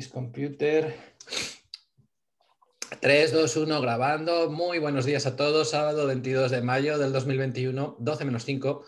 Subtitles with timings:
[0.00, 0.94] This computer.
[3.02, 4.48] 3, 2, 1, grabando.
[4.48, 5.72] Muy buenos días a todos.
[5.72, 8.82] Sábado 22 de mayo del 2021, 12 menos 5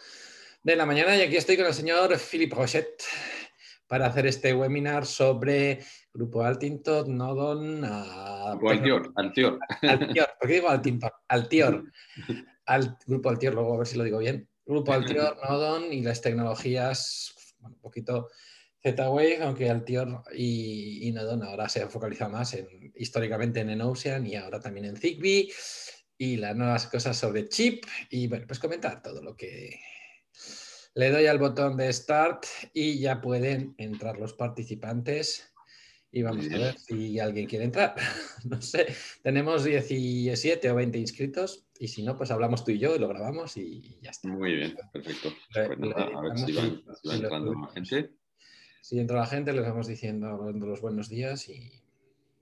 [0.63, 1.15] de la mañana.
[1.15, 3.05] Y aquí estoy con el señor Philippe Rochette
[3.87, 5.81] para hacer este webinar sobre
[6.15, 7.85] Grupo Altinton, Nodon.
[7.85, 9.59] Uh, Altior, Altior.
[9.83, 10.29] Altior.
[10.41, 11.11] ¿Por qué digo Altinton?
[11.29, 11.93] Altior.
[12.65, 14.49] Al, Grupo Altior, luego a ver si lo digo bien.
[14.65, 18.31] Grupo Altior, Nodon y las tecnologías, bueno, un poquito
[18.83, 24.27] Z-Wave, aunque Altior y, y, Nodon ahora se han focalizado más en, históricamente en Enocean
[24.27, 25.53] y ahora también en Zigbee
[26.19, 29.81] y las nuevas cosas sobre chip y bueno, pues comentar todo lo que
[30.95, 35.49] le doy al botón de Start y ya pueden entrar los participantes.
[36.15, 37.95] Y vamos a ver si alguien quiere entrar.
[38.45, 42.95] No sé, tenemos 17 o 20 inscritos y si no, pues hablamos tú y yo
[42.95, 44.29] y lo grabamos y ya está.
[44.29, 45.33] Muy bien, perfecto.
[45.55, 48.11] Pues nada, a ver si van, si va entrando la gente.
[48.83, 51.71] Si entra la gente, les vamos diciendo los buenos días y...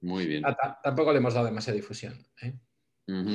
[0.00, 0.42] Muy bien.
[0.46, 2.14] Ah, tampoco le hemos dado demasiada difusión.
[2.40, 2.54] ¿eh?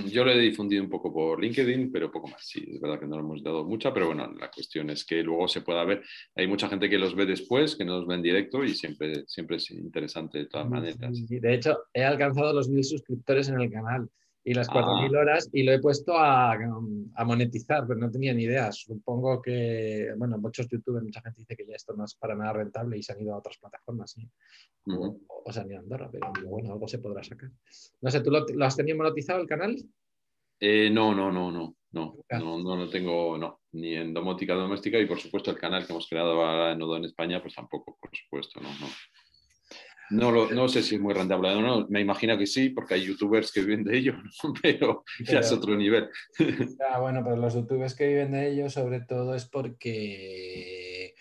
[0.07, 2.43] Yo lo he difundido un poco por LinkedIn, pero poco más.
[2.43, 5.21] Sí, es verdad que no lo hemos dado mucha, pero bueno, la cuestión es que
[5.21, 6.01] luego se pueda ver.
[6.35, 9.23] Hay mucha gente que los ve después, que no los ve en directo y siempre,
[9.27, 10.97] siempre es interesante de todas maneras.
[10.99, 14.09] De hecho, he alcanzado los mil suscriptores en el canal
[14.47, 15.19] y las 4.000 ah.
[15.19, 18.71] horas y lo he puesto a, a, monetizar, pero no tenía ni idea.
[18.71, 22.53] Supongo que, bueno, muchos youtubers, mucha gente dice que ya esto no es para nada
[22.53, 24.29] rentable y se han ido a otras plataformas ¿sí?
[24.85, 27.49] o, o, se han ido a Andorra, pero bueno, algo se podrá sacar.
[28.01, 29.75] No sé, ¿tú lo, lo has tenido monetizado el canal?
[30.59, 34.99] Eh, no, no, no, no, no, no, no lo tengo, no, ni en domótica doméstica
[34.99, 38.11] y por supuesto el canal que hemos creado ahora en en España, pues tampoco, por
[38.15, 38.87] supuesto, no, no.
[40.09, 42.93] No, lo, no sé si es muy rentable o no, me imagino que sí, porque
[42.93, 44.15] hay youtubers que viven de ello,
[44.61, 46.09] pero, ya es otro nivel.
[46.89, 51.15] Ah, bueno, pero los youtubers que viven de ello sobre todo es porque,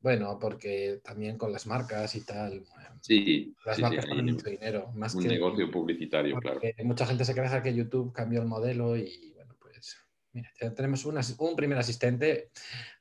[0.00, 2.64] bueno, porque también con las marcas y tal.
[3.02, 4.90] Sí, las sí, marcas sí, ponen mucho dinero.
[4.94, 6.60] Más un que, negocio publicitario, claro.
[6.84, 9.96] Mucha gente se queja que YouTube cambió el modelo y bueno, pues
[10.32, 12.50] mira, tenemos un, un primer asistente.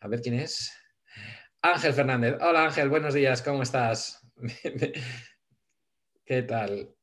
[0.02, 0.74] A ver quién es.
[1.62, 2.36] Ángel Fernández.
[2.42, 4.25] Hola Ángel, buenos días, ¿cómo estás?
[6.25, 6.96] ¿Qué tal?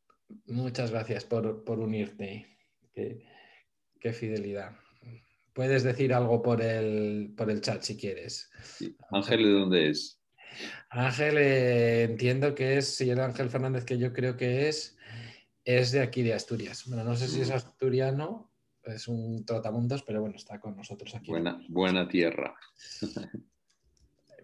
[0.46, 2.46] Muchas gracias por, por unirte.
[2.94, 3.24] Qué,
[4.00, 4.76] qué, fidelidad.
[5.52, 8.50] Puedes decir algo por el, por el chat si quieres.
[8.62, 8.96] Sí.
[9.10, 10.20] Ángel, ¿de dónde es?
[10.90, 14.96] Ángel, eh, entiendo que es, si el Ángel Fernández que yo creo que es,
[15.64, 16.84] es de aquí de Asturias.
[16.86, 18.52] Bueno, no sé si es asturiano,
[18.84, 21.30] es un trotamundos, pero bueno, está con nosotros aquí.
[21.30, 22.54] Buena, buena tierra.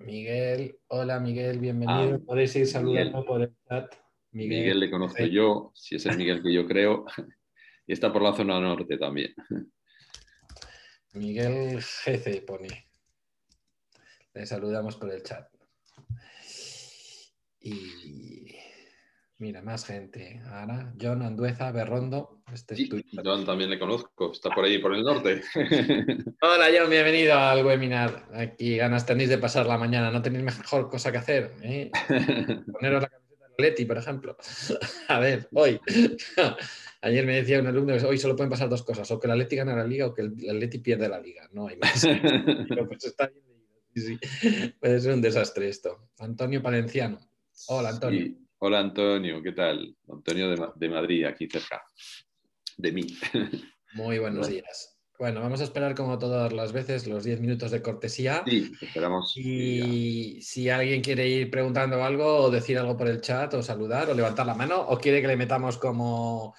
[0.00, 2.16] Miguel, hola Miguel, bienvenido.
[2.16, 3.26] Ah, Podéis ir saludando Miguel.
[3.26, 3.94] por el chat.
[4.32, 5.30] Miguel, Miguel le conozco sí.
[5.30, 7.04] yo, si es el Miguel que yo creo,
[7.86, 9.34] y está por la zona norte también.
[11.14, 12.86] Miguel GC pone.
[14.34, 15.48] Le saludamos por el chat.
[17.60, 18.37] Y
[19.38, 20.40] mira, más gente.
[20.46, 22.42] Ahora, John Andueza Berrondo.
[22.52, 22.90] Este sí,
[23.24, 25.42] John también le conozco, está por ahí, por el norte.
[26.42, 28.28] Hola, John, bienvenido al webinar.
[28.34, 31.52] Aquí ganas tenéis de pasar la mañana, no tenéis mejor cosa que hacer.
[31.62, 31.90] ¿eh?
[32.72, 34.36] Poneros la camiseta de Leti, por ejemplo.
[35.08, 35.80] A ver, hoy.
[37.00, 39.36] Ayer me decía un alumno que hoy solo pueden pasar dos cosas, o que la
[39.36, 41.48] Leti gana la liga o que el Leti pierde la liga.
[41.52, 42.06] No hay más.
[42.68, 43.44] Pero pues está bien
[43.94, 44.18] Sí,
[44.78, 46.10] puede ser un desastre esto.
[46.18, 47.18] Antonio Palenciano.
[47.66, 48.26] Hola, Antonio.
[48.26, 48.47] Sí.
[48.60, 49.40] Hola, Antonio.
[49.40, 49.96] ¿Qué tal?
[50.08, 51.80] Antonio de, de, Madrid, aquí cerca
[52.76, 53.06] de mí.
[53.94, 54.52] Muy buenos bueno.
[54.52, 54.98] días.
[55.16, 58.42] Bueno, vamos a esperar como todas las veces los 10 minutos de cortesía.
[58.44, 59.32] Sí, esperamos.
[59.36, 64.10] Y si alguien quiere ir preguntando algo o decir algo por el chat o saludar
[64.10, 66.56] o levantar la mano o quiere que le metamos como,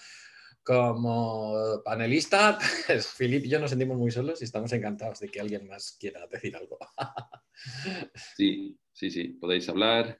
[0.63, 2.57] como panelista,
[2.87, 5.97] pues Filip y yo nos sentimos muy solos y estamos encantados de que alguien más
[5.99, 6.77] quiera decir algo.
[8.37, 10.17] Sí, sí, sí, podéis hablar.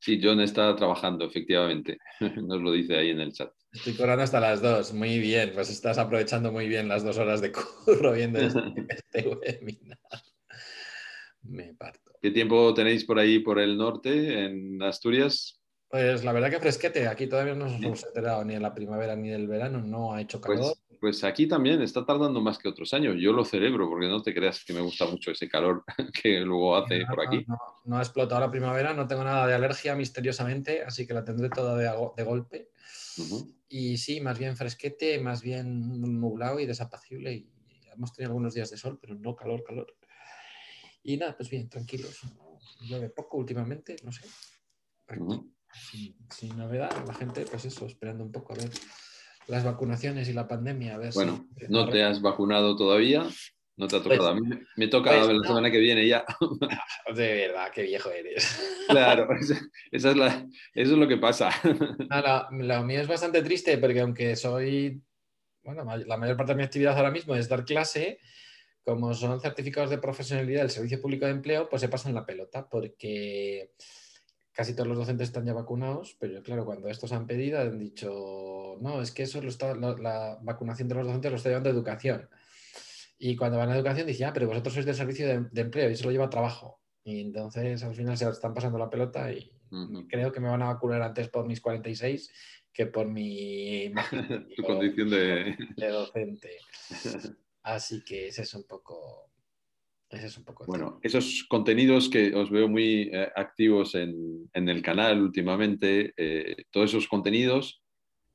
[0.00, 1.98] Sí, John está trabajando, efectivamente.
[2.42, 3.52] Nos lo dice ahí en el chat.
[3.70, 4.92] Estoy cobrando hasta las dos.
[4.94, 9.28] Muy bien, pues estás aprovechando muy bien las dos horas de curro viendo este, este
[9.28, 9.98] webinar.
[11.42, 12.12] Me parto.
[12.20, 15.60] ¿Qué tiempo tenéis por ahí, por el norte, en Asturias?
[15.88, 17.06] Pues la verdad que fresquete.
[17.06, 19.80] Aquí todavía no nos hemos enterado ni en la primavera ni del verano.
[19.80, 20.74] No ha hecho calor.
[21.00, 23.16] Pues, aquí también está tardando más que otros años.
[23.18, 25.82] Yo lo celebro porque no te creas que me gusta mucho ese calor
[26.22, 27.44] que luego hace no, por aquí.
[27.48, 28.92] No, no, ha explotado la primavera.
[28.92, 32.70] No tengo nada de alergia misteriosamente, así que la tendré toda de, de golpe.
[33.16, 33.54] Uh -huh.
[33.70, 37.32] Y sí, más bien fresquete, más bien nublado y desapacible.
[37.32, 37.50] Y
[37.94, 39.96] hemos tenido algunos días de sol, pero no calor, calor.
[41.02, 42.20] Y nada, pues bien, tranquilos.
[42.82, 44.26] Llueve poco últimamente, no sé.
[45.08, 45.52] Uh -huh.
[45.72, 48.70] sin, sin, novedad, la gente, pues eso, esperando un poco a ver
[49.50, 50.94] las vacunaciones y la pandemia.
[50.94, 53.26] A ver bueno, si no te has vacunado todavía.
[53.76, 54.28] No te ha tocado.
[54.28, 54.42] a mí
[54.76, 56.24] me toca pues la semana que viene ya.
[57.14, 58.84] De verdad, qué viejo eres.
[58.88, 59.54] Claro, eso,
[59.90, 60.12] es eso
[60.74, 61.50] es lo que pasa.
[62.50, 65.02] lo mío es bastante triste porque aunque soy,
[65.62, 68.18] bueno, la mayor parte de mi actividad ahora mismo es dar clase,
[68.84, 72.68] como son certificados de profesionalidad del Servicio Público de Empleo, pues se pasan la pelota
[72.68, 73.72] porque
[74.60, 78.76] casi todos los docentes están ya vacunados, pero claro, cuando estos han pedido han dicho,
[78.82, 82.28] no, es que eso lo está, la, vacunación de los docentes lo está llevando educación.
[83.18, 85.94] Y cuando van a educación dicen, ah, pero vosotros sois del servicio de, empleo y
[85.94, 86.78] eso lo lleva a trabajo.
[87.02, 89.50] Y entonces al final se están pasando la pelota y
[90.10, 92.30] creo que me van a vacunar antes por mis 46
[92.70, 93.94] que por mi
[94.66, 95.56] condición de...
[95.78, 96.50] de docente.
[97.62, 99.29] Así que ese es un poco
[100.10, 105.20] es un poco bueno, esos contenidos que os veo muy eh, activos en, el canal
[105.20, 107.82] últimamente, eh, todos esos contenidos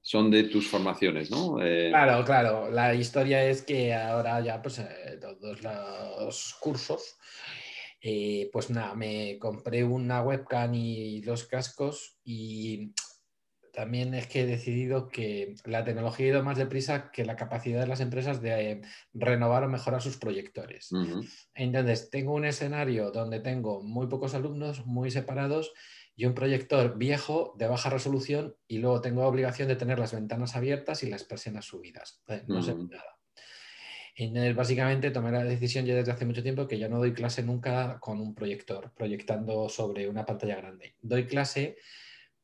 [0.02, 1.62] son de tus formaciones, ¿no?
[1.62, 2.70] Eh, claro, claro.
[2.70, 4.80] La historia es que ahora ya, pues,
[5.20, 7.18] todos los cursos,
[8.52, 12.94] pues nada, me compré una webcam y los cascos y
[13.76, 17.82] también es que he decidido que la tecnología ha ido más deprisa que la capacidad
[17.82, 18.82] de las empresas de eh,
[19.14, 20.90] renovar o mejorar sus proyectores.
[21.54, 25.74] Entonces, tengo un escenario donde tengo muy pocos alumnos, muy separados,
[26.16, 30.56] y un proyector viejo de baja resolución, y luego tengo obligación de tener las ventanas
[30.56, 32.24] abiertas y las persianas subidas.
[32.28, 33.20] Eh, no sé nada.
[34.18, 37.44] Entonces, básicamente tomé la decisión ya desde hace mucho tiempo que yo no doy clase
[37.44, 40.96] nunca con un proyector, proyectando sobre una pantalla grande.
[41.02, 41.76] Doy clase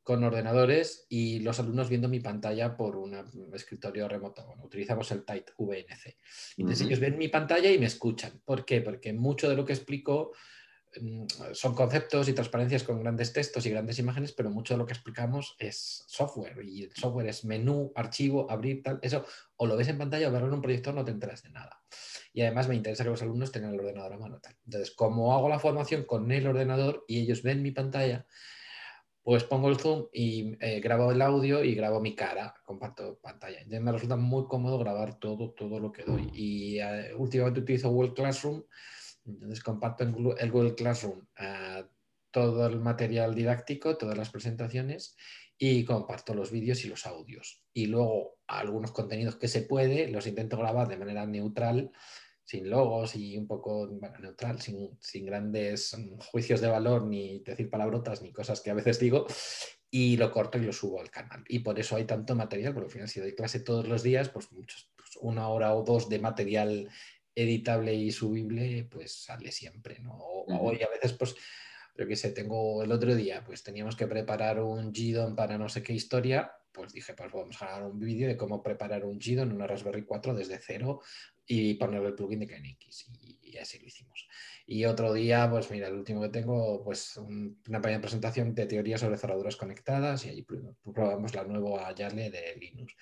[0.03, 3.15] con ordenadores y los alumnos viendo mi pantalla por un
[3.53, 4.45] escritorio remoto.
[4.45, 6.17] Bueno, utilizamos el Tight VNC.
[6.57, 8.41] Entonces ellos ven mi pantalla y me escuchan.
[8.43, 8.81] ¿Por qué?
[8.81, 10.31] Porque mucho de lo que explico
[10.99, 14.87] mm, son conceptos y transparencias con grandes textos y grandes imágenes, pero mucho de lo
[14.87, 18.99] que explicamos es software y el software es menú, archivo, abrir, tal.
[19.03, 19.23] Eso
[19.57, 21.79] o lo ves en pantalla o verlo en un proyector no te enteras de nada.
[22.33, 24.39] Y además me interesa que los alumnos tengan el ordenador a mano.
[24.39, 24.57] Tal.
[24.65, 28.25] Entonces, como hago la formación con el ordenador y ellos ven mi pantalla,
[29.23, 33.57] pues pongo el zoom y eh, grabo el audio y grabo mi cara, comparto pantalla.
[33.57, 36.29] Entonces me resulta muy cómodo grabar todo, todo lo que doy.
[36.33, 38.63] Y eh, últimamente utilizo Google Classroom,
[39.25, 41.85] entonces comparto en el Google Classroom eh,
[42.31, 45.15] todo el material didáctico, todas las presentaciones
[45.57, 47.63] y comparto los vídeos y los audios.
[47.73, 51.91] Y luego algunos contenidos que se puede, los intento grabar de manera neutral
[52.51, 53.89] sin logos y un poco
[54.19, 58.99] neutral, sin, grandes mm, juicios de valor, ni decir palabrotas, ni cosas que a veces
[58.99, 59.25] digo,
[59.89, 61.45] y lo corto y lo subo al canal.
[61.47, 64.27] Y por eso hay tanto material, porque al final si doy clase todos los días,
[64.27, 66.89] pues, muchos, pues una hora o dos de material
[67.33, 70.17] editable y subible, pues sale siempre, ¿no?
[70.19, 71.35] Hoy a veces, pues,
[71.95, 75.69] yo qué sé, tengo el otro día, pues teníamos que preparar un GDON para no
[75.69, 79.19] sé qué historia, pues dije, pues vamos a grabar un vídeo de cómo preparar un
[79.19, 81.01] GDON en una Raspberry 4 desde cero
[81.45, 83.09] y poner el plugin de KNX
[83.41, 84.27] y, así lo hicimos.
[84.65, 88.97] Y otro día, pues mira, el último que tengo, pues una pequeña presentación de teoría
[88.97, 90.45] sobre cerraduras conectadas y ahí
[90.93, 92.95] probamos la nueva Yale de Linux.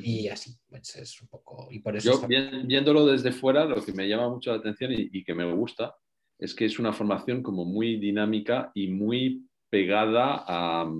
[0.00, 1.68] Y así, pues es un poco...
[1.70, 2.26] Y por eso Yo,
[2.64, 5.94] viéndolo desde fuera, lo que me llama mucho la atención y, que me gusta
[6.38, 10.90] es que es una formación como muy dinámica y muy pegada a,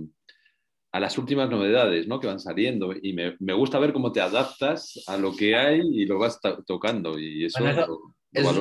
[0.94, 2.20] a las últimas novedades ¿no?
[2.20, 2.92] que van saliendo.
[2.92, 6.38] Y me, me, gusta ver cómo te adaptas a lo que hay y lo vas
[6.64, 7.18] tocando.
[7.18, 7.84] Y eso, es, una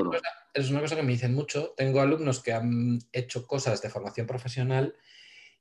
[0.03, 0.19] cosa,
[0.51, 1.75] es, una cosa, que me dicen mucho.
[1.77, 4.95] Tengo alumnos que han hecho cosas de formación profesional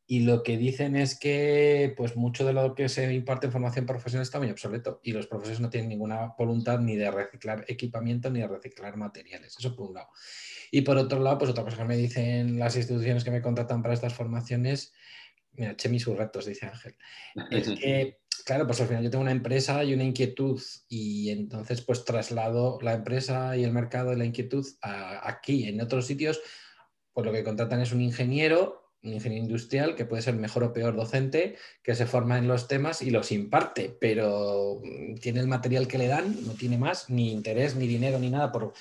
[0.06, 3.84] y lo que dicen es que pues mucho de lo que se imparte en formación
[3.84, 8.30] profesional está muy obsoleto y los profesores no tienen ninguna voluntad ni de reciclar equipamiento
[8.30, 9.54] ni de reciclar materiales.
[9.58, 10.08] Eso por un lado.
[10.70, 13.82] Y por otro lado, pues otra cosa que me dicen las instituciones que me contratan
[13.82, 14.94] para estas formaciones
[15.54, 16.96] Mira, che mis retos, dice Ángel.
[17.50, 21.82] Es que, claro, pues al final yo tengo una empresa y una inquietud y entonces
[21.82, 25.68] pues traslado la empresa y el mercado y la inquietud aquí.
[25.68, 26.40] En otros sitios,
[27.12, 30.72] pues lo que contratan es un ingeniero, un ingeniero industrial que puede ser mejor o
[30.72, 35.48] peor docente, que se forma en los temas y los imparte, pero mm, tiene el
[35.48, 38.72] material que le dan, no tiene más, ni interés, ni dinero, ni nada por,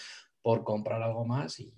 [0.42, 1.74] por comprar algo más y,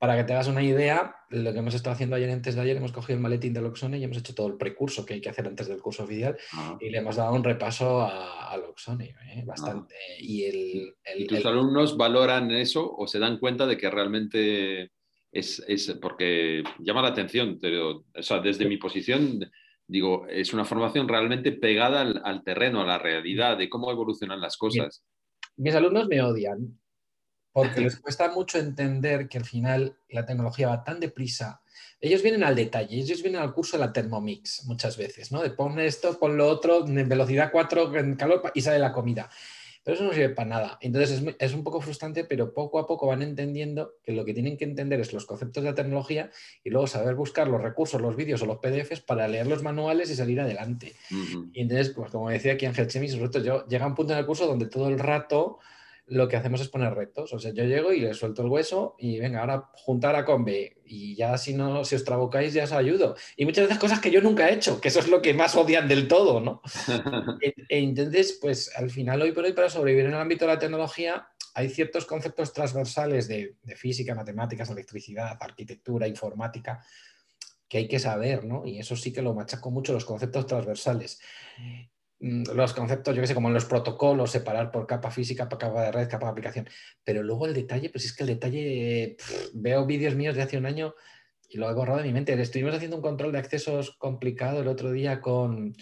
[0.00, 2.78] para que te hagas una idea, lo que hemos estado haciendo ayer antes de ayer,
[2.78, 5.28] hemos cogido el maletín de Loxone y hemos hecho todo el precurso que hay que
[5.28, 6.78] hacer antes del curso oficial ah.
[6.80, 9.42] y le hemos dado un repaso a, a Loxone, ¿eh?
[9.44, 9.94] bastante.
[9.94, 10.14] Ah.
[10.18, 14.90] Y, el, tus alumnos valoran eso o se dan cuenta de que realmente
[15.30, 19.50] es, porque llama la atención, pero, o sea, desde mi posición
[19.86, 24.56] digo, es una formación realmente pegada al, terreno, a la realidad, de cómo evolucionan las
[24.56, 25.04] cosas.
[25.56, 26.79] Mis alumnos me odian,
[27.52, 31.62] porque les cuesta mucho entender que al final la tecnología va tan deprisa.
[32.00, 35.42] Ellos vienen al detalle, ellos vienen al curso de la Thermomix muchas veces, ¿no?
[35.42, 39.28] De pon esto, pon lo otro, en velocidad 4, en calor y sale la comida.
[39.82, 40.78] pero eso no sirve para nada.
[40.80, 44.56] Entonces es, un poco frustrante, pero poco a poco van entendiendo que lo que tienen
[44.56, 46.30] que entender es los conceptos de la tecnología
[46.62, 50.10] y luego saber buscar los recursos, los vídeos o los PDFs para leer los manuales
[50.10, 50.94] y salir adelante.
[51.52, 54.46] Y entonces, pues como decía aquí Ángel Chemis, yo llega un punto en el curso
[54.46, 55.58] donde todo el rato
[56.10, 57.32] lo que hacemos es poner retos.
[57.32, 60.44] O sea, yo llego y le suelto el hueso y venga, ahora juntar a con
[60.44, 60.76] B.
[60.84, 63.16] Y ya si no, si os trabucáis, ya os ayudo.
[63.36, 65.54] Y muchas veces cosas que yo nunca he hecho, que eso es lo que más
[65.54, 66.62] odian del todo, ¿no?
[67.42, 70.52] E, e, entonces, pues al final, hoy por hoy, para sobrevivir en el ámbito de
[70.52, 76.84] la tecnología, hay ciertos conceptos transversales de, de física, matemáticas, electricidad, arquitectura, informática,
[77.68, 78.66] que hay que saber, ¿no?
[78.66, 81.20] Y eso sí que lo machaco mucho, los conceptos transversales.
[82.20, 85.58] Mm, los conceptos, yo qué sé, como en los protocolos, separar por capa física, por
[85.58, 86.68] capa de red, capa de aplicación.
[87.02, 89.16] Pero luego el detalle, pues es que el detalle,
[89.54, 90.94] veo vídeos míos de hace un año
[91.48, 92.40] y lo he borrado de mi mente.
[92.40, 95.74] Estuvimos haciendo un control de accesos complicado el otro día con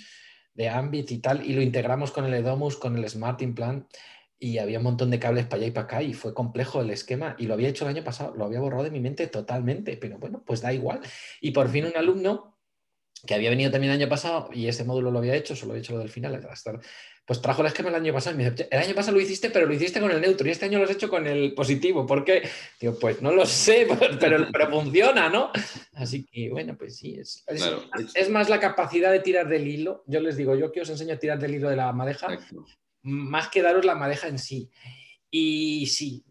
[0.54, 3.87] de Ambit y tal, y lo integramos con el Edomus, con el Smart Implant,
[4.40, 6.90] y había un montón de cables para allá y para acá, y fue complejo el
[6.90, 9.97] esquema, y lo había hecho el año pasado, lo había borrado de mi mente totalmente,
[9.97, 11.00] pero bueno, pues da igual.
[11.40, 12.58] Y por fin un alumno
[13.27, 15.79] que había venido también el año pasado y ese módulo lo había hecho, solo he
[15.79, 16.41] hecho lo del final,
[17.29, 19.51] pues trajo el esquema el año pasado y me dice, el año pasado lo hiciste,
[19.51, 22.07] pero lo hiciste con el neutro y este año lo has hecho con el positivo.
[22.07, 22.49] ¿Por qué?
[22.81, 23.87] Digo, pues no lo sé,
[24.19, 25.51] pero, pero funciona, ¿no?
[25.93, 27.45] Así que, bueno, pues sí, es,
[28.15, 30.05] es, más la capacidad de tirar del hilo.
[30.07, 32.29] Yo les digo, yo que os enseño a tirar del hilo de la madeja,
[33.03, 34.71] más que daros la madeja en sí.
[35.31, 36.25] Y sí,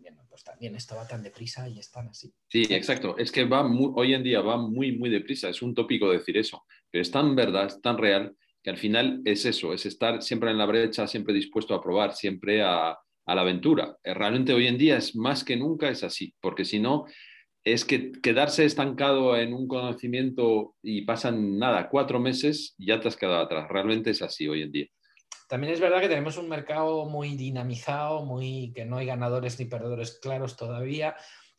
[0.57, 2.33] también esto tan deprisa y están así.
[2.47, 3.15] Sí, exacto.
[3.17, 5.49] Es que va hoy en día va muy, muy deprisa.
[5.49, 9.21] Es un tópico decir eso, pero es tan verdad, es tan real, que al final
[9.23, 13.35] es eso, es estar siempre en la brecha, siempre dispuesto a probar, siempre a, a
[13.35, 13.97] la aventura.
[14.03, 17.05] Eh, realmente hoy en día es más que nunca es así, porque si no,
[17.63, 23.15] es que quedarse estancado en un conocimiento y pasan nada, cuatro meses, ya te has
[23.15, 23.67] quedado atrás.
[23.69, 24.87] Realmente es así hoy en día.
[25.48, 29.65] También es verdad que tenemos un mercado muy dinamizado, muy que no hay ganadores ni
[29.65, 31.15] perdedores claros todavía.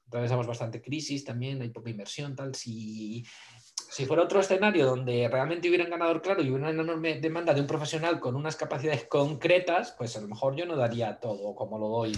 [0.07, 2.55] Atravesamos bastante crisis también, hay poca inversión, tal.
[2.55, 3.25] Si,
[3.91, 7.55] si fuera otro escenario donde realmente hubiera un ganador claro y hubiera una enorme demanda
[7.55, 11.55] de un profesional con unas capacidades concretas, pues a lo mejor yo no daría todo
[11.55, 12.13] como lo doy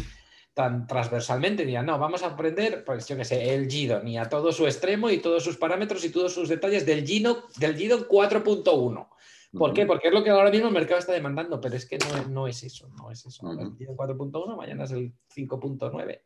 [0.55, 1.65] tan transversalmente.
[1.65, 4.67] Diría, no, vamos a aprender, pues yo qué sé, el GIDO, ni a todo su
[4.67, 9.07] extremo y todos sus parámetros y todos sus detalles del GIDO, del GIDO 4.1
[9.53, 9.85] ¿Por qué?
[9.85, 12.63] Porque es lo que ahora mismo el mercado está demandando, pero es que no, es
[12.63, 13.51] eso, no es eso.
[13.51, 16.21] El 4.1, mañana es el 5.9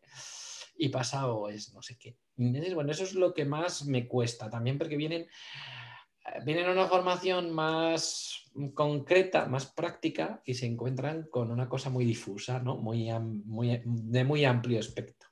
[0.76, 2.16] y pasado es no sé qué.
[2.36, 5.26] bueno, eso es lo que más me cuesta también porque vienen,
[6.44, 12.04] vienen a una formación más concreta, más práctica y se encuentran con una cosa muy
[12.04, 12.76] difusa, ¿no?
[12.76, 15.30] muy, muy, de muy amplio espectro.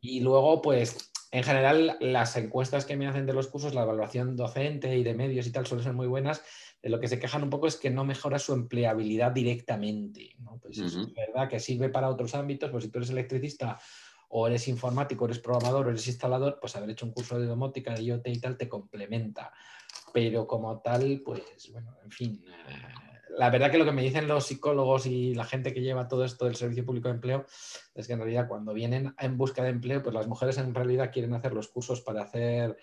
[0.00, 4.34] Y luego, pues, en general, las encuestas que me hacen de los cursos, la evaluación
[4.34, 6.42] docente y de medios y tal, suelen ser muy buenas,
[6.82, 10.34] de lo que se quejan un poco es que no mejora su empleabilidad directamente.
[10.40, 10.58] ¿no?
[10.60, 13.78] Pues es verdad que sirve para otros ámbitos, pues si tú eres electricista
[14.30, 17.94] o eres informático, eres programador o eres instalador, pues haber hecho un curso de domótica,
[17.94, 19.52] de IoT y tal te complementa.
[20.12, 22.44] Pero como tal, pues bueno, en fin.
[22.46, 26.08] Eh, la verdad que lo que me dicen los psicólogos y la gente que lleva
[26.08, 27.46] todo esto del servicio público de empleo
[27.94, 31.10] es que en realidad cuando vienen en busca de empleo, pues las mujeres en realidad
[31.12, 32.76] quieren hacer los cursos para hacer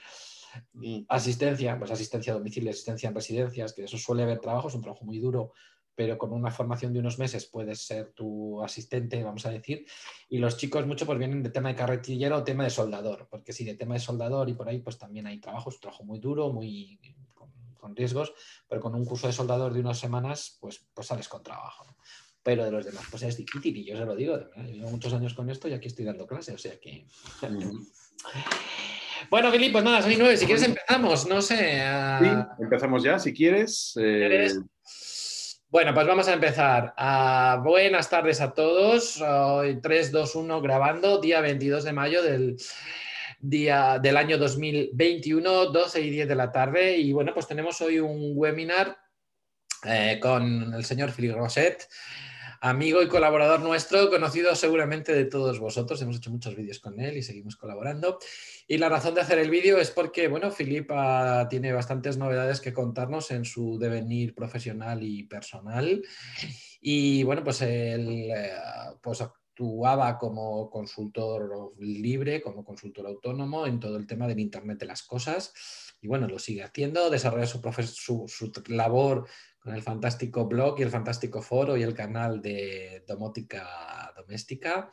[1.07, 4.81] asistencia, pues asistencia a domicilio, asistencia en residencias, que eso suele haber trabajo, es un
[4.81, 5.53] trabajo muy duro,
[5.99, 9.85] pero con una formación de unos meses puedes ser tu asistente, vamos a decir.
[10.29, 13.51] Y los chicos mucho pues vienen de tema de carretillero o tema de soldador, porque
[13.51, 16.05] si de tema de soldador y por ahí pues también hay trabajo, es un trabajo
[16.05, 17.01] muy duro, muy
[17.33, 18.31] con, riesgos,
[18.69, 21.85] pero con un curso de soldador de unas semanas pues, pues sales con trabajo.
[22.43, 25.33] Pero de los demás pues es difícil y yo se lo digo, llevo muchos años
[25.33, 27.05] con esto y aquí estoy dando clase, o sea que...
[29.29, 30.37] Bueno, Filipe, pues nada, son nueve.
[30.37, 31.83] Si quieres empezamos, no sé.
[32.21, 33.93] Sí, empezamos ya, si quieres.
[33.99, 34.49] Eh,
[35.69, 36.93] bueno, pues vamos a empezar.
[36.97, 39.21] Ah, buenas tardes a todos.
[39.21, 42.57] Hoy 3, 2, 1 grabando, día 22 de mayo del
[43.39, 46.97] día del año 2021, 12 y 10 de la tarde.
[46.97, 48.97] Y bueno, pues tenemos hoy un webinar
[49.85, 51.87] eh, con el señor Philippe Roset
[52.61, 56.01] amigo y colaborador nuestro, conocido seguramente de todos vosotros.
[56.01, 58.19] Hemos hecho muchos vídeos con él y seguimos colaborando.
[58.67, 62.73] Y la razón de hacer el vídeo es porque, bueno, Filipa tiene bastantes novedades que
[62.73, 66.01] contarnos en su devenir profesional y personal.
[66.81, 68.51] Y bueno, pues él eh,
[69.01, 74.85] pues actuaba como consultor libre, como consultor autónomo en todo el tema del Internet de
[74.85, 75.53] las Cosas.
[76.01, 79.27] Y bueno, lo sigue haciendo, desarrolla su, su, su labor
[79.73, 84.89] el fantástico blog y el fantástico foro y el canal de domótica doméstica.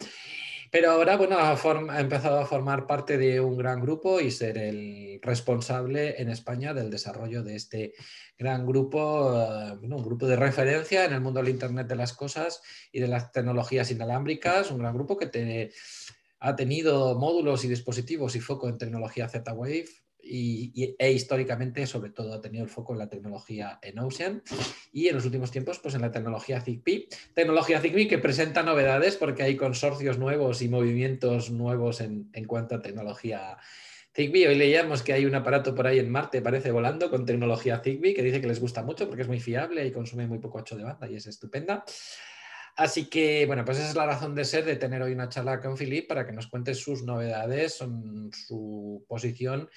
[0.70, 5.20] Pero ahora, bueno, ha, empezado a formar parte de un gran grupo y ser el
[5.22, 7.94] responsable en España del desarrollo de este
[8.36, 12.62] gran grupo, eh, un grupo de referencia en el mundo del Internet de las cosas
[12.92, 15.70] y de las tecnologías inalámbricas, un gran grupo que
[16.40, 19.86] ha tenido módulos y dispositivos y foco en tecnología Z-Wave
[20.28, 24.42] y, e históricamente sobre todo ha tenido el foco en la tecnología en Ocean
[24.92, 27.08] y en los últimos tiempos pues en la tecnología Zigbee.
[27.34, 32.74] Tecnología Zigbee que presenta novedades porque hay consorcios nuevos y movimientos nuevos en, en cuanto
[32.74, 33.58] a tecnología
[34.16, 34.48] Zigbee.
[34.48, 38.14] Hoy leíamos que hay un aparato por ahí en Marte, parece volando, con tecnología Zigbee,
[38.14, 40.76] que dice que les gusta mucho porque es muy fiable y consume muy poco ancho
[40.76, 41.84] de banda y es estupenda.
[42.76, 45.62] Así que, bueno, pues esa es la razón de ser de tener hoy una charla
[45.62, 49.70] con Philip para que nos cuente sus novedades, su posición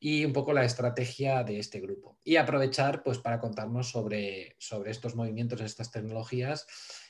[0.00, 2.18] y un poco la estrategia de este grupo.
[2.24, 6.66] Y aprovechar pues para contarnos sobre, sobre estos movimientos, estas tecnologías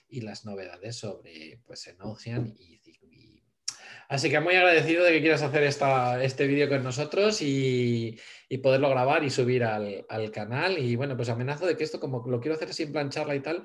[0.07, 2.82] y las novedades sobre pues, en Ocean y
[4.13, 8.19] Así que muy agradecido de que quieras hacer esta, este vídeo con nosotros y,
[8.63, 10.79] poderlo grabar y subir al, canal.
[10.79, 13.35] Y bueno, pues amenazo de que esto, como lo quiero hacer así en plan charla
[13.35, 13.63] y tal,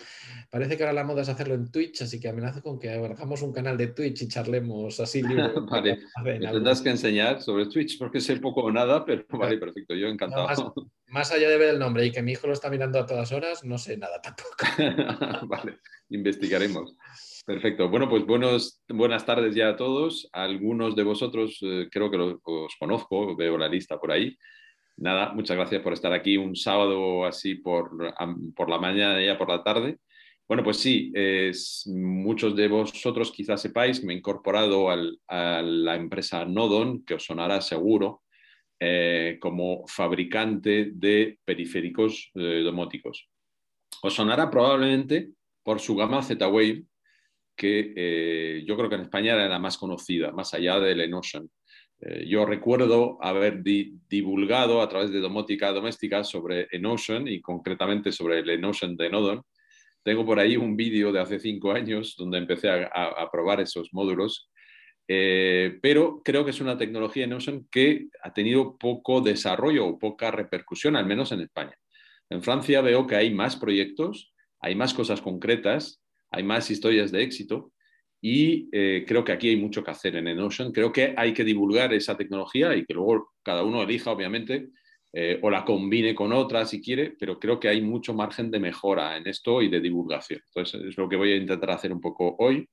[0.49, 3.41] parece que ahora la moda es hacerlo en Twitch, así que amenazo con que hagamos
[3.41, 5.51] un canal de Twitch y charlemos así libre.
[5.69, 9.95] vale, me tendrás que enseñar sobre Twitch porque sé poco o nada, pero vale, perfecto,
[9.95, 10.47] yo encantado.
[10.47, 10.63] más,
[11.07, 13.33] más allá de ver el nombre y que mi hijo lo está mirando a todas
[13.33, 14.55] horas, no sé nada tampoco.
[15.47, 16.95] vale, investigaremos.
[17.47, 17.87] Perfecto.
[17.87, 20.29] Bueno, pues buenos, buenas tardes ya a todos.
[20.33, 24.35] Algunos de vosotros eh, creo que os conozco, veo la lista por ahí.
[24.97, 28.13] Nada, muchas gracias por estar aquí un sábado así por,
[28.53, 29.97] por la mañana y ya por la tarde.
[30.45, 31.13] Bueno, pues sí,
[31.85, 37.23] muchos de vosotros quizás sepáis me he incorporado al, a la empresa Nodon, que os
[37.23, 38.23] sonará seguro,
[38.77, 43.29] eh, como fabricante de periféricos eh, domóticos.
[44.03, 45.29] Os sonará probablemente
[45.63, 46.83] por su gama Z-Wave,
[47.57, 51.49] que eh, yo creo que en España era la más conocida, más allá del Enocean.
[51.99, 58.39] Eh, yo recuerdo haber divulgado a través de domótica doméstica sobre Enocean y concretamente sobre
[58.39, 59.41] el Enocean de Nodon.
[60.03, 64.49] Tengo por ahí un vídeo de hace cinco años donde empecé a, probar esos módulos,
[65.07, 70.29] eh, pero creo que es una tecnología Enocean que ha tenido poco desarrollo o poca
[70.29, 71.75] repercusión, al menos en España.
[72.29, 76.01] En Francia veo que hay más proyectos, hay más cosas concretas
[76.38, 77.73] hay más historias de éxito
[78.21, 80.71] y eh, creo que aquí hay mucho que hacer en Enocean.
[80.71, 84.69] Creo que hay que divulgar esa tecnología y que luego cada uno elija, obviamente,
[85.13, 88.60] eh, o la combine con otra si quiere, pero creo que hay mucho margen de
[88.60, 90.41] mejora en esto y de divulgación.
[90.47, 92.67] Entonces, es lo que voy a intentar hacer un poco hoy.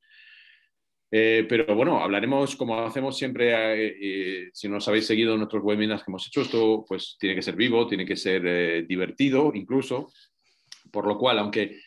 [1.11, 6.27] Eh, pero bueno, hablaremos como hacemos siempre, si nos habéis seguido nuestros webinars que hemos
[6.27, 10.11] hecho, esto pues tiene que ser vivo, tiene que ser divertido incluso,
[10.91, 11.79] por lo cual, aunque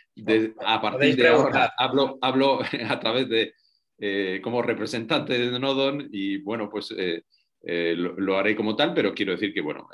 [0.65, 3.53] a partir de ahora hablo, hablo a través de,
[3.99, 7.23] eh, como representante de Nodon y bueno, pues eh,
[7.63, 9.87] eh, lo, haré como tal, pero quiero decir que, bueno,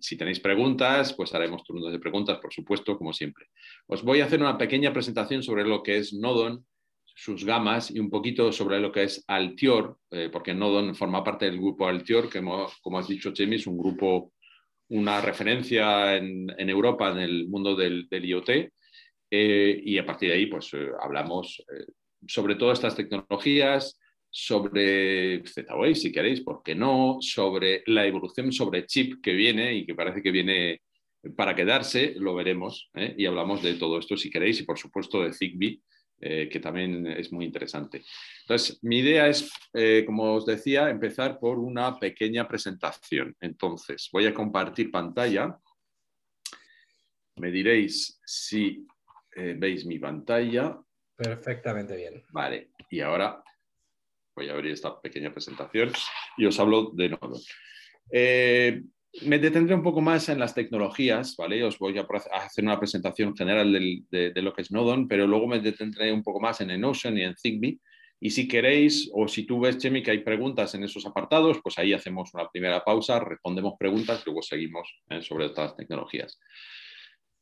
[0.00, 3.46] si tenéis preguntas, pues haremos turnos de preguntas, por supuesto, como siempre.
[3.86, 6.66] Os voy a hacer una pequeña presentación sobre lo que es Nodon,
[7.14, 9.98] sus gamas y un poquito sobre lo que es Altior,
[10.32, 14.32] porque Nodon forma parte del grupo Altior, que como has dicho, Chemi, es un grupo,
[14.88, 18.50] una referencia en, Europa en el mundo del, del IoT
[19.30, 21.86] eh, y a partir de ahí, pues eh, hablamos eh,
[22.26, 27.18] sobre todas estas tecnologías, sobre Z-Wave, si queréis, ¿por qué no?
[27.20, 30.82] Sobre la evolución sobre chip que viene y que parece que viene
[31.36, 32.90] para quedarse, lo veremos.
[32.94, 35.80] Y hablamos de todo esto, si queréis, y por supuesto de Zigbee,
[36.20, 38.04] que también es muy interesante.
[38.42, 39.50] Entonces, mi idea es,
[40.06, 43.36] como os decía, empezar por una pequeña presentación.
[43.40, 45.58] Entonces, voy a compartir pantalla.
[47.36, 48.86] Me diréis si
[49.40, 50.78] eh, veis mi pantalla.
[51.16, 52.22] Perfectamente bien.
[52.30, 53.42] Vale, y ahora
[54.36, 55.92] voy a abrir esta pequeña presentación
[56.36, 57.40] y os hablo de Nodon.
[58.10, 58.82] Eh,
[59.22, 61.64] me detendré un poco más en las tecnologías, ¿vale?
[61.64, 65.60] Os voy a hacer una presentación general de, lo que es Nodon, pero luego me
[65.60, 67.80] detendré un poco más en Enocean y en Zigbee.
[68.20, 71.78] Y si queréis, o si tú ves, Chemi, que hay preguntas en esos apartados, pues
[71.78, 75.22] ahí hacemos una primera pausa, respondemos preguntas, luego seguimos ¿eh?
[75.22, 76.38] sobre otras tecnologías.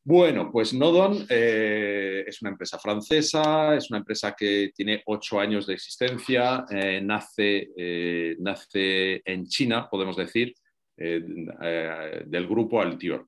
[0.08, 5.66] Bueno, pues Nodon eh, es una empresa francesa, es una empresa que tiene ocho años
[5.66, 10.54] de existencia, eh, nace, eh, nace, en China, podemos decir,
[10.96, 13.26] del grupo Altior.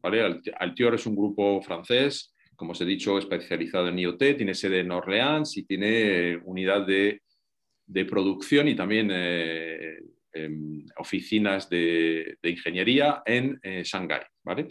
[0.59, 4.91] Altior es un grupo francés, como os he dicho, especializado en IoT, tiene sede en
[4.91, 7.21] Orleans y tiene unidad de,
[8.07, 14.23] producción y también em, oficinas de, de, ingeniería en Shanghái.
[14.43, 14.67] ¿vale?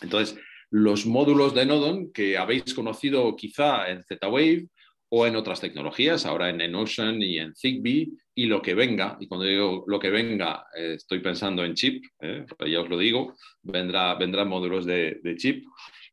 [0.00, 0.38] Entonces,
[0.74, 4.66] los módulos de Nodon que habéis conocido quizá en Z-Wave
[5.08, 9.28] o en otras tecnologías, ahora en Enocean y en Zigbee, y lo que venga, y
[9.28, 13.36] cuando digo lo que venga, eh, estoy pensando en chip, eh, ya os lo digo,
[13.62, 15.64] vendrá, vendrán módulos de, chip,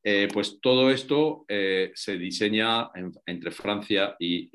[0.03, 2.91] eh, pues todo esto se diseña
[3.25, 4.47] entre Francia y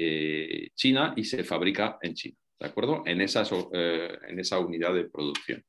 [0.77, 3.03] China y se fabrica en China, ¿de acuerdo?
[3.07, 5.65] En, en esa unidad de producción.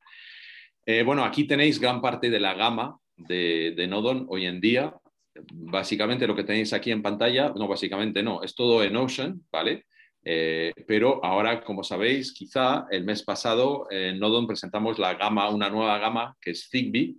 [1.06, 4.94] bueno, aquí tenéis gran parte de la gama de, Nodon hoy en día,
[5.54, 9.86] básicamente lo que tenéis aquí en pantalla, no, básicamente no, es todo en Ocean, ¿vale?
[10.24, 15.70] Eh, pero ahora, como sabéis, quizá el mes pasado en Nodon presentamos la gama, una
[15.70, 17.16] nueva gama que es Zigbee,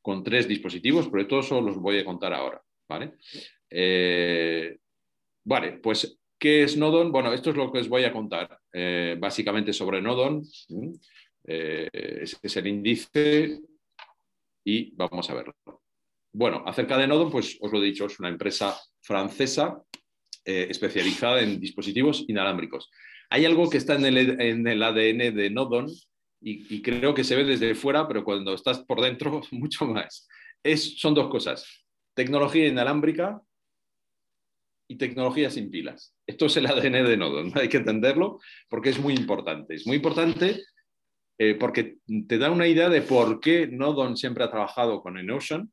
[0.00, 3.14] con tres dispositivos, pero todos os los voy a contar ahora, ¿vale?
[3.68, 4.78] Eh,
[5.44, 7.12] vale, pues, ¿qué es Nodon?
[7.12, 10.42] Bueno, esto es lo que os voy a contar, eh, básicamente sobre Nodon.
[11.44, 13.60] Ese es el índice
[14.68, 15.54] y vamos a verlo.
[16.30, 19.82] Bueno, acerca de Nodon, pues os lo he dicho, es una empresa francesa
[20.44, 22.90] eh, especializada en dispositivos inalámbricos.
[23.30, 25.86] Hay algo que está en el, ADN de Nodon
[26.42, 30.28] y, creo que se ve desde fuera, pero cuando estás por dentro, mucho más.
[30.62, 33.40] Es, son dos cosas, tecnología inalámbrica
[34.86, 36.14] y tecnología sin pilas.
[36.26, 39.76] Esto es el ADN de Nodon, hay que entenderlo porque es muy importante.
[39.76, 40.62] Es muy importante
[41.38, 45.70] eh, porque te da una idea de por qué Nodon siempre ha trabajado con Enocean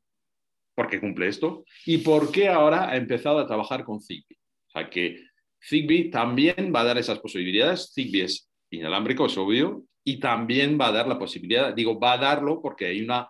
[0.76, 4.36] porque cumple esto, y por qué ahora ha empezado a trabajar con Zigbee.
[4.68, 5.24] O sea que
[5.66, 7.92] Zigbee también va a dar esas posibilidades.
[7.94, 12.18] Zigbee es inalámbrico, es obvio, y también va a dar la posibilidad, digo, va a
[12.18, 13.28] darlo porque hay una,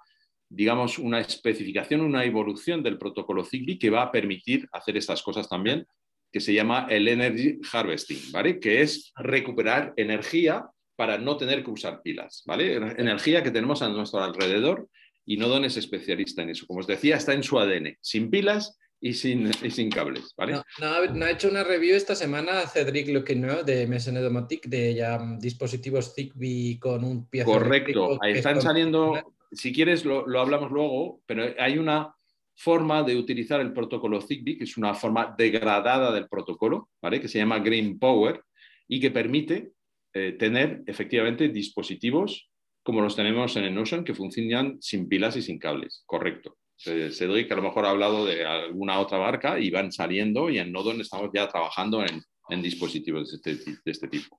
[0.48, 5.48] digamos, una especificación, una evolución del protocolo Zigbee que va a permitir hacer estas cosas
[5.48, 5.86] también,
[6.32, 8.58] que se llama el Energy Harvesting, ¿vale?
[8.58, 12.74] Que es recuperar energía para no tener que usar pilas, ¿vale?
[12.74, 14.88] Energía que tenemos a nuestro alrededor
[15.26, 16.66] y Nodon es especialista en eso.
[16.66, 20.32] Como os decía, está en su ADN, sin pilas y sin, sin cables.
[20.36, 20.60] ¿vale?
[20.80, 26.14] No, ha hecho una review esta semana Cedric Lequeneux de MSN Domotic de ya dispositivos
[26.14, 27.44] Zigbee con un pie.
[27.44, 32.14] Correcto, ahí están saliendo, si quieres lo, lo, hablamos luego, pero hay una
[32.54, 37.20] forma de utilizar el protocolo Zigbee, que es una forma degradada del protocolo, ¿vale?
[37.20, 38.42] que se llama Green Power
[38.88, 39.72] y que permite
[40.18, 42.50] eh, tener efectivamente dispositivos
[42.82, 46.04] como los tenemos en el Notion, que funcionan sin pilas y sin cables.
[46.06, 46.56] Correcto.
[46.82, 47.10] Que
[47.50, 51.02] a lo mejor ha hablado de alguna otra marca y van saliendo y en Nodon
[51.02, 54.38] estamos ya trabajando en, dispositivos de este, este tipo.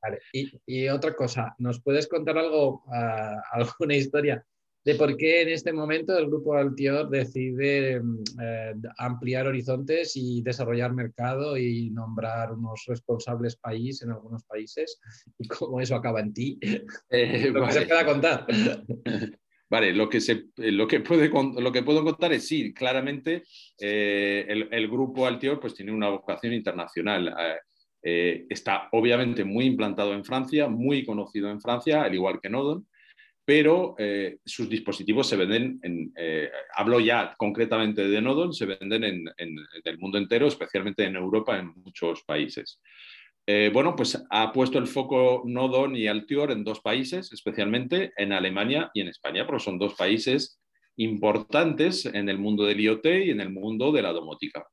[0.65, 4.43] Y, otra cosa, ¿nos puedes contar algo, ah, alguna historia
[4.87, 10.93] de por qué en este momento el grupo Altior decide eh, ampliar horizontes y desarrollar
[10.93, 14.97] mercado y nombrar unos responsables país en algunos países
[15.37, 16.57] y cómo eso acaba en ti.
[17.09, 18.47] Eh, lo que se pueda contar.
[19.69, 23.43] Vale, lo que, se, lo, que puede, lo que puedo contar es sí, claramente
[23.81, 27.35] eh, el, grupo Altior pues, tiene una vocación internacional.
[28.01, 32.87] está obviamente muy implantado en Francia, muy conocido en Francia, al igual que Nodon
[33.47, 39.05] pero eh, sus dispositivos se venden, en, eh, hablo ya concretamente de Nodon, se venden
[39.05, 42.81] en, el mundo entero, especialmente en Europa, en muchos países.
[43.45, 48.33] Eh, bueno, pues ha puesto el foco Nodon y Altior en dos países, especialmente en
[48.33, 50.59] Alemania y en España, porque son dos países
[50.97, 54.67] importantes en el mundo del IoT y en el mundo de la domótica.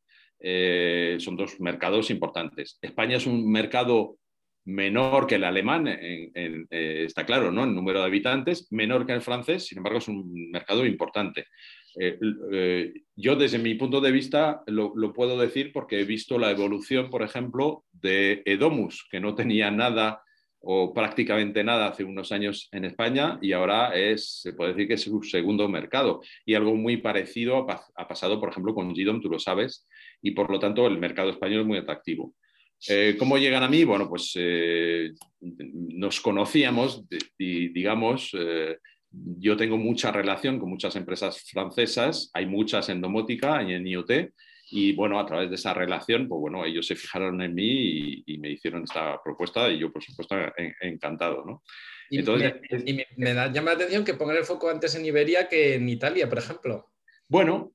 [1.21, 2.77] son dos mercados importantes.
[2.83, 4.19] España es un mercado
[4.64, 6.31] menor que el alemán, eh,
[7.05, 7.64] está claro, ¿no?
[7.64, 11.46] En número de habitantes, menor que el francés, sin embargo, es un mercado importante.
[11.98, 12.18] Eh,
[12.53, 17.11] eh, yo, desde mi punto de vista, lo, puedo decir porque he visto la evolución,
[17.11, 20.22] por ejemplo, de Edomus, que no tenía nada
[20.66, 24.94] o prácticamente nada hace unos años en España y ahora es, se puede decir que
[24.94, 26.22] es su segundo mercado.
[26.44, 29.87] Y algo muy parecido ha, pasado, por ejemplo, con GDOM, tú lo sabes,
[30.22, 32.35] y por lo tanto el mercado español es muy atractivo.
[32.89, 33.85] Eh, ¿Cómo llegan a mí?
[33.85, 37.05] Bueno, pues eh, nos conocíamos
[37.39, 38.79] y digamos, eh,
[39.11, 44.33] yo tengo mucha relación con muchas empresas francesas, hay muchas en domótica y en IoT,
[44.71, 48.39] y bueno, a través de esa relación, pues bueno, ellos se fijaron en mí y,
[48.39, 50.37] me hicieron esta propuesta y yo, por supuesto,
[50.81, 51.63] encantado, ¿no?
[52.11, 55.49] Y, Entonces, me, me, da, llama la atención que pongan el foco antes en Iberia
[55.49, 56.91] que en Italia, por ejemplo.
[57.29, 57.73] Bueno,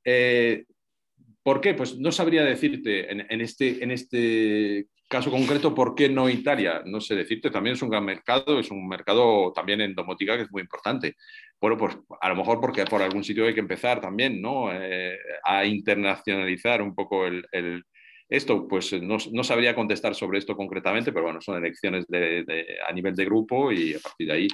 [1.43, 1.73] ¿por qué?
[1.73, 6.83] Pues no sabría decirte en, este, en este caso concreto, ¿por qué no Italia?
[6.85, 10.43] No sé decirte, también es un gran mercado, es un mercado también en domótica que
[10.43, 11.15] es muy importante.
[11.59, 14.71] Bueno, pues a lo mejor porque por algún sitio hay que empezar también, ¿no?
[14.71, 17.83] Eh, a internacionalizar un poco el,
[18.29, 22.93] esto, pues no, no, sabría contestar sobre esto concretamente, pero bueno, son elecciones de, a
[22.93, 24.47] nivel de grupo y a partir de ahí.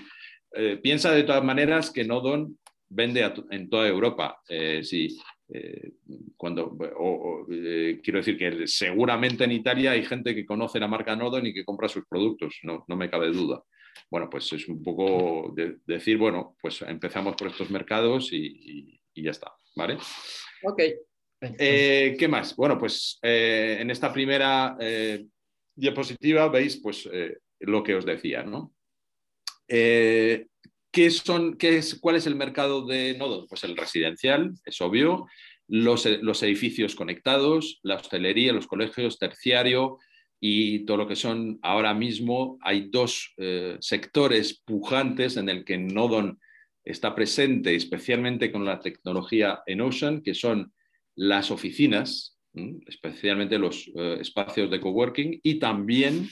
[0.53, 4.39] Eh, piensa de todas maneras que Nodon vende en toda Europa.
[4.47, 5.17] Eh, si
[5.47, 5.91] eh,
[6.35, 6.75] cuando,
[7.51, 11.53] eh, quiero decir que seguramente en Italia hay gente que conoce la marca Nodon y
[11.53, 13.63] que compra sus productos, no, me cabe duda.
[14.09, 15.53] Bueno, pues es un poco
[15.85, 19.97] decir, bueno, pues empezamos por estos mercados y, ya está, ¿vale?
[20.63, 20.81] Ok.
[21.41, 22.55] Eh, ¿Qué más?
[22.55, 24.77] Bueno, pues en esta primera
[25.75, 27.09] diapositiva veis pues
[27.59, 28.73] lo que os decía, ¿no?
[30.95, 33.47] ¿Qué son, qué es, ¿Cuál es el mercado de nodos?
[33.49, 35.27] Pues el residencial, es obvio,
[35.67, 39.97] los, edificios conectados, la hostelería, los colegios, terciario
[40.39, 42.57] y todo lo que son ahora mismo.
[42.61, 46.39] Hay dos eh, sectores pujantes en el que Nodon
[46.85, 50.71] está presente, especialmente con la tecnología en Ocean, que son
[51.13, 52.39] las oficinas,
[52.87, 56.29] especialmente los eh, espacios de coworking y también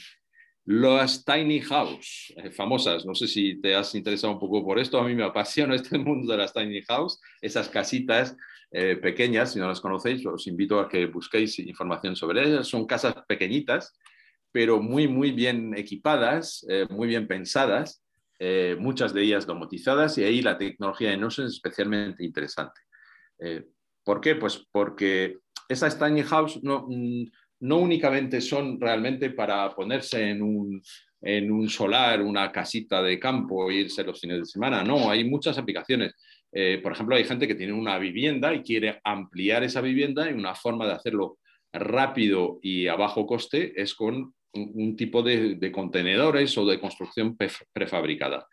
[0.66, 4.98] las tiny house, eh, famosas, no sé si te has interesado un poco por esto,
[4.98, 8.36] a mí me apasiona este mundo de las tiny house, esas casitas
[8.70, 12.86] eh, pequeñas, si no las conocéis, os invito a que busquéis información sobre ellas, son
[12.86, 13.96] casas pequeñitas,
[14.50, 18.00] pero muy, muy bien equipadas, eh, muy bien pensadas,
[18.78, 22.78] muchas de ellas domotizadas y ahí la tecnología de Notion es especialmente interesante.
[24.04, 24.34] ¿Por qué?
[24.34, 27.24] Pues porque esas tiny house no mm,
[27.64, 30.82] no únicamente son realmente para ponerse en un,
[31.22, 34.84] en un solar, una casita de campo e irse los fines de semana.
[34.84, 36.12] No, hay muchas aplicaciones.
[36.52, 40.34] Eh, por ejemplo, hay gente que tiene una vivienda y quiere ampliar esa vivienda y
[40.34, 41.38] una forma de hacerlo
[41.72, 47.34] rápido y a bajo coste es con un, tipo de, contenedores o de construcción
[47.72, 48.46] prefabricada.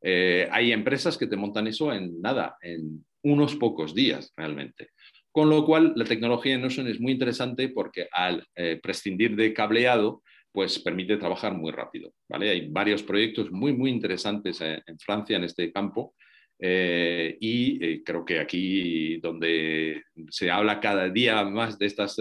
[0.00, 4.88] Eh, hay empresas que te montan eso en nada, en unos pocos días realmente.
[5.34, 9.52] Con lo cual, la tecnología en Notion es muy interesante porque al eh, prescindir de
[9.52, 12.14] cableado, pues permite trabajar muy rápido.
[12.28, 12.50] ¿vale?
[12.50, 16.14] Hay varios proyectos muy, muy interesantes en, Francia en este campo.
[16.56, 22.16] Eh, y eh, creo que aquí donde se habla cada día más de estas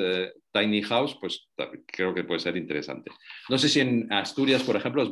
[0.52, 1.48] tiny house, pues
[1.86, 3.12] creo que puede ser interesante.
[3.48, 5.08] No sé si en Asturias, por ejemplo,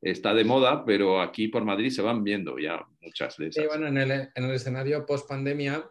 [0.00, 3.64] está de moda, pero aquí por Madrid se van viendo ya muchas de esas.
[3.64, 5.84] Sí, bueno, en el, en el escenario post pandemia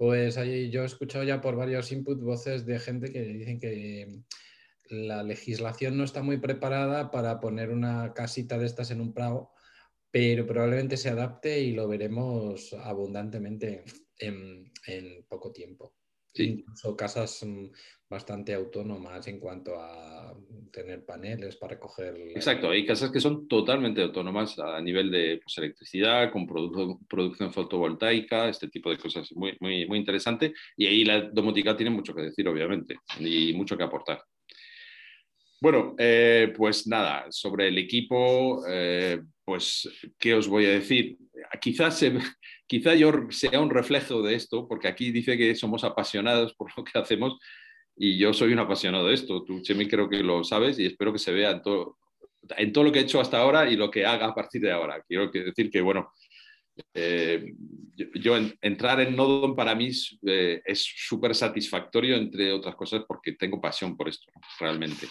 [0.00, 4.22] pues ahí yo he escuchado ya por varios input voces de gente que dicen que
[4.88, 9.50] la legislación no está muy preparada para poner una casita de estas en un prado,
[10.10, 13.84] pero probablemente se adapte y lo veremos abundantemente
[14.16, 14.72] en
[15.28, 15.94] poco tiempo.
[16.32, 17.66] Incluso casas mm,
[18.10, 20.34] bastante autónomas en cuanto a
[20.72, 22.14] tener paneles para recoger.
[22.34, 28.48] Exacto, hay casas que son totalmente autónomas a nivel de pues, electricidad, con producción fotovoltaica,
[28.48, 30.52] este tipo de cosas muy, muy, muy interesante.
[30.76, 34.22] Y ahí la domótica tiene mucho que decir, obviamente, y mucho que aportar.
[35.60, 41.16] Bueno, eh, pues nada, sobre el equipo, eh, pues, ¿qué os voy a decir?
[41.60, 42.18] Quizás se,
[42.66, 46.82] quizá yo sea un reflejo de esto, porque aquí dice que somos apasionados por lo
[46.82, 47.38] que hacemos
[48.02, 49.44] y yo soy un apasionado de esto.
[49.44, 51.98] Tú, Chemi, creo que lo sabes y espero que se vea en todo,
[52.56, 54.72] en todo lo que he hecho hasta ahora y lo que haga a partir de
[54.72, 55.04] ahora.
[55.06, 56.10] Quiero decir que, bueno,
[56.94, 57.52] eh,
[58.14, 59.90] yo, entrar en Nodon para mí
[60.26, 65.06] eh, es súper satisfactorio, entre otras cosas, porque tengo pasión por esto, realmente.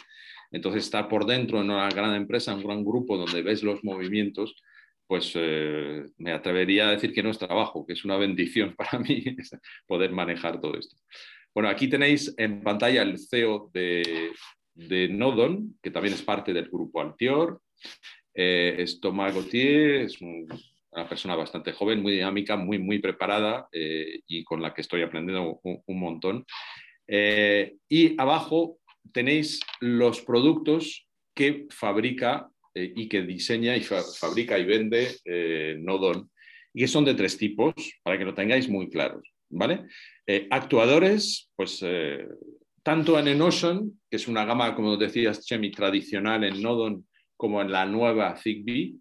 [0.52, 4.56] Entonces, estar por dentro en una gran empresa, un gran grupo donde ves los movimientos,
[5.06, 8.98] pues eh, me atrevería a decir que no es trabajo, que es una bendición para
[8.98, 9.24] mí
[9.86, 10.96] poder manejar todo esto.
[11.54, 14.32] Bueno, aquí tenéis en pantalla el CEO de,
[15.10, 17.62] Nodon, que también es parte del grupo Altior.
[18.34, 24.22] Eh, es Thomas Gauthier, es una persona bastante joven, muy dinámica, muy, muy preparada eh,
[24.28, 26.46] y con la que estoy aprendiendo un, montón.
[27.08, 28.80] y abajo
[29.12, 36.30] tenéis los productos que fabrica eh, y que diseña y fabrica y vende eh, Nodon,
[36.74, 39.24] y que son de tres tipos, para que lo tengáis muy claros.
[39.50, 39.88] ¿Vale?
[40.26, 41.84] Eh, actuadores, pues
[42.84, 47.72] tanto en Enotion, que es una gama, como decías, Chemi, tradicional en Nodon, como en
[47.72, 48.96] la nueva Zigbee,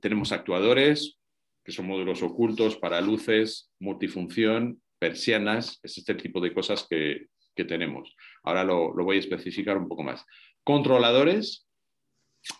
[0.00, 1.18] tenemos actuadores,
[1.64, 7.28] que son módulos ocultos para luces, multifunción, persianas, es este tipo de cosas que,
[7.68, 8.16] tenemos.
[8.42, 10.24] Ahora lo, lo, voy a especificar un poco más.
[10.64, 11.68] Controladores,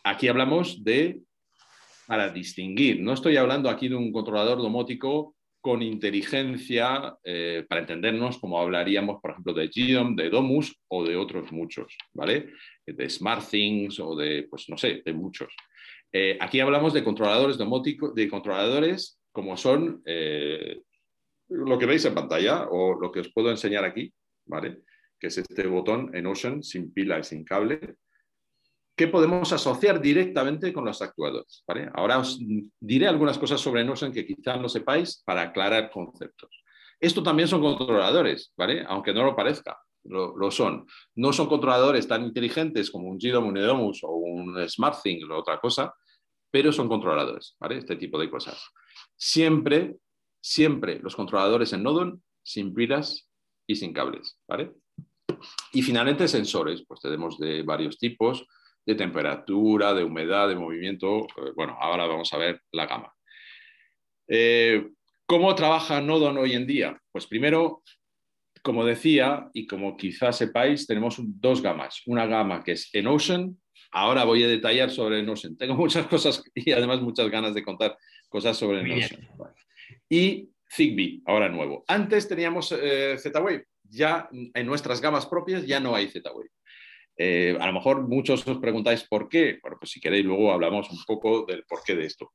[0.05, 1.23] aquí hablamos de,
[2.07, 8.39] para distinguir, no estoy hablando aquí de un controlador domótico con inteligencia, eh, para entendernos,
[8.39, 12.51] como hablaríamos, por ejemplo, de GDOM, de Domus o de otros muchos, ¿vale?
[12.87, 15.55] De SmartThings o de, pues no sé, de muchos.
[16.13, 20.81] Eh, aquí hablamos de controladores domóticos, de controladores como son eh,
[21.49, 24.13] lo que veis en pantalla o lo que os puedo enseñar aquí,
[24.47, 24.79] ¿vale?
[25.19, 27.97] Que es este botón en Ocean sin pila y sin cable,
[29.01, 31.65] que podemos asociar directamente con los actuadores.
[31.95, 32.39] Ahora os
[32.79, 36.51] diré algunas cosas sobre Notion que quizás no sepáis para aclarar conceptos.
[37.01, 38.53] Esto también son controladores.
[38.89, 40.85] Aunque no lo parezca, lo, son.
[41.15, 45.59] No son controladores tan inteligentes como un GDOM, un Edomus o un SmartThing o otra
[45.59, 45.95] cosa,
[46.51, 47.79] pero son controladores, ¿vale?
[47.79, 48.63] Este tipo de cosas.
[49.17, 49.97] Siempre,
[50.43, 53.31] siempre los controladores en Nodon sin pilas
[53.67, 54.39] y sin cables.
[55.73, 58.47] Y finalmente sensores, pues tenemos de varios tipos,
[58.85, 61.25] de temperatura, de humedad, de movimiento.
[61.25, 63.13] Eh, bueno, ahora vamos a ver la gama.
[64.29, 64.89] Eh,
[65.27, 67.01] ¿Cómo trabaja Nodon hoy en día?
[67.13, 67.83] Pues primero,
[68.63, 72.03] como decía, y como quizás sepáis, tenemos dos gamas.
[72.07, 73.57] Una gama que es Enocean.
[73.93, 75.57] Ahora voy a detallar sobre Enocean.
[75.57, 77.97] Tengo muchas cosas y además muchas ganas de contar
[78.29, 79.29] cosas sobre Enocean.
[80.09, 81.85] Y Zigbee, ahora nuevo.
[81.89, 83.67] Antes teníamos eh, Z-Wave.
[83.89, 86.51] Ya en nuestras gamas propias ya no hay Z-Wave.
[87.23, 89.59] Eh, a lo mejor muchos os preguntáis por qué.
[89.61, 92.33] Bueno, pues si queréis luego hablamos un poco del porqué de esto.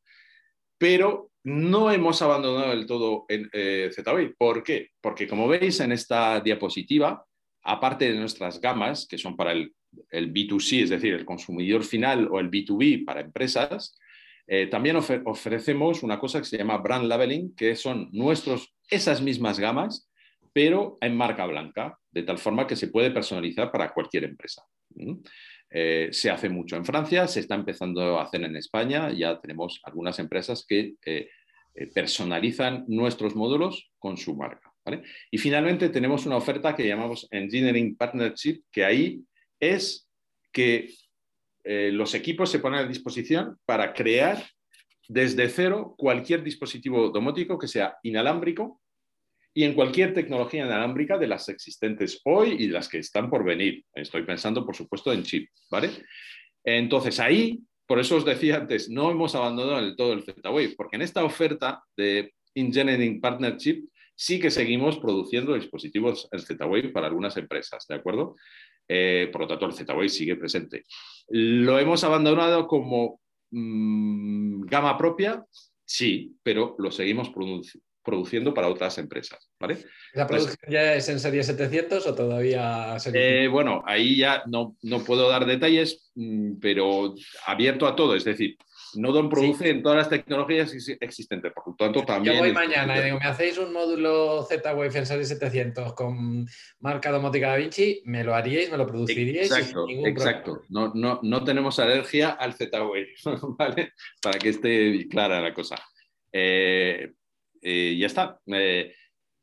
[0.78, 3.90] Pero no hemos abandonado del todo en eh.
[4.38, 4.90] ¿Por qué?
[5.02, 7.26] Porque como veis en esta diapositiva,
[7.64, 9.74] aparte de nuestras gamas, que son para el,
[10.12, 13.98] B2C, es decir, el consumidor final o el B2B para empresas,
[14.46, 19.60] eh, también ofrecemos una cosa que se llama brand labeling, que son nuestros, esas mismas
[19.60, 20.12] gamas,
[20.54, 24.64] pero en marca blanca, de tal forma que se puede personalizar para cualquier empresa.
[25.70, 29.82] Eh, se hace mucho en Francia, se está empezando a hacer en España, ya tenemos
[29.84, 31.30] algunas empresas que eh,
[31.74, 34.72] eh, personalizan nuestros módulos con su marca.
[35.32, 39.24] Y finalmente tenemos una oferta que llamamos Engineering Partnership, que ahí
[39.60, 40.08] es
[40.52, 40.94] que
[41.64, 44.46] los equipos se ponen a disposición para crear
[45.08, 48.80] desde cero cualquier dispositivo domótico que sea inalámbrico
[49.58, 53.86] y en cualquier tecnología inalámbrica de las existentes hoy y las que están por venir.
[53.96, 55.92] Estoy pensando, por supuesto, en chip, ¿vale?
[56.62, 60.98] Entonces, ahí, por eso os decía antes, no hemos abandonado del todo el Z-Wave, porque
[60.98, 67.38] en esta oferta de Engineering Partnership sí que seguimos produciendo dispositivos en Z-Wave para algunas
[67.38, 68.36] empresas, ¿de acuerdo?
[68.90, 70.84] Eh, por lo tanto, el Z-Wave sigue presente.
[71.30, 75.46] ¿Lo hemos abandonado como mm, gama propia?
[75.86, 77.30] Sí, pero lo seguimos
[78.06, 79.52] produciendo para otras empresas.
[79.60, 79.80] ¿vale?
[80.14, 82.96] ¿La producción ya es en serie 700 o todavía?
[83.14, 87.16] Eh, bueno, ahí ya no, no puedo dar detalles, mm, pero
[87.48, 88.16] abierto a todo.
[88.16, 88.56] Es decir,
[88.96, 92.36] Nodon produce en todas las tecnologías existentes, por lo tanto también...
[92.36, 96.48] Yo voy mañana y digo, ¿me hacéis un módulo Z-Wave en serie 700 con
[96.80, 98.02] marca domótica Da Vinci?
[98.06, 99.52] ¿Me lo haríais, me lo produciríais?
[99.52, 100.62] Exacto, exacto.
[100.70, 103.14] No, no, no, tenemos alergia al Z-Wave,
[103.58, 103.94] ¿vale?
[104.22, 105.76] Para que esté clara la cosa.
[106.32, 107.14] Eh,
[107.66, 108.40] eh, ya está.
[108.46, 108.94] Eh,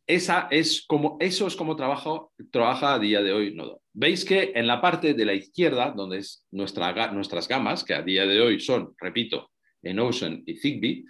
[0.07, 3.83] esa es como, eso es como trabajo, trabaja a día de hoy Nodo.
[3.93, 8.03] Veis que en la parte de la izquierda, donde es nuestra, nuestras gamas, que a
[8.03, 9.51] día de hoy son, repito,
[9.83, 11.05] Enocean y Zigbee,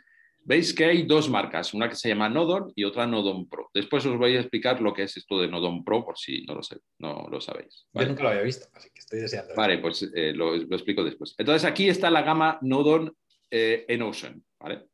[0.44, 3.70] veis que hay dos marcas, una que se llama Nodon y otra Nodon Pro.
[3.75, 6.55] Después os voy a explicar lo que es esto de Nodon Pro, por si no
[6.55, 7.87] lo, sé, no lo sabéis.
[7.92, 9.55] Yo nunca lo había visto, así que estoy deseando.
[9.55, 11.35] Vale, pues eh, lo, explico después.
[11.37, 13.14] Entonces aquí está la gama Nodon
[13.51, 14.42] eh, Enocean.
[14.59, 14.87] ¿vale?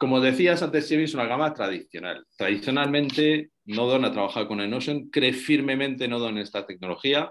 [0.00, 2.24] Como decías antes, es una gama tradicional.
[2.34, 7.30] Tradicionalmente, Nodon ha trabajado con Enocean, cree firmemente Nodon en esta tecnología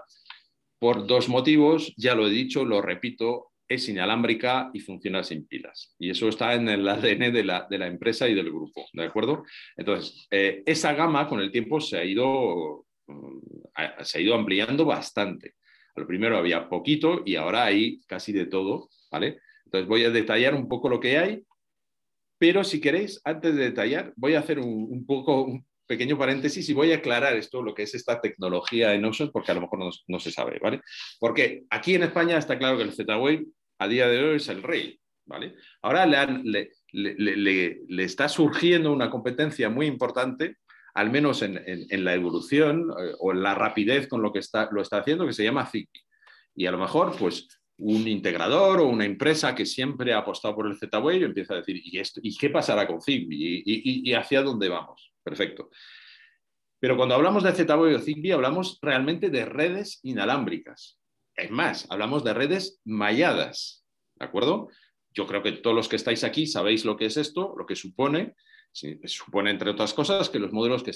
[0.78, 1.92] por dos motivos.
[1.96, 5.96] Ya lo he dicho, lo repito, es inalámbrica y funciona sin pilas.
[5.98, 9.04] Y eso está en el ADN de la, de la empresa y del grupo, ¿de
[9.04, 9.42] acuerdo?
[9.76, 14.84] Entonces, eh, esa gama con el tiempo se ha ido, mm, se ha ido ampliando
[14.84, 15.54] bastante.
[15.96, 19.40] Al primero había poquito y ahora hay casi de todo, ¿vale?
[19.64, 21.42] Entonces voy a detallar un poco lo que hay
[22.40, 26.72] pero si queréis, antes de detallar, voy a hacer un, poco un pequeño paréntesis y
[26.72, 29.92] voy a aclarar esto, lo que es esta tecnología en Ocean, porque a lo mejor
[30.08, 30.80] no, se sabe, ¿vale?
[31.18, 33.44] Porque aquí en España está claro que el Z-Wave
[33.78, 35.54] a día de hoy es el rey, ¿vale?
[35.82, 40.56] Ahora le, le, está surgiendo una competencia muy importante,
[40.94, 41.62] al menos en,
[42.04, 45.34] la evolución eh, o en la rapidez con lo que está, lo está haciendo, que
[45.34, 46.06] se llama Zigbee.
[46.54, 50.66] Y a lo mejor, pues, un integrador o una empresa que siempre ha apostado por
[50.66, 53.62] el Z-Wave empieza a decir, ¿y, esto, ¿y qué pasará con Zigbee?
[53.64, 55.12] ¿Y, hacia dónde vamos?
[55.22, 55.70] Perfecto.
[56.78, 60.98] Pero cuando hablamos de Z-Wave o Zigbee, hablamos realmente de redes inalámbricas.
[61.34, 63.84] Es más, hablamos de redes malladas.
[64.16, 64.68] ¿De acuerdo?
[65.12, 67.76] Yo creo que todos los que estáis aquí sabéis lo que es esto, lo que
[67.76, 68.34] supone,
[68.72, 70.92] supone, entre otras cosas, que los módulos que,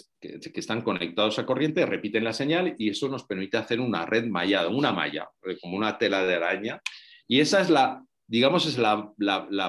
[0.54, 4.68] están conectados a corriente repiten la señal y eso nos permite hacer una red mallada,
[4.68, 6.80] una malla, eh, como una tela de araña.
[7.26, 9.12] Y esa es la, digamos, es la,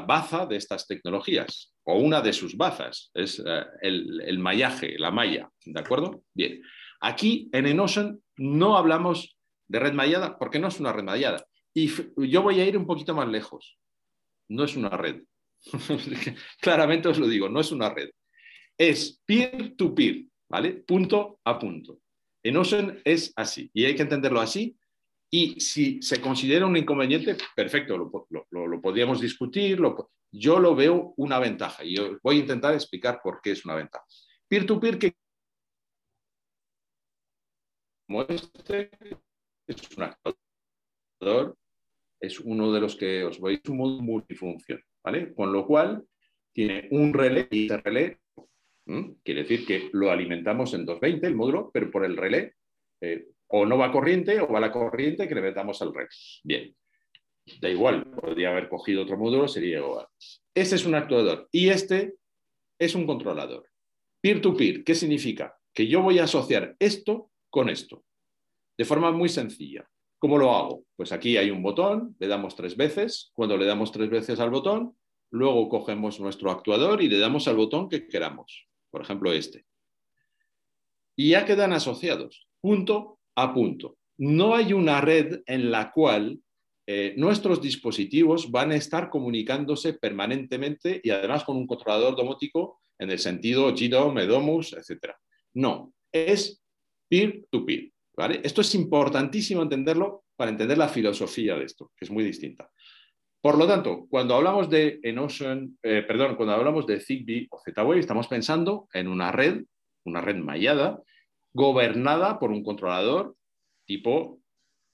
[0.08, 5.12] baza de estas tecnologías, o una de sus bazas, es eh, el, el, mallaje, la
[5.12, 6.24] malla, ¿de acuerdo?
[6.34, 6.62] Bien.
[7.02, 11.46] Aquí en Enocean no hablamos de red mallada porque no es una red mallada.
[11.74, 11.92] Y
[12.30, 13.78] yo voy a ir un poquito más lejos.
[14.48, 15.24] No es una red,
[16.62, 18.10] Claramente os lo digo, no es una red.
[18.78, 20.74] Es peer-to-peer, ¿vale?
[20.74, 22.00] Punto a punto.
[22.44, 24.78] En Ocean es así y hay que entenderlo así.
[25.32, 29.80] Y si se considera un inconveniente, perfecto, lo, podríamos discutir.
[30.32, 34.06] yo lo veo una ventaja y voy a intentar explicar por qué es una ventaja.
[34.48, 35.16] Peer-to-peer, que
[38.08, 38.92] como este,
[39.68, 41.58] es un actuador,
[42.20, 44.82] es uno de los que os voy a un multifunción,
[45.36, 46.04] Con lo cual
[46.52, 48.20] tiene un relé y ese relé
[49.24, 52.54] quiere decir que lo alimentamos en 220 el módulo, pero por el relé
[53.02, 56.10] eh, o no va corriente o va la corriente que le metamos al relé.
[56.44, 56.76] Bien,
[57.62, 60.08] da igual, podría haber cogido otro módulo, sería igual.
[60.54, 62.16] Este es un actuador y este
[62.80, 63.68] es un controlador.
[64.22, 65.56] Peer-to-peer, -peer, ¿qué significa?
[65.74, 68.04] Que yo voy a asociar esto con esto,
[68.78, 69.88] de forma muy sencilla.
[70.26, 70.84] ¿Cómo lo hago?
[70.96, 73.32] Pues aquí hay un botón, le damos tres veces.
[73.36, 74.98] Cuando le damos tres veces al botón,
[75.30, 78.68] luego cogemos nuestro actuador y le damos al botón que queramos.
[78.90, 79.68] Por ejemplo, este.
[81.16, 84.00] Y ya quedan asociados, punto a punto.
[84.18, 86.40] No hay una red en la cual
[86.88, 93.12] eh, nuestros dispositivos van a estar comunicándose permanentemente y además con un controlador domótico en
[93.12, 95.14] el sentido GDOM, EDOMUS, etc.
[95.54, 96.64] No, es
[97.10, 97.92] peer-to-peer.
[98.44, 102.70] Esto es importantísimo entenderlo para entender la filosofía de esto, que es muy distinta.
[103.42, 108.00] Por lo tanto, cuando hablamos de Enocean, eh, perdón, cuando hablamos de Zigbee o Z-Wave,
[108.00, 109.64] estamos pensando en una red,
[110.06, 111.00] una red mallada,
[111.54, 113.36] gobernada por un controlador
[113.86, 114.40] tipo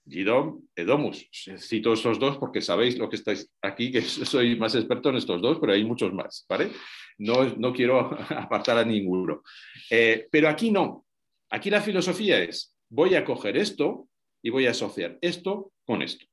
[0.06, 1.30] GDOM, EDOMUS.
[1.58, 5.42] Cito estos dos porque sabéis lo que estáis aquí, que soy más experto en estos
[5.42, 6.72] dos, pero hay muchos más, ¿vale?
[7.20, 8.00] No, no quiero
[8.30, 9.44] apartar a ninguno.
[9.90, 11.06] Eh, pero aquí no.
[11.50, 14.08] Aquí la filosofía es, voy a coger esto
[14.44, 16.26] y voy a asociar esto con esto,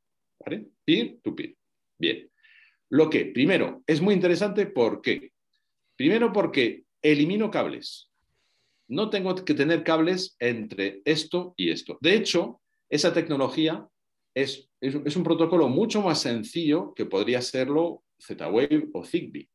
[0.45, 0.67] ¿vale?
[0.85, 1.57] Peer to peer.
[1.99, 2.31] Bien.
[2.91, 5.33] Lo que, primero, es muy interesante, ¿por qué?
[5.97, 8.11] Primero porque elimino cables.
[8.89, 11.99] No tengo que tener cables entre esto y esto.
[12.01, 13.87] De hecho, esa tecnología
[14.35, 19.49] es, es, un protocolo mucho más sencillo que podría serlo Z-Wave o Zigbee.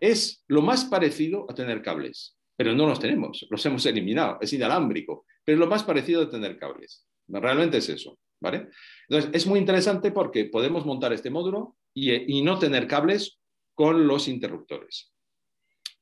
[0.00, 4.52] Es lo más parecido a tener cables, pero no los tenemos, los hemos eliminado, es
[4.52, 7.06] inalámbrico, pero lo más parecido a tener cables.
[7.26, 8.68] Realmente es eso, ¿vale?
[9.08, 13.38] Entonces, es muy interesante porque podemos montar este módulo y, y no tener cables
[13.74, 15.10] con los interruptores.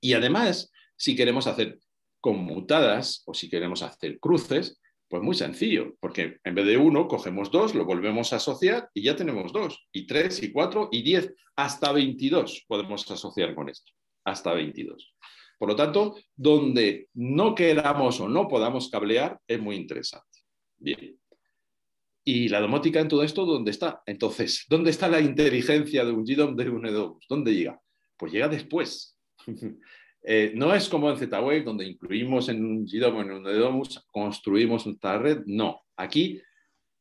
[0.00, 1.78] Y además, si queremos hacer
[2.20, 7.52] conmutadas o si queremos hacer cruces, pues muy sencillo, porque en vez de uno, cogemos
[7.52, 11.32] dos, lo volvemos a asociar y ya tenemos dos, y tres, y cuatro, y diez,
[11.54, 13.92] hasta 22 podemos asociar con esto,
[14.24, 15.14] hasta 22.
[15.58, 20.40] Por lo tanto, donde no queramos o no podamos cablear es muy interesante.
[20.78, 21.18] Bien.
[22.24, 24.02] ¿Y la domótica en todo esto dónde está?
[24.04, 27.18] Entonces, ¿dónde está la inteligencia de un GDOM de un EDOM?
[27.28, 27.80] ¿Dónde llega?
[28.16, 29.18] Pues llega después.
[30.28, 34.04] Eh, no es como en Z-Wave, donde incluimos en un GDOM o en un EDOMUS,
[34.10, 35.42] construimos nuestra red.
[35.46, 36.42] No, aquí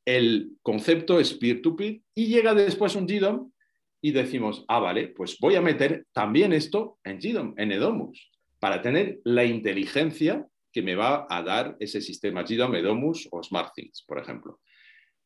[0.06, 3.52] el concepto es peer-to-peer y llega después un GDOM
[4.00, 8.32] y decimos, ah, vale, pues voy a meter también esto en GDOM, en EDOMUS,
[8.66, 10.44] para tener la inteligencia
[10.74, 14.60] que me va a dar ese sistema GDOM, EDOMUS o SmartThings, por ejemplo.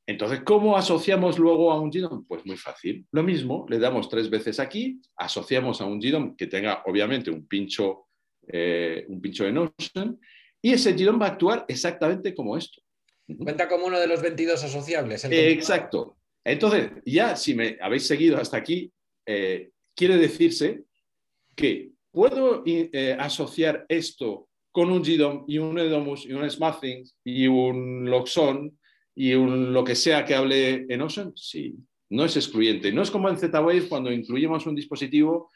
[0.06, 2.26] Entonces, ¿cómo asociamos luego a un GDOM?
[2.28, 3.06] Pues muy fácil.
[3.14, 7.48] Lo mismo, le damos tres veces aquí, asociamos a un GDOM que tenga obviamente un
[7.48, 8.08] pincho,
[8.46, 10.20] eh, un pincho de Notion,
[10.62, 12.82] y ese GDOM va a actuar exactamente como esto.
[13.38, 15.24] Cuenta como uno de los 22 asociables.
[15.24, 16.18] Exacto.
[16.44, 18.92] Entonces, ya si me habéis seguido hasta aquí,
[19.26, 20.84] eh, quiere decirse
[21.56, 27.48] que puedo eh, asociar esto con un GDOM y un EDOMUS y un SmartThings y
[27.48, 28.78] un Loxon
[29.16, 31.76] y lo que sea que hable en Ocean, sí,
[32.10, 32.92] no es excluyente.
[32.92, 35.52] No es como en Z-Wave cuando incluimos un dispositivo,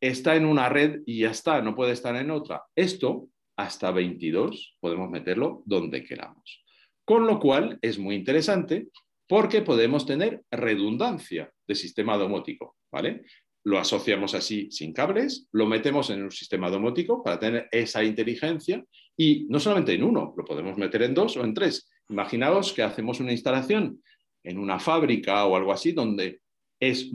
[0.00, 2.62] está en una red y ya está, no puede estar en otra.
[2.74, 6.64] Esto, hasta 22, podemos meterlo donde queramos.
[7.04, 8.88] Con lo cual es muy interesante
[9.28, 13.24] porque podemos tener redundancia de sistema domótico, ¿vale?
[13.64, 18.84] Lo asociamos así sin cables, lo metemos en un sistema domótico para tener esa inteligencia
[19.16, 22.82] y no solamente en uno, lo podemos meter en dos o en tres Imaginaos que
[22.82, 24.02] hacemos una instalación
[24.42, 26.42] en una fábrica o algo así donde
[26.78, 27.10] es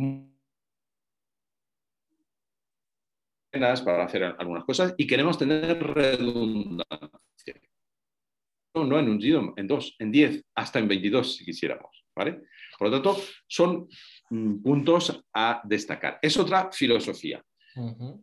[3.52, 6.86] para hacer algunas cosas y queremos tener redundancia.
[8.74, 12.06] No, en un GDOM, en dos, en diez, hasta en 22 si quisiéramos.
[12.16, 12.42] ¿vale?
[12.78, 13.88] Por lo tanto, son
[14.30, 16.20] puntos a destacar.
[16.22, 17.44] Es otra filosofía.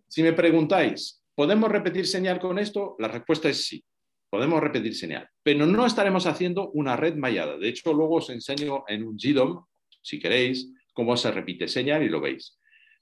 [0.06, 2.96] Si me preguntáis, ¿podemos repetir señal con esto?
[2.98, 3.84] La respuesta es sí
[4.30, 7.56] podemos repetir señal, pero no estaremos haciendo una red mallada.
[7.56, 9.64] De hecho, luego os enseño en un GDOM,
[10.02, 12.58] si queréis, cómo se repite señal y lo veis.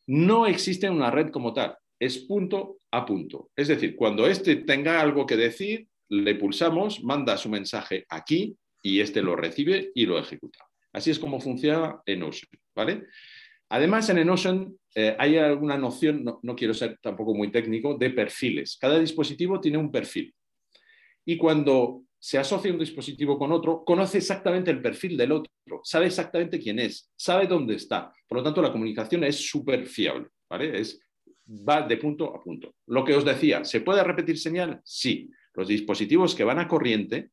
[0.06, 1.76] No existe una red como tal.
[1.98, 3.50] es punto a punto.
[3.56, 9.00] Es decir, cuando este tenga algo que decir, le pulsamos, manda su mensaje aquí y
[9.00, 10.58] este lo recibe y lo ejecuta.
[10.94, 13.08] Así es como funciona en Ocean, ¿vale?
[13.68, 18.78] Además, en Enotion eh, hay alguna noción, no, quiero ser tampoco muy técnico, de perfiles.
[18.80, 20.32] Cada dispositivo tiene un perfil.
[21.24, 25.50] Y cuando se asocia un dispositivo con otro, conoce exactamente el perfil del otro,
[25.82, 28.12] sabe exactamente quién es, sabe dónde está.
[28.28, 30.78] Por lo tanto, la comunicación es súper fiable, ¿vale?
[30.80, 31.00] Es,
[31.48, 32.76] va de punto a punto.
[32.86, 34.80] Lo que os decía, ¿se puede repetir señal?
[34.84, 35.28] Sí.
[35.54, 37.30] Los dispositivos que van a corriente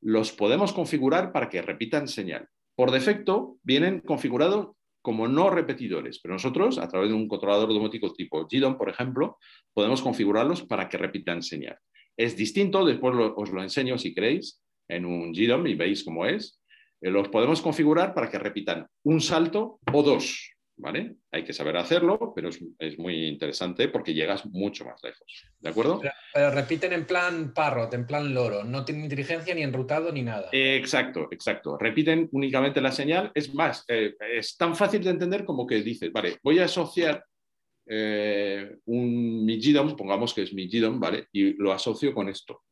[0.00, 2.48] los podemos configurar para que repitan señal.
[2.78, 4.68] Por defecto, vienen configurados
[5.02, 9.36] como no repetidores, pero nosotros, a través de un controlador domótico tipo GDOM, por ejemplo,
[9.74, 11.76] podemos configurarlos para que repitan señal.
[12.16, 16.60] Es distinto, después os lo enseño si queréis, en un GDOM y veis cómo es.
[17.00, 20.54] Eh, los podemos configurar para que repitan un salto o dos.
[20.78, 21.16] ¿Vale?
[21.30, 25.44] Hay que saber hacerlo, pero es, muy interesante porque llegas mucho más lejos.
[25.58, 26.00] ¿De acuerdo?
[26.32, 30.48] Pero, repiten en plan parrot, en plan loro, no tienen inteligencia ni enrutado ni nada.
[30.52, 31.76] exacto, exacto.
[31.78, 33.30] Repiten únicamente la señal.
[33.34, 37.24] Es más, eh, es tan fácil de entender como que dices, vale, voy a asociar
[37.86, 39.58] eh, un mi
[39.96, 40.68] pongamos que es mi
[41.00, 41.26] ¿vale?
[41.32, 42.62] Y lo asocio con esto.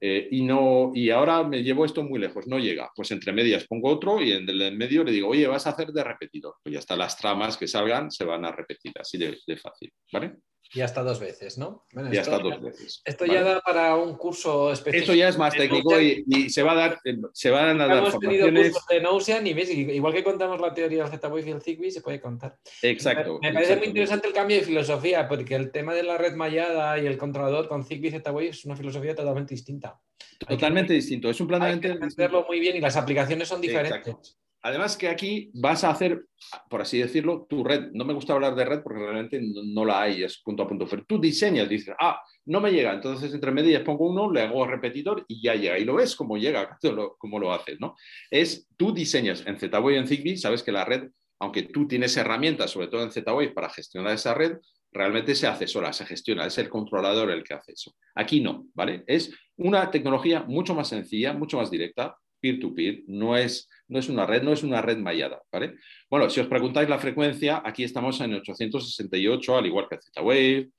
[0.00, 2.90] Eh, y, no, y ahora me llevo esto muy lejos, no llega.
[2.94, 5.88] Pues entre medias pongo otro y en el medio le digo, oye, vas a hacer
[5.88, 6.54] de repetidor.
[6.62, 9.92] Pues ya está, las tramas que salgan se van a repetir, así de, fácil.
[10.12, 10.36] ¿Vale?
[10.74, 11.84] Y hasta dos veces, ¿no?
[12.12, 13.00] ya está dos veces.
[13.04, 15.02] Esto ya da para un curso específico.
[15.02, 17.00] Esto ya es más técnico y, se va a dar,
[17.32, 20.74] se van a dar Hemos tenido cursos de Notion y ves, igual que contamos la
[20.74, 22.58] teoría del Z-Wave y el Zigbee, se puede contar.
[22.82, 23.38] Exacto.
[23.40, 26.98] Me, parece muy interesante el cambio de filosofía, porque el tema de la red mallada
[26.98, 29.98] y el controlador con Zigbee y Z-Wave es una filosofía totalmente distinta.
[30.38, 31.30] Totalmente distinto.
[31.30, 31.88] Es un planteamiento.
[32.04, 34.36] Hay que muy bien y las aplicaciones son diferentes.
[34.62, 36.24] Además que aquí vas a hacer,
[36.68, 37.90] por así decirlo, tu red.
[37.92, 40.86] No me gusta hablar de red porque realmente no, la hay, es punto a punto.
[40.88, 42.92] Pero tú diseñas, dices, ah, no me llega.
[42.92, 45.78] Entonces entre medias pongo uno, le hago repetidor y ya llega.
[45.78, 46.78] Y lo ves cómo llega,
[47.18, 47.94] cómo lo haces, ¿no?
[48.30, 52.16] Es, tú diseñas en Z-Wave y en Zigbee, sabes que la red, aunque tú tienes
[52.16, 54.58] herramientas, sobre todo en Z-Wave, para gestionar esa red,
[54.90, 57.94] realmente se hace sola, se gestiona, es el controlador el que hace eso.
[58.14, 59.04] Aquí no, ¿vale?
[59.06, 64.26] Es una tecnología mucho más sencilla, mucho más directa, peer-to-peer, no, es, no es una
[64.26, 65.74] red, no es una red mallada, ¿vale?
[66.10, 70.70] Bueno, si os preguntáis la frecuencia, aquí estamos en 868, al igual que Z-Wave,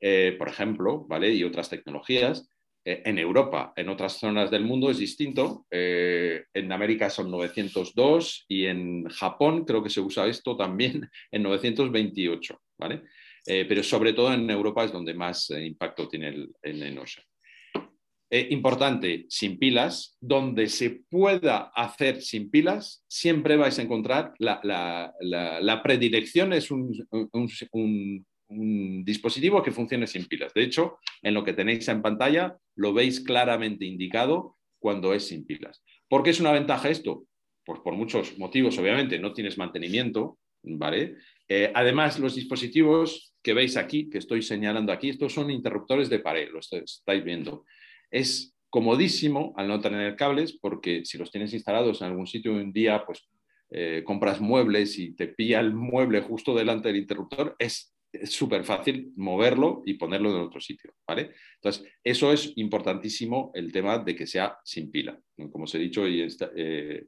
[0.00, 1.32] eh, por ejemplo, ¿vale?
[1.32, 2.48] Y otras tecnologías.
[2.84, 5.66] Eh, en Europa, en otras zonas del mundo es distinto.
[5.70, 11.42] Eh, en América son 902 y en Japón creo que se usa esto también en
[11.42, 13.02] 928, ¿vale?
[13.48, 16.80] pero sobre todo en Europa es donde más impacto tiene el, el
[18.28, 25.80] eh, importante, sin pilas, donde se pueda hacer sin pilas, siempre vais a encontrar la,
[25.84, 28.26] predilección es un,
[29.04, 30.52] dispositivo que funcione sin pilas.
[30.54, 35.46] De hecho, en lo que tenéis en pantalla lo veis claramente indicado cuando es sin
[35.46, 35.84] pilas.
[36.08, 37.26] ¿Por qué es una ventaja esto?
[37.64, 41.14] Pues por muchos motivos, obviamente, no tienes mantenimiento, ¿vale?
[41.48, 46.18] Eh, además, los dispositivos que veis aquí, que estoy señalando aquí, estos son interruptores de
[46.18, 47.64] pared, los estáis viendo.
[48.10, 52.72] Es comodísimo al no tener cables porque si los tienes instalados en algún sitio un
[52.72, 53.28] día, pues
[53.70, 57.92] eh, compras muebles y te pilla el mueble justo delante del interruptor, es
[58.24, 61.32] súper fácil moverlo y ponerlo en otro sitio, ¿vale?
[61.56, 65.18] Entonces, eso es importantísimo el tema de que sea sin pila,
[65.50, 66.22] como os he dicho y
[66.56, 67.06] eh,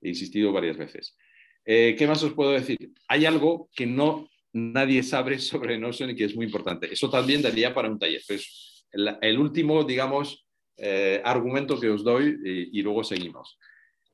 [0.00, 1.16] he insistido varias veces.
[1.64, 2.92] Eh, ¿Qué más os puedo decir?
[3.08, 6.92] Hay algo que no nadie sabe sobre Notion y que es muy importante.
[6.92, 8.22] Eso también daría para un taller.
[8.26, 10.48] Pues el último, digamos,
[10.80, 12.38] eh, argumento que os doy
[12.72, 13.58] y, luego seguimos.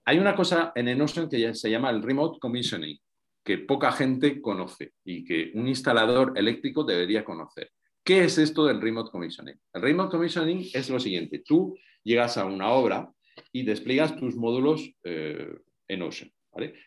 [0.06, 2.98] Hay una cosa en Enotion que se llama el remote commissioning,
[3.44, 7.70] que poca gente conoce y que un instalador eléctrico debería conocer.
[8.02, 9.56] ¿Qué es esto del remote commissioning?
[9.74, 13.10] El remote commissioning es lo siguiente, tú llegas a una obra
[13.52, 15.58] y despliegas tus módulos eh,
[15.88, 16.32] en Ocean,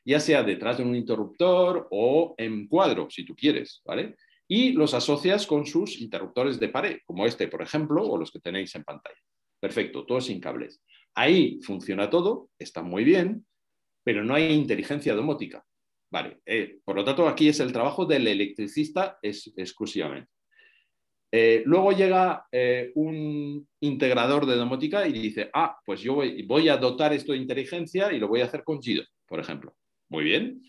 [0.06, 4.16] ya sea detrás de un interruptor o en cuadro, si tú quieres, ¿vale?
[4.48, 8.40] Y los asocias con sus interruptores de pared, como este, por ejemplo, o los que
[8.40, 9.20] tenéis en pantalla.
[9.60, 10.82] Perfecto, todo sin cables.
[11.16, 13.46] Ahí funciona todo, está muy bien,
[14.04, 15.66] pero no hay inteligencia domótica.
[16.10, 20.32] Vale, eh, por lo tanto, aquí es el trabajo del electricista exclusivamente.
[21.30, 26.78] Eh, luego llega eh, un integrador de domótica y dice, ah, pues yo voy, a
[26.78, 29.76] dotar esto de inteligencia y lo voy a hacer con Gido, por ejemplo.
[30.10, 30.62] Muy bien.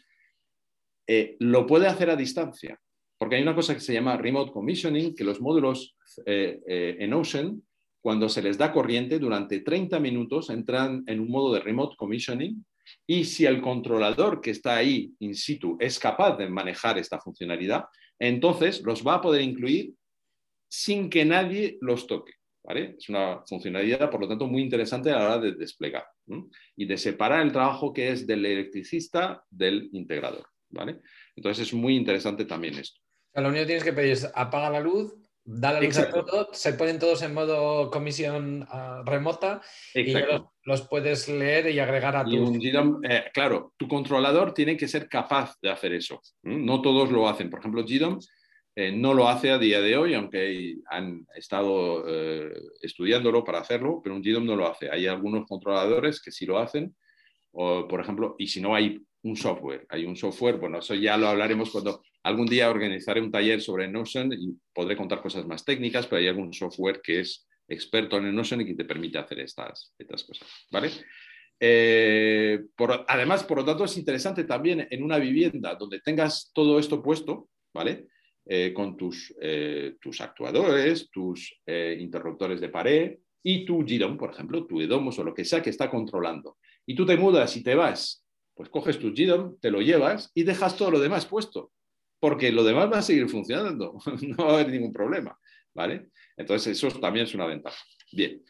[1.39, 2.79] lo puede hacer a distancia,
[3.19, 7.62] porque hay una cosa que se llama remote commissioning, que los módulos en Ocean
[8.01, 12.64] cuando se les da corriente, durante 30 minutos entran en un modo de remote commissioning
[13.07, 17.85] y si el controlador que está ahí in situ es capaz de manejar esta funcionalidad,
[18.19, 19.95] entonces los va a poder incluir
[20.71, 22.33] sin que nadie los toque.
[22.69, 26.05] Es una funcionalidad, por lo tanto, muy interesante a la hora de desplegar
[26.77, 30.47] y de separar el trabajo que es del electricista del integrador.
[31.35, 33.01] Entonces es muy interesante también esto.
[33.41, 35.14] Lo único que tienes que pedir es apaga la luz,
[35.45, 39.62] da la luz a todo, se ponen todos en modo comisión ah, remota
[39.95, 40.12] y
[40.64, 42.55] los, puedes leer y agregar a tu.
[43.03, 46.20] Eh, claro, tu controlador tiene que ser capaz de hacer eso.
[46.43, 47.49] No todos lo hacen.
[47.49, 48.18] Por ejemplo, GDOM
[48.76, 54.01] eh, no lo hace a día de hoy, aunque han estado eh, estudiándolo para hacerlo,
[54.05, 54.91] pero un GDOM no lo hace.
[54.91, 56.95] Hay algunos controladores que sí lo hacen,
[57.53, 61.16] o, por ejemplo, y si no hay un software, hay un software, bueno, eso ya
[61.16, 65.64] lo hablaremos cuando algún día organizaré un taller sobre Notion y podré contar cosas más
[65.64, 69.41] técnicas, pero hay algún software que es experto en Notion y que te permite hacer
[69.41, 70.91] estas, estas cosas, ¿vale?
[71.61, 72.61] Eh,
[73.09, 77.49] además, por lo tanto, es interesante también en una vivienda donde tengas todo esto puesto,
[77.75, 78.07] ¿vale?
[78.47, 84.66] Eh, con tus, eh, tus, actuadores, tus interruptores de pared y tu GIDOM, por ejemplo,
[84.66, 86.57] tu EDOMOS o lo que sea que está controlando.
[86.87, 88.25] Y tú te mudas y te vas,
[88.59, 91.70] pues coges tu GIDOM, te lo llevas y dejas todo lo demás puesto,
[92.18, 93.96] porque lo demás va a seguir funcionando,
[94.36, 95.38] no va a haber ningún problema,
[95.72, 96.09] ¿vale?
[96.36, 97.78] Entonces eso también es una ventaja.
[98.11, 98.42] Bien.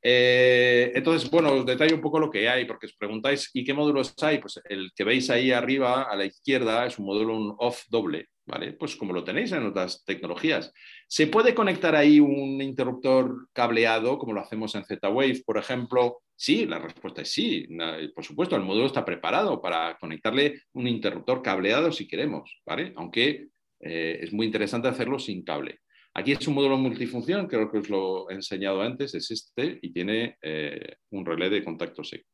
[0.00, 4.14] entonces, bueno, os detallo un poco lo que hay, porque os preguntáis, ¿y qué módulos
[4.22, 4.38] hay?
[4.38, 8.28] Pues el que veis ahí arriba a la izquierda es un módulo un off doble,
[8.46, 8.72] ¿vale?
[8.72, 10.72] Pues como lo tenéis en otras tecnologías.
[11.08, 16.22] ¿Se puede conectar ahí un interruptor cableado, como lo hacemos en Z-Wave, por ejemplo?
[16.34, 17.66] Sí, la respuesta es sí.
[18.14, 22.92] Por supuesto, el módulo está preparado para conectarle un interruptor cableado si queremos, ¿vale?
[22.96, 23.48] Aunque
[23.80, 25.80] eh, es muy interesante hacerlo sin cable.
[26.14, 29.92] Aquí es un módulo multifunción, creo que os lo he enseñado antes, es este y
[29.92, 32.28] tiene eh, un relé de contacto seco.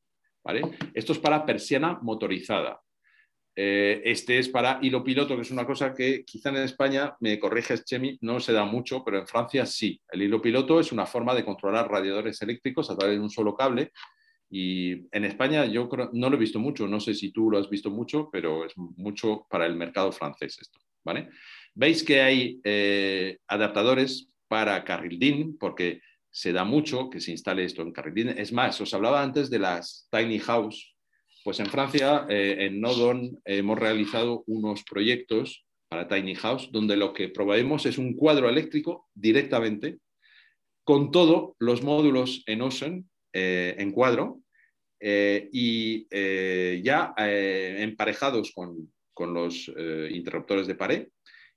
[0.44, 0.62] ¿vale?
[0.94, 2.80] Esto es para persiana motorizada.
[3.55, 7.38] Eh, este es para hilo piloto, que es una cosa que quizá en España, me
[7.38, 10.00] corriges Chemi, no se da mucho, pero en Francia sí.
[10.11, 13.55] El hilo piloto es una forma de controlar radiadores eléctricos a través de un solo
[13.55, 13.92] cable.
[14.50, 17.70] Y en España yo no lo he visto mucho, no sé si tú lo has
[17.70, 20.78] visto mucho, pero es mucho para el mercado francés esto.
[21.05, 21.30] ¿vale?
[21.74, 26.00] Veis que hay eh, adaptadores para carril DIN, porque
[26.30, 28.28] se da mucho que se instale esto en carril DIN.
[28.30, 30.91] Es más, os hablaba antes de las tiny house
[31.45, 37.12] pues en Francia, eh, en Nodon, hemos realizado unos proyectos para Tiny House, donde lo
[37.12, 39.99] que proveemos es un cuadro eléctrico directamente,
[40.84, 44.40] con todos los módulos en Ocean, eh, en cuadro,
[45.01, 46.07] eh, y
[46.82, 48.93] ya emparejados con,
[49.34, 49.70] los
[50.11, 51.09] interruptores de pared.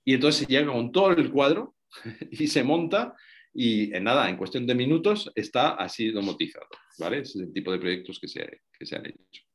[0.04, 1.76] Y entonces se llega con todo el cuadro
[2.32, 3.16] y se monta
[3.56, 6.68] y en nada, en cuestión de minutos está así domotizado.
[7.00, 7.20] ¿vale?
[7.20, 9.46] Es el tipo de proyectos que se, que se han hecho.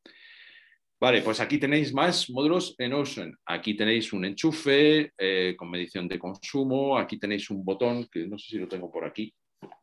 [1.00, 3.34] Vale, pues aquí tenéis más módulos en Ocean.
[3.46, 6.98] Aquí tenéis un enchufe eh, con medición de consumo.
[6.98, 9.32] Aquí tenéis un botón, que no sé si lo tengo por aquí,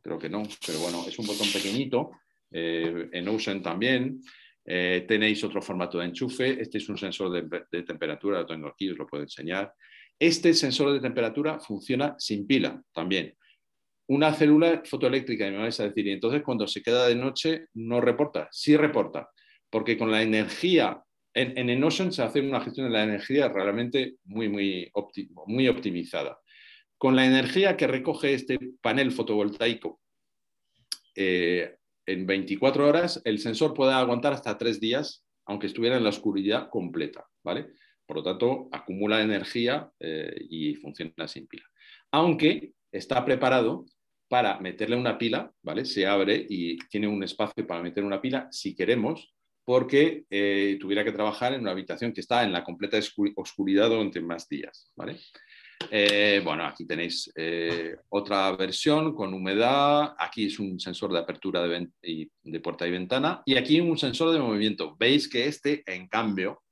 [0.03, 2.11] creo que no, pero bueno, es un botón pequeñito.
[2.51, 4.22] Eh, en Ocean también.
[4.63, 6.61] Eh, tenéis otro formato de enchufe.
[6.61, 9.74] Este es un sensor de, temperatura, lo tengo aquí, os lo puedo enseñar.
[10.20, 13.36] Este sensor de temperatura funciona sin pila también.
[14.09, 18.01] Una célula fotoeléctrica, me vais a decir, y entonces cuando se queda de noche no
[18.01, 18.49] reporta.
[18.51, 19.30] Sí reporta,
[19.72, 21.01] porque con la energía
[21.38, 24.91] en, en Enotion se hace una gestión de la energía realmente muy, muy,
[25.45, 26.39] muy optimizada.
[26.97, 30.01] Con la energía que recoge este panel fotovoltaico
[31.15, 31.77] eh,
[32.07, 36.69] en 24 horas, el sensor puede aguantar hasta tres días, aunque estuviera en la oscuridad
[36.69, 37.27] completa.
[37.43, 37.67] ¿vale?
[38.05, 41.65] Por lo tanto, acumula energía eh, y funciona sin pila.
[42.11, 43.85] Aunque está preparado
[44.27, 45.85] para meterle una pila, ¿vale?
[45.85, 49.33] Se abre y tiene un espacio para meter una pila si queremos,
[49.68, 52.97] porque eh, tuviera que trabajar en una habitación que está en la completa
[53.36, 54.89] oscuridad durante más días.
[54.95, 55.20] ¿vale?
[55.91, 60.15] Eh, bueno, aquí tenéis eh, otra versión con humedad.
[60.18, 61.89] Aquí es un sensor de apertura de,
[62.43, 63.43] de, puerta y ventana.
[63.45, 64.95] Y aquí un sensor de movimiento.
[64.97, 66.63] Veis que este, en cambio,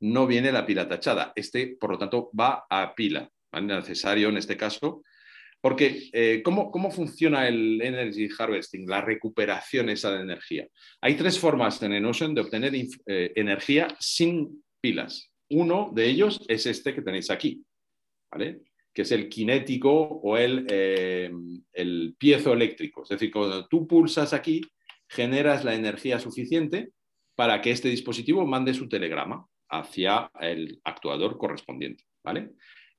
[0.00, 1.32] no viene la pila tachada.
[1.36, 3.30] Este, por lo tanto, va a pila.
[3.52, 3.68] ¿vale?
[3.68, 5.04] Necesario en este caso
[5.62, 10.66] porque, eh, ¿cómo, funciona el energy harvesting, la recuperación esa de energía?
[11.00, 15.30] Hay tres formas en Enocean de obtener eh, energía sin pilas.
[15.50, 17.64] Uno de ellos es este que tenéis aquí,
[18.32, 18.62] ¿vale?
[18.92, 21.30] que es el cinético o el, eh,
[21.72, 23.04] el piezo eléctrico.
[23.04, 24.62] Es decir, cuando tú pulsas aquí,
[25.08, 26.90] generas la energía suficiente
[27.36, 32.04] para que este dispositivo mande su telegrama hacia el actuador correspondiente.
[32.24, 32.50] ¿vale?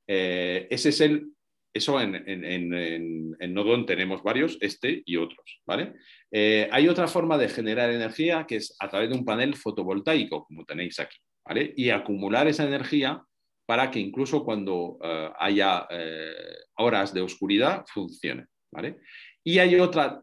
[0.05, 1.32] ese es el
[1.73, 5.61] eso en, Nodon tenemos varios, este y otros.
[5.65, 5.93] ¿vale?
[6.31, 10.45] Eh, hay otra forma de generar energía que es a través de un panel fotovoltaico,
[10.45, 11.17] como tenéis aquí.
[11.45, 11.73] ¿vale?
[11.75, 13.23] Y acumular esa energía
[13.65, 16.33] para que incluso cuando eh, haya eh,
[16.77, 18.45] horas de oscuridad funcione.
[18.71, 18.99] ¿vale?
[19.43, 20.21] Y hay otra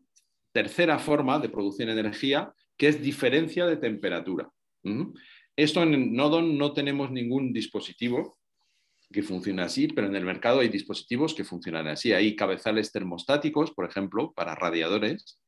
[0.53, 4.49] tercera forma de producir energía que es diferencia de temperatura.
[5.55, 8.40] Esto en Nodon no tenemos ningún dispositivo
[9.13, 12.13] que funcione así, pero en el mercado hay dispositivos que funcionan así.
[12.13, 15.41] Hay cabezales termostáticos, por ejemplo, para radiadores,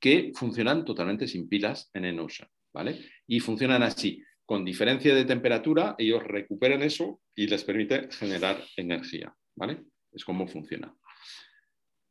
[0.00, 3.10] que funcionan totalmente sin pilas en Enocean, ¿vale?
[3.26, 4.22] Y funcionan así.
[4.46, 9.84] Con diferencia de temperatura, ellos recuperan eso y les permite generar energía, ¿vale?
[10.12, 10.94] Es como funciona.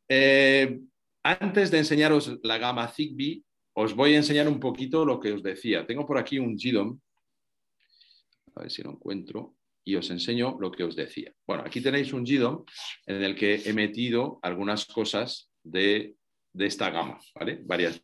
[0.10, 0.80] Eh,
[1.24, 3.44] antes de enseñaros la gama Zigbee,
[3.76, 5.86] os voy a enseñar un poquito lo que os decía.
[5.86, 7.00] Tengo por aquí un GDOM,
[8.56, 11.34] a ver si lo encuentro, y os enseño lo que os decía.
[11.46, 12.64] Bueno, aquí tenéis un GDOM
[13.06, 16.16] en el que he metido algunas cosas de,
[16.58, 17.60] esta gama, ¿vale?
[17.64, 18.02] Varias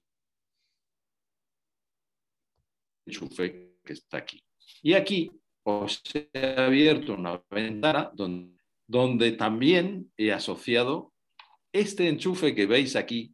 [3.06, 4.44] enchufe que está aquí.
[4.84, 5.32] Y aquí
[5.64, 6.02] os
[6.34, 8.58] he abierto una ventana donde,
[8.88, 11.14] donde también he asociado
[11.72, 13.34] este enchufe que veis aquí,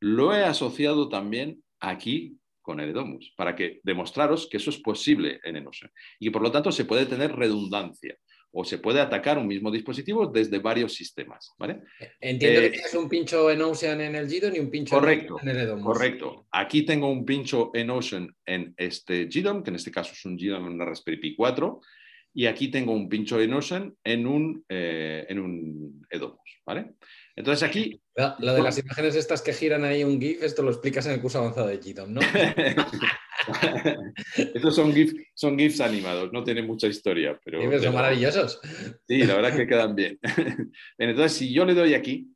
[0.00, 2.37] lo he asociado también aquí
[2.68, 5.90] con el Edomus, para que demostraros que eso es posible en Enocean
[6.20, 8.14] y que por lo tanto se puede tener redundancia
[8.50, 11.54] o se puede atacar un mismo dispositivo desde varios sistemas.
[11.58, 11.80] ¿vale?
[12.20, 15.48] Entiendo que eh, tienes un pincho en Ocean en el GDOM y un pincho en
[15.48, 15.82] el Edomus.
[15.82, 16.46] Correcto.
[16.52, 20.36] Aquí tengo un pincho en Ocean en este GDOM, que en este caso es un
[20.36, 21.80] GDOM en una Raspberry Pi 4,
[22.34, 26.60] y aquí tengo un pincho en Ocean en un, eh, en un Edomus.
[26.66, 26.96] ¿vale?
[27.38, 28.00] Entonces aquí...
[28.40, 31.20] Lo de las imágenes estas que giran ahí un GIF, esto lo explicas en el
[31.20, 32.20] curso avanzado de GDOM, ¿no?
[34.36, 37.38] Estos son, GIF, son GIFs animados, no tienen mucha historia.
[37.44, 38.60] Pero, son maravillosos.
[39.06, 40.18] Sí, la verdad que quedan bien.
[40.98, 42.26] Entonces, si yo le doy aquí,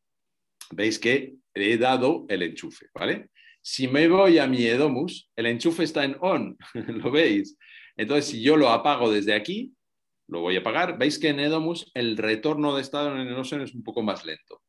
[0.71, 3.31] veis que he dado el enchufe, ¿vale?
[3.61, 7.59] Si me voy a mi Edomus, el enchufe está en on, ¿lo veis?
[7.97, 9.75] Entonces, si yo lo apago desde aquí,
[10.29, 10.97] lo voy a apagar.
[10.97, 14.63] Veis que en Edomus el retorno de estado en el es un poco más lento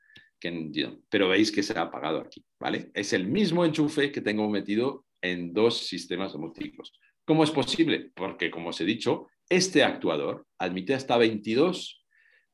[1.09, 2.91] pero veis que se ha apagado aquí, ¿vale?
[2.93, 6.93] Es el mismo enchufe que tengo metido en dos sistemas domóticos.
[7.25, 8.11] ¿Cómo es posible?
[8.13, 12.05] Porque, como os he dicho, este actuador admite hasta 22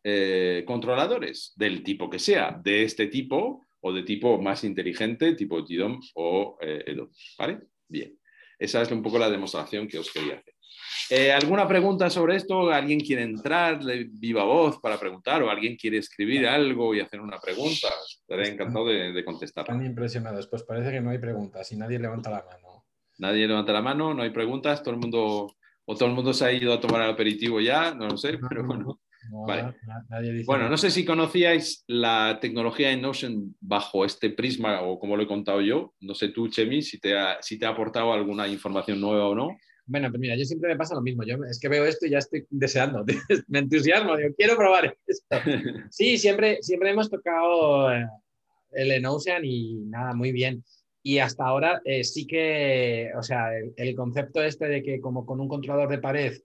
[0.03, 5.63] eh, controladores del tipo que sea, de este tipo o de tipo más inteligente, tipo
[5.63, 7.59] GDOM o eh, EDOM, ¿vale?
[7.87, 8.19] Bien,
[8.59, 10.53] esa es un poco la demostración que os quería hacer.
[11.09, 12.69] Eh, ¿Alguna pregunta sobre esto?
[12.69, 17.19] ¿Alguien quiere entrar de viva voz para preguntar o alguien quiere escribir algo y hacer
[17.19, 17.87] una pregunta?
[18.21, 19.63] Estaré encantado de, contestar.
[19.63, 20.47] Están impresionados.
[20.47, 22.85] Pues parece que no hay preguntas y nadie levanta la mano.
[23.17, 24.83] Nadie levanta la mano, no hay preguntas.
[24.83, 25.55] Todo el mundo,
[25.85, 28.37] o todo el mundo se ha ido a tomar el aperitivo ya, no lo sé,
[28.47, 28.99] pero bueno.
[30.45, 35.23] bueno, no sé si conocíais la tecnología en Notion bajo este prisma o como lo
[35.23, 35.95] he contado yo.
[36.01, 39.57] No sé tú, Chemi, si te si te ha aportado alguna información nueva o no.
[39.89, 41.23] Bueno, pues mira, yo siempre me pasa lo mismo.
[41.23, 43.03] Yo es que veo esto y ya estoy deseando,
[43.47, 45.25] me entusiasmo, digo, quiero probar esto.
[45.89, 48.07] Sí, siempre, siempre hemos tocado eh,
[48.71, 50.63] el Enocean y nada, muy bien.
[51.01, 55.39] Y hasta ahora eh, sí que, o sea, el, concepto este de que como con
[55.39, 56.37] un controlador de pared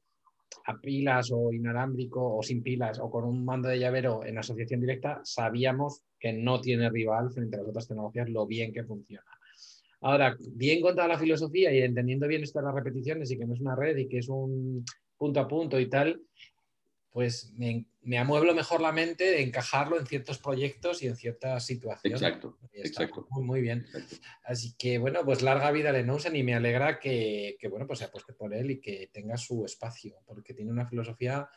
[0.67, 4.81] a pilas o inalámbrico o sin pilas o con un mando de llavero en asociación
[4.81, 9.34] directa, sabíamos que no tiene rival frente a las otras tecnologías lo bien que funciona.
[10.05, 13.55] Ahora, bien contada la filosofía y entendiendo bien esto de las repeticiones y que no
[13.55, 14.85] es una red y que es un
[15.17, 16.21] punto a punto y tal,
[17.11, 21.65] pues me, me amueblo mejor la mente de encajarlo en ciertos proyectos y en ciertas
[21.65, 22.21] situaciones.
[22.21, 23.27] Exacto, exacto.
[23.31, 23.87] Muy, muy bien.
[24.45, 28.05] Así que, bueno, pues larga vida a Lenosan y me alegra que, bueno, pues se
[28.05, 31.49] apueste por él y que tenga su espacio, porque tiene una filosofía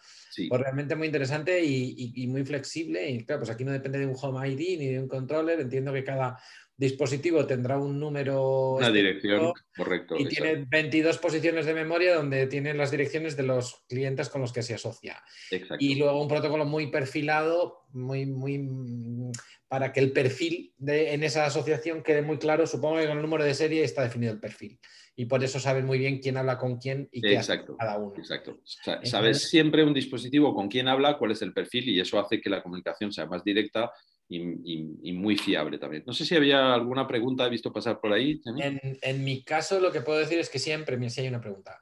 [0.47, 3.09] pues, realmente muy interesante y, y, muy flexible.
[3.09, 5.59] Y claro, pues aquí no depende de un Home ID ni de un controller.
[5.59, 6.37] Entiendo que cada
[6.77, 8.75] dispositivo tendrá un número.
[8.75, 10.15] Una dirección, correcto.
[10.17, 14.53] Y tiene 22 posiciones de memoria donde tiene las direcciones de los clientes con los
[14.53, 15.21] que se asocia.
[15.79, 18.69] Y luego un protocolo muy perfilado, muy, muy
[19.67, 22.67] para que el perfil de, en esa asociación quede muy claro.
[22.67, 24.79] Supongo que con el número de serie está definido el perfil.
[25.15, 28.13] Y por eso saben muy bien quién habla con quién y qué hace cada uno.
[28.15, 28.59] Exacto.
[29.01, 32.51] Sabes siempre un dispositivo con quién habla, cuál es el perfil, y eso hace que
[32.51, 33.91] la comunicación sea más directa
[34.29, 36.03] y, muy fiable también.
[36.05, 38.41] No sé si había alguna pregunta, he visto pasar por ahí.
[39.01, 41.81] En, mi caso, lo que puedo decir es que siempre, me si hay una pregunta.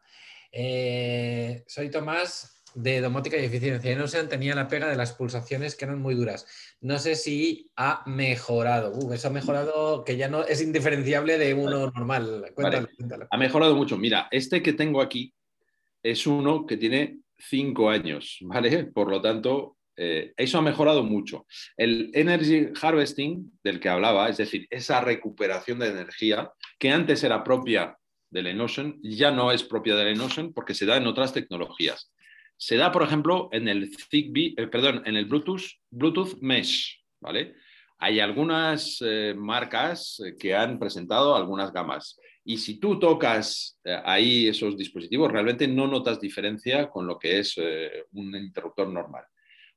[0.51, 3.95] Eh, soy Tomás de domótica y eficiencia.
[3.95, 6.45] No sé, tenía la pega de las pulsaciones que eran muy duras.
[6.81, 9.13] No sé si ha mejorado.
[9.13, 12.51] Eso ha mejorado que ya no es indiferenciable de uno normal.
[12.53, 12.87] Cuéntalo,
[13.29, 13.97] Ha mejorado mucho.
[13.97, 15.33] Mira, este que tengo aquí
[16.03, 18.85] es uno que tiene cinco años, ¿vale?
[18.85, 21.45] Por lo tanto, eh, eso ha mejorado mucho.
[21.77, 27.43] El energy harvesting del que hablaba, es decir, esa recuperación de energía que antes era
[27.43, 27.97] propia
[28.29, 32.11] del Enocean, ya no es propia del Enocean porque se da en otras tecnologías.
[32.57, 37.55] Se da, por ejemplo, en el Zigbee, eh, perdón, en el Bluetooth, Bluetooth Mesh, ¿vale?
[37.97, 42.19] Hay algunas eh, marcas que han presentado algunas gamas.
[42.43, 47.57] Y si tú tocas ahí esos dispositivos, realmente no notas diferencia con lo que es
[47.57, 49.25] un interruptor normal.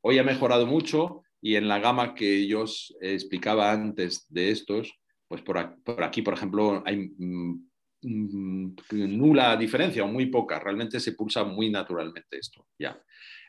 [0.09, 4.99] Hoy ha mejorado mucho y en la gama que yo os explicaba antes de estos,
[5.29, 5.59] pues por
[6.03, 7.69] aquí, por ejemplo, hay mm,
[8.01, 10.59] mm, nula diferencia o muy poca.
[10.61, 12.67] Realmente se pulsa muy naturalmente esto.
[12.79, 12.99] Ya.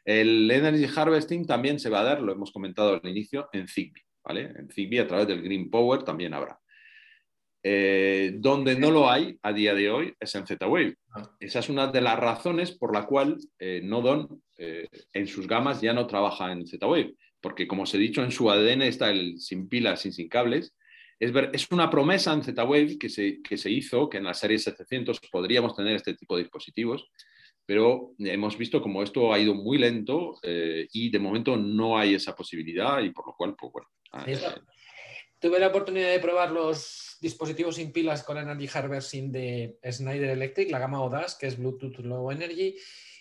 [0.04, 4.04] El Energy Harvesting también se va a dar, lo hemos comentado al inicio, en Zigbee.
[4.22, 4.52] ¿vale?
[4.54, 6.60] En Zigbee a través del Green Power también habrá.
[7.62, 10.96] Eh, donde no lo hay a día de hoy es en Z-Wave.
[11.14, 11.30] Ah.
[11.40, 15.82] Esa es una de las razones por la cual eh, Nodon eh, en sus gamas
[15.82, 19.40] ya no trabaja en Z-Wave, porque como os he dicho, en su ADN está el
[19.40, 20.74] sin pilas y sin cables.
[21.20, 24.58] Es, es una promesa en Z-Wave que se, que se hizo que en la serie
[24.58, 27.12] 700 podríamos tener este tipo de dispositivos,
[27.66, 32.36] pero hemos visto como esto ha ido muy lento y de momento no hay esa
[32.36, 33.88] posibilidad y por lo cual, pues bueno.
[35.40, 40.72] Tuve la oportunidad de probar los dispositivos sin pilas con Energy Harvesting de Schneider Electric,
[40.72, 42.76] la gama Audace, que es Bluetooth Low Energy,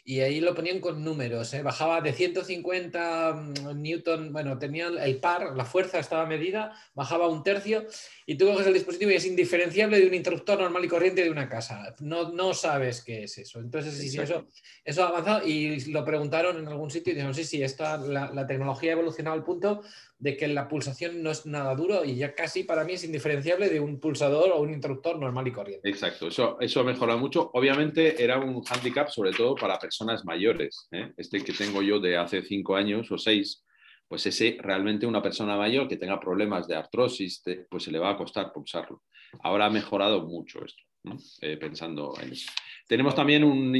[0.09, 1.61] y ahí lo ponían con números, ¿eh?
[1.61, 7.42] bajaba de 150 mm, newton, bueno, tenía el par, la fuerza estaba medida, bajaba un
[7.42, 7.86] tercio
[8.24, 11.30] y tú coges el dispositivo y es indiferenciable de un interruptor normal y corriente de
[11.30, 11.94] una casa.
[12.01, 13.61] No, no sabes qué es eso.
[13.61, 14.46] Entonces, sí, eso,
[14.82, 18.32] eso ha avanzado y lo preguntaron en algún sitio y dijeron, sí, sí, esta, la,
[18.32, 19.82] la tecnología ha evolucionado al punto
[20.19, 23.69] de que la pulsación no es nada duro y ya casi para mí es indiferenciable
[23.69, 25.89] de un pulsador o un interruptor normal y corriente.
[25.89, 27.51] Exacto, eso, eso ha mejorado mucho.
[27.55, 30.89] Obviamente era un handicap sobre todo para personas mayores.
[30.91, 31.12] ¿eh?
[31.16, 33.64] Este que tengo yo de hace cinco años o seis,
[34.09, 38.11] pues ese realmente una persona mayor que tenga problemas de artrosis, pues se le va
[38.11, 39.03] a costar pulsarlo.
[39.43, 40.83] Ahora ha mejorado mucho esto,
[41.43, 42.51] eh, pensando en eso.
[42.89, 43.71] Tenemos también un,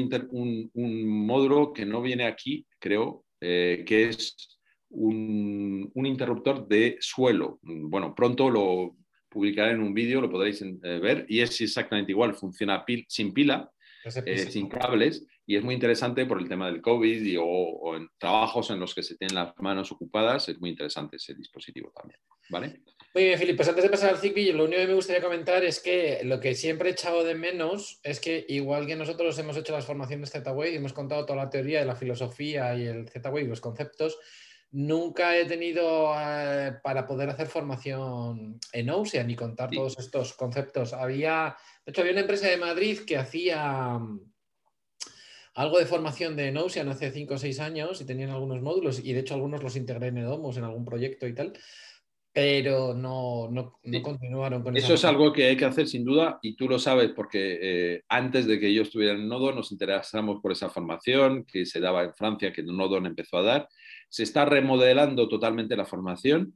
[0.75, 4.58] un, módulo que no viene aquí, creo, eh, que es
[4.91, 7.59] un, interruptor de suelo.
[7.63, 8.97] Bueno, pronto lo
[9.29, 13.71] publicaré en un vídeo, lo podréis eh, ver, y es exactamente igual, funciona sin pila,
[14.25, 18.71] eh, sin cables, y es muy interesante por el tema del COVID o, en trabajos
[18.71, 22.21] en los que se tienen las manos ocupadas, es muy interesante ese dispositivo también.
[22.51, 22.81] ¿Vale?
[23.15, 25.65] Muy bien, Filipe, pues antes de pasar al Zigbee, lo único que me gustaría comentar
[25.65, 29.57] es que lo que siempre he echado de menos es que igual que nosotros hemos
[29.57, 33.09] hecho las formaciones Z-Wave y hemos contado toda la teoría de la filosofía y el
[33.09, 34.19] Z-Wave y los conceptos,
[34.71, 40.93] Nunca he tenido eh, para poder hacer formación en OSEA ni contar todos estos conceptos.
[40.93, 41.57] Había,
[41.87, 44.21] de hecho, había una empresa de Madrid que hacía mm,
[45.55, 49.13] algo de formación de Notion hace 5 o 6 años y tenían algunos módulos y
[49.13, 51.55] de hecho algunos los integré en Edomos en algún proyecto y tal,
[52.33, 54.85] pero no, no, continuaron con eso.
[54.85, 58.03] Eso es algo que hay que hacer sin duda y tú lo sabes porque eh,
[58.09, 62.05] antes de que yo estuviera en Nodo nos interesamos por esa formación que se daba
[62.05, 63.69] en Francia, que Nodo empezó a dar
[64.09, 66.55] se está remodelando totalmente la formación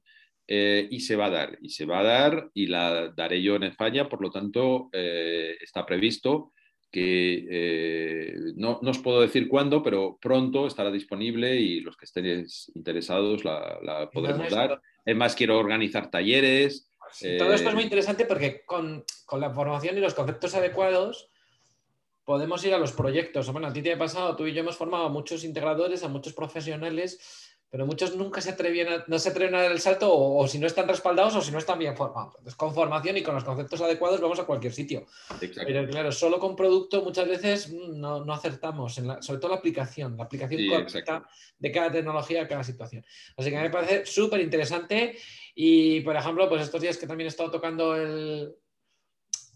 [0.49, 3.57] eh, y se va a dar, y se va a dar y la daré yo
[3.57, 6.53] en España, por lo tanto eh, está previsto
[6.91, 12.47] que eh, no, os puedo decir cuándo, pero pronto estará disponible y los que estén
[12.75, 14.79] interesados la, podremos dar.
[15.03, 16.91] Es más, quiero organizar talleres.
[17.39, 21.31] Todo esto es muy interesante porque con, con la formación y los conceptos adecuados
[22.25, 23.51] podemos ir a los proyectos.
[23.51, 26.09] Bueno, a ti te ha pasado, tú y yo hemos formado a muchos integradores, a
[26.09, 30.47] muchos profesionales, pero muchos nunca se atreven no se atreven a dar el salto o,
[30.47, 32.35] si no están respaldados o si no están bien formados.
[32.35, 35.07] Entonces, con formación y con los conceptos adecuados vamos a cualquier sitio.
[35.41, 39.57] Pero claro, solo con producto muchas veces mm, no, no acertamos, en sobre todo la
[39.57, 41.27] aplicación, la aplicación correcta
[41.59, 43.07] de cada tecnología a cada situación.
[43.39, 45.17] Así que me parece súper interesante
[45.55, 48.55] y, por ejemplo, pues estos días que también he estado tocando el,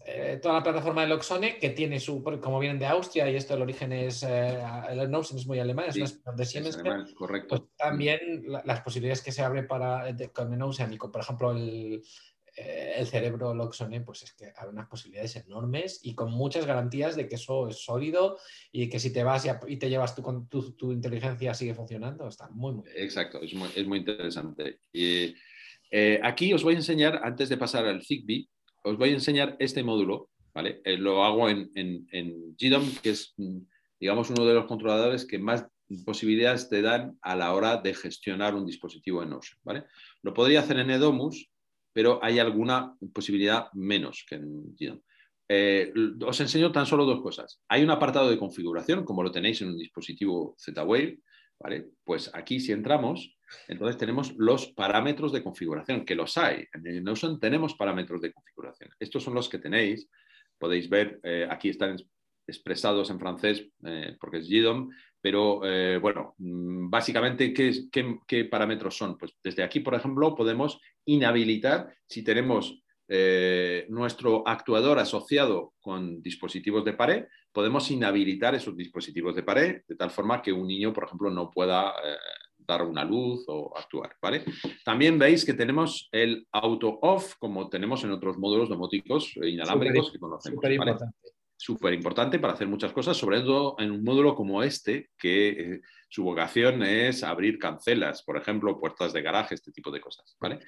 [0.09, 3.55] eh, toda la plataforma de Loxone, que tiene su, como vienen de Austria y esto
[3.55, 4.57] el origen es, eh,
[4.89, 6.77] el Notion es muy alemán, es una de Siemens,
[7.13, 7.49] correcto.
[7.49, 11.51] Pues también las posibilidades que se abren para, con el Notion y con, por ejemplo,
[11.51, 12.01] el,
[12.55, 17.17] eh, el cerebro Loxone, pues es que hay unas posibilidades enormes y con muchas garantías
[17.17, 18.37] de que eso es sólido
[18.71, 22.47] y que si te vas y, te llevas tu, tu, tu, inteligencia sigue funcionando, está
[22.51, 23.03] muy, muy bien.
[23.03, 24.79] Exacto, es muy, es muy interesante.
[24.93, 25.35] Y,
[26.23, 28.47] aquí os voy a enseñar, antes de pasar al Zigbee,
[28.87, 30.81] os voy a enseñar este módulo, ¿vale?
[30.83, 33.59] Eh, lo hago en, en, GDOM, que es, mm,
[33.99, 35.65] digamos, uno de los controladores que más
[36.05, 39.85] posibilidades te dan a la hora de gestionar un dispositivo en Notion, ¿vale?
[40.21, 41.49] Lo podría hacer en Edomus,
[41.93, 45.01] pero hay alguna posibilidad menos que en GDOM.
[45.49, 45.93] Eh,
[46.25, 47.61] os enseño tan solo dos cosas.
[47.69, 51.19] Hay un apartado de configuración, como lo tenéis en un dispositivo Z-Wave,
[51.59, 51.87] ¿vale?
[52.03, 53.36] Pues aquí si entramos,
[53.67, 56.65] entonces tenemos los parámetros de configuración, que los hay.
[56.73, 58.89] En Notion tenemos parámetros de configuración.
[58.99, 60.09] Estos son los que tenéis.
[60.57, 61.97] Podéis ver, eh, aquí están
[62.47, 64.89] expresados en francés, eh, porque es GDOM,
[65.19, 69.17] Pero eh, bueno, mm, básicamente, ¿qué, parámetros son?
[69.17, 76.83] Pues desde aquí, por ejemplo, podemos inhabilitar si tenemos eh, nuestro actuador asociado con dispositivos
[76.83, 81.05] de pared, podemos inhabilitar esos dispositivos de pared de tal forma que un niño, por
[81.05, 82.17] ejemplo, no pueda eh,
[82.67, 84.15] dar una luz o actuar.
[84.21, 84.43] ¿vale?
[84.83, 90.19] También veis que tenemos el auto off, como tenemos en otros módulos domóticos inalámbricos que
[90.19, 90.61] conocemos
[91.57, 95.81] súper importante para hacer muchas cosas, sobre todo en un módulo como este, que eh,
[96.07, 100.37] su vocación es abrir cancelas, por ejemplo, puertas de garaje, este tipo de cosas.
[100.39, 100.59] ¿vale?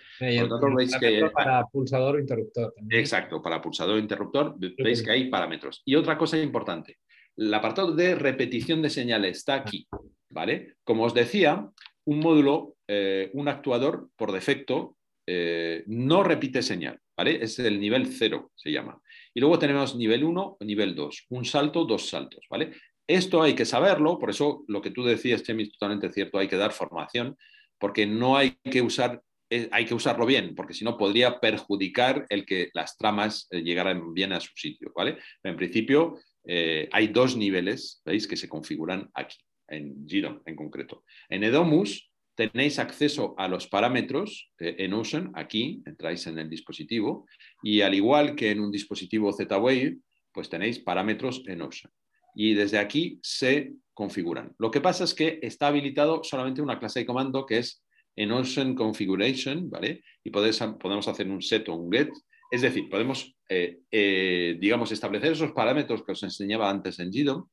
[0.75, 2.73] veis que, para pulsador o interruptor.
[2.89, 5.81] Exacto, para pulsador o interruptor, veis que hay parámetros.
[5.85, 6.97] Y otra cosa importante,
[7.39, 9.87] el apartado de repetición de señales está aquí.
[10.29, 10.75] ¿vale?
[10.83, 11.69] Como os decía,
[12.05, 16.99] un módulo, eh, un actuador, por defecto, eh, no repite señal.
[17.15, 17.43] ¿vale?
[17.43, 19.01] Es el nivel 0, se llama.
[19.33, 22.71] Y luego tenemos nivel 1, nivel 2, un salto, dos saltos, ¿vale?
[23.07, 26.47] Esto hay que saberlo, por eso lo que tú decías, Chemi, es totalmente cierto, hay
[26.47, 27.35] que dar formación,
[27.79, 32.25] porque no hay que usar, eh, hay que usarlo bien, porque si no podría perjudicar
[32.29, 35.17] el que las tramas llegaran bien a su sitio, ¿vale?
[35.43, 38.27] en principio eh, hay dos niveles, ¿veis?
[38.27, 39.37] Que se configuran aquí,
[39.67, 41.03] en GDOM en concreto.
[41.29, 47.27] En Edomus tenéis acceso a los parámetros eh, en Ocean, aquí, entráis en el dispositivo,
[47.61, 49.97] y al igual que en un dispositivo Z-Wave,
[50.31, 51.91] pues tenéis parámetros en Ocean.
[52.35, 54.55] Y desde aquí se configuran.
[54.57, 57.83] Lo que pasa es que está habilitado solamente una clase de comando que es
[58.15, 60.03] en Ocean Configuration, ¿vale?
[60.23, 62.09] Y podemos hacer un set o un get.
[62.51, 67.47] Es decir, podemos, eh, eh, digamos, establecer esos parámetros que os enseñaba antes en GDOM.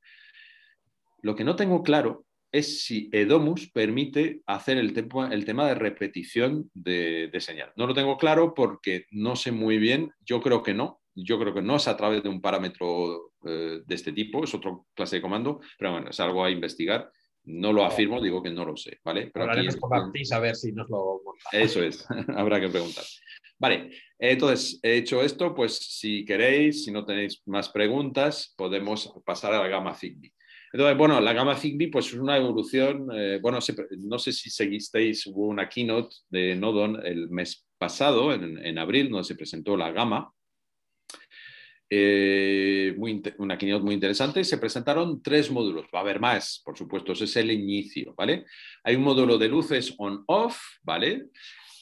[1.22, 4.94] Lo que no tengo claro es si Edomus permite hacer el,
[5.30, 7.72] el tema de repetición de, señal.
[7.76, 11.54] No lo tengo claro porque no sé muy bien, yo creo que no, yo creo
[11.54, 15.16] que no es a través de un parámetro eh, de este tipo, es otra clase
[15.16, 17.10] de comando, pero bueno, es algo a investigar.
[17.44, 19.30] No lo afirmo, digo que no lo sé, ¿vale?
[19.32, 21.20] Pero Hablaremos aquí, a ver si nos lo
[21.52, 22.04] Eso es,
[22.36, 23.04] habrá que preguntar.
[23.58, 29.54] Vale, entonces, he hecho esto, pues si queréis, si no tenéis más preguntas, podemos pasar
[29.54, 30.32] a la gama Zigbee.
[30.72, 33.58] Entonces, bueno, la gama Zigbee pues, es una evolución, eh, bueno,
[33.98, 39.24] no sé si seguisteis, hubo una keynote de Nodon el mes pasado, en, abril, donde
[39.24, 40.30] se presentó la gama.
[41.88, 42.94] Eh,
[43.38, 44.42] una keynote muy interesante.
[44.44, 45.86] Se presentaron tres módulos.
[45.94, 48.44] Va a haber más, por supuesto, ese es el inicio, ¿vale?
[48.82, 51.28] Hay un módulo de luces on-off, ¿vale?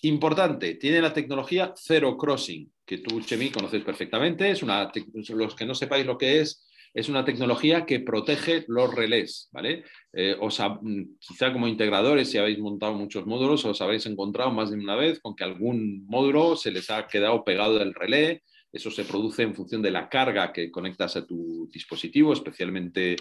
[0.04, 4.50] Importante, tiene la tecnología Zero Crossing, que tú, Chemi, conoces perfectamente.
[4.50, 4.92] Es una,
[5.30, 9.82] los que no sepáis lo que es, es una tecnología que protege los relés, ¿vale?
[10.12, 14.76] Eh, mm, quizá como integradores, si habéis montado muchos módulos, os habéis encontrado más de
[14.76, 18.42] una vez con que algún módulo se les ha quedado pegado del relé.
[18.70, 23.16] Eso se produce en función de la carga que conectas a tu dispositivo, especialmente,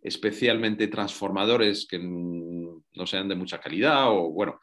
[0.00, 4.60] especialmente transformadores que no sean de mucha calidad o bueno.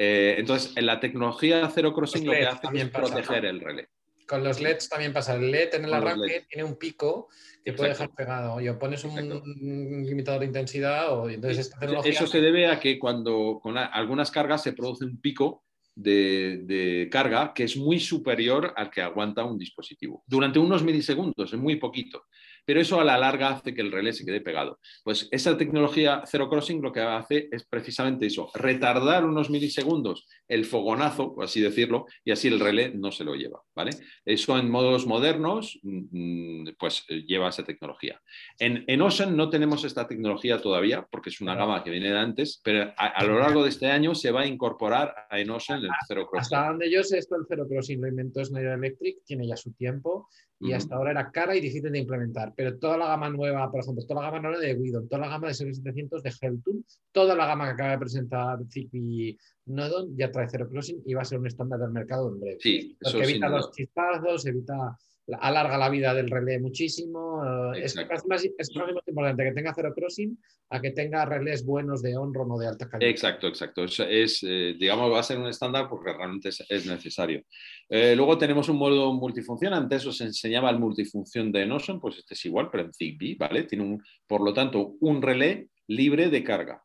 [0.00, 3.88] Eh, entonces, en la tecnología Zero Crossing lo que hace es proteger el relé.
[4.28, 5.34] Con los LEDs también pasa.
[5.34, 7.28] El LED en el arranque tiene un pico
[7.64, 8.56] que puede dejar pegado.
[8.56, 12.12] O pones un, limitador de intensidad o entonces esta tecnología...
[12.12, 15.64] Eso se debe a que cuando con algunas cargas se produce un pico
[15.96, 20.22] de, de, carga que es muy superior al que aguanta un dispositivo.
[20.28, 22.26] Durante unos milisegundos, es muy poquito
[22.68, 24.78] pero eso a la larga hace que el relé se quede pegado.
[25.02, 30.66] Pues esa tecnología Zero Crossing lo que hace es precisamente eso, retardar unos milisegundos el
[30.66, 33.92] fogonazo, por así decirlo, y así el relé no se lo lleva, ¿vale?
[34.22, 38.20] Eso en modos modernos, mm, pues eh, lleva esa tecnología.
[38.58, 42.18] En, en Ocean no tenemos esta tecnología todavía, porque es una gama que viene de
[42.18, 45.90] antes, pero a, lo largo de este año se va a incorporar en Ocean el
[46.06, 46.54] Zero Crossing.
[46.54, 49.72] Hasta donde yo sé esto, el Zero Crossing lo inventó Schneider Electric, tiene ya su
[49.72, 50.28] tiempo,
[50.60, 52.52] y hasta ahora era cara y difícil de implementar.
[52.58, 55.28] Pero toda la gama nueva, por ejemplo, toda la gama nueva de Widom, toda la
[55.28, 56.82] gama de 700 de Heltune,
[57.12, 61.22] toda la gama que acaba de presentar Zigbee Nodon ya trae Zero Crossing y va
[61.22, 62.58] a ser un estándar del mercado en breve.
[62.58, 64.98] Sí, Porque evita los chispazos, evita
[65.40, 67.42] alarga la vida del relé muchísimo.
[67.74, 70.38] Eh, es, más, es más importante que tenga Zero Crossing
[70.70, 73.10] a que tenga relés buenos de on-ron o de alta calidad.
[73.10, 73.84] Exacto, exacto.
[73.84, 77.42] Es, eh, digamos, va a ser un estándar porque realmente es, necesario.
[77.88, 79.72] Eh, luego tenemos un modo multifunción.
[79.74, 83.64] Antes os enseñaba el multifunción de Notion, pues este es igual, pero en Zigbee, ¿vale?
[83.64, 86.82] Tiene, un, por lo tanto, un relé libre de carga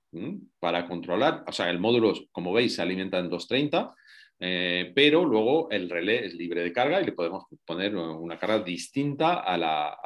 [0.59, 1.43] para controlar.
[1.47, 3.93] O sea, el módulo, como veis, se alimenta en 230
[4.45, 8.59] eh, pero luego el relé es libre de carga y le podemos poner una carga
[8.59, 9.97] distinta a la,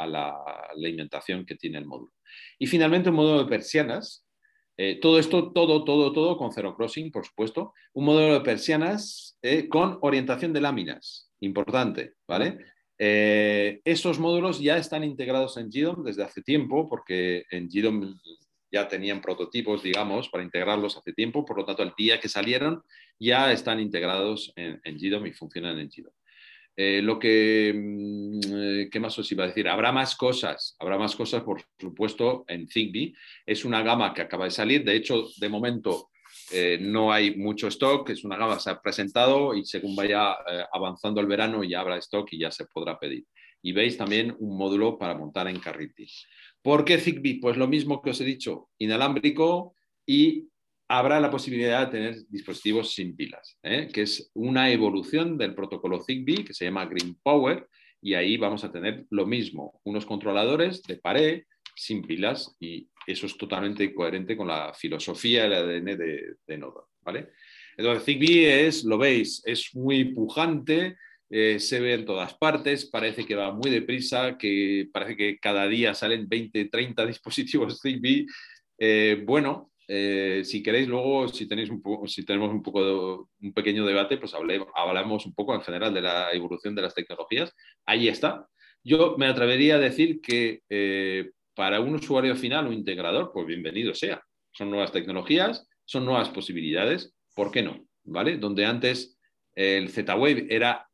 [0.70, 2.14] alimentación que tiene el módulo.
[2.60, 4.24] Y finalmente un módulo de persianas.
[4.78, 7.74] Eh, todo esto, todo, todo, todo con zero crossing, por supuesto.
[7.94, 11.32] Un módulo de persianas eh, con orientación de láminas.
[11.40, 12.60] Importante, ¿vale?
[13.00, 18.18] esos módulos ya están integrados en GDOM desde hace tiempo, porque en GDOM
[18.72, 22.84] ya tenían prototipos, digamos, para integrarlos hace tiempo, por lo tanto, el día que salieron
[23.20, 26.14] ya están integrados en, en GDOM y funcionan en GDOM.
[26.80, 29.68] Eh, lo que, mm, eh, ¿qué más os iba a decir?
[29.68, 33.16] Habrá más cosas, habrá más cosas, por supuesto, en Zigbee.
[33.48, 36.10] Es una gama que acaba de salir, de hecho, de momento
[36.52, 40.34] eh, no hay mucho stock, es una gama que se ha presentado y según vaya
[40.72, 43.26] avanzando el verano ya habrá stock y ya se podrá pedir.
[43.64, 46.28] Y veis también un módulo para montar en carritis.
[46.62, 47.40] ¿Por qué Zigbee?
[47.40, 50.50] Pues lo mismo que os he dicho, inalámbrico y
[50.88, 53.90] habrá la posibilidad de tener dispositivos sin pilas, ¿eh?
[53.94, 57.68] que es una evolución del protocolo Zigbee que se llama Green Power
[58.02, 61.44] y ahí vamos a tener lo mismo, unos controladores de pared
[61.76, 66.58] sin pilas y eso es totalmente coherente con la filosofía y el ADN de, de
[66.58, 66.90] Nodo.
[67.02, 67.32] ¿vale?
[67.78, 70.98] Entonces Zigbee es, lo veis, es muy pujante,
[71.30, 75.68] eh, se ve en todas partes, parece que va muy deprisa, que parece que cada
[75.68, 78.26] día salen 20, 30 dispositivos Zigbee.
[78.80, 83.54] Eh, bueno, eh, si queréis luego, si, tenéis un si tenemos un, poco de, un
[83.54, 84.34] pequeño debate, pues
[84.76, 87.54] hablamos un poco en general de la evolución de las tecnologías.
[87.86, 88.48] Ahí está.
[88.84, 93.94] Yo me atrevería a decir que eh, para un usuario final o integrador, pues bienvenido
[93.94, 94.22] sea.
[94.52, 97.88] Son nuevas tecnologías, son nuevas posibilidades, ¿por qué no?
[98.04, 98.38] ¿Vale?
[98.38, 99.18] Donde antes
[99.56, 100.87] el Z-Wave era,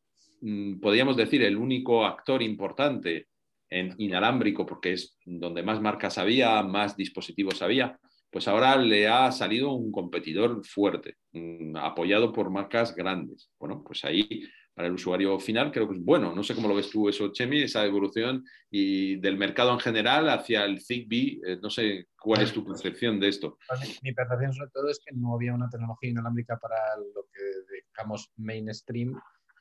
[0.82, 3.28] podríamos decir, el único actor importante
[3.70, 8.00] en inalámbrico, porque es donde más marcas había, más dispositivos había
[8.34, 13.52] pues ahora le ha salido un competidor fuerte, mm, apoyado por marcas grandes.
[13.60, 16.34] Bueno, pues ahí para el usuario final creo que es bueno.
[16.34, 20.30] No sé cómo lo ves tú eso, Chemi, esa evolución y del mercado en general
[20.30, 21.42] hacia el Zigbee.
[21.46, 23.60] Eh, no sé cuál es tu percepción de esto.
[24.02, 28.32] Mi, percepción sobre todo es que no había una tecnología inalámbrica para lo que digamos
[28.38, 29.14] mainstream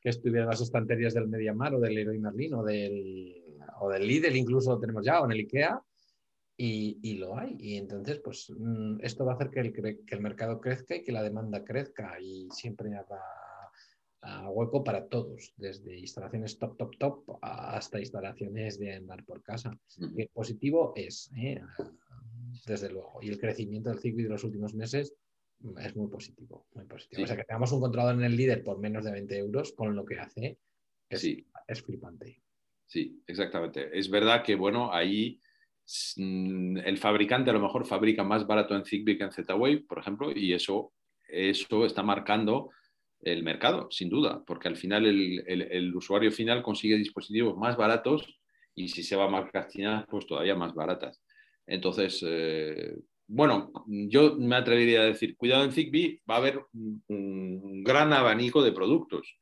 [0.03, 4.07] que estuviera en las estanterías del MediaMar o del Leroy Merlin o del, o del
[4.07, 5.80] Lidl incluso tenemos ya o en el IKEA
[6.57, 7.57] y, lo hay.
[7.59, 11.03] Y entonces, pues mm, esto va a hacer que el, que el mercado crezca y
[11.03, 13.20] que la demanda crezca y siempre habrá
[14.50, 19.76] hueco para todos, desde instalaciones top, top, top hasta instalaciones de andar por casa.
[20.16, 21.61] El positivo es, ¿eh?
[22.66, 25.14] desde luego, y el crecimiento del Zigbee de los últimos meses
[25.80, 27.22] es muy positivo, muy positivo.
[27.22, 29.94] O sea, que tengamos un controlador en el líder por menos de 20 euros con
[29.94, 30.58] lo que hace,
[31.08, 31.24] es,
[31.66, 32.42] es flipante.
[32.86, 33.96] Sí, exactamente.
[33.98, 35.40] Es verdad que, bueno, ahí
[36.16, 39.98] Mm, el fabricante a lo mejor fabrica más barato en Zigbee que en Z-Wave, por
[39.98, 40.92] ejemplo, y eso,
[41.28, 42.70] eso está marcando
[43.20, 48.40] el mercado, sin duda, porque al final el, usuario final consigue dispositivos más baratos
[48.74, 51.22] y si se va a marcas chinas, pues todavía más baratas.
[51.66, 52.96] Entonces, eh,
[53.35, 58.62] bueno, yo me atrevería a decir, cuidado en Zigbee, va a haber un gran abanico
[58.62, 59.39] de productos.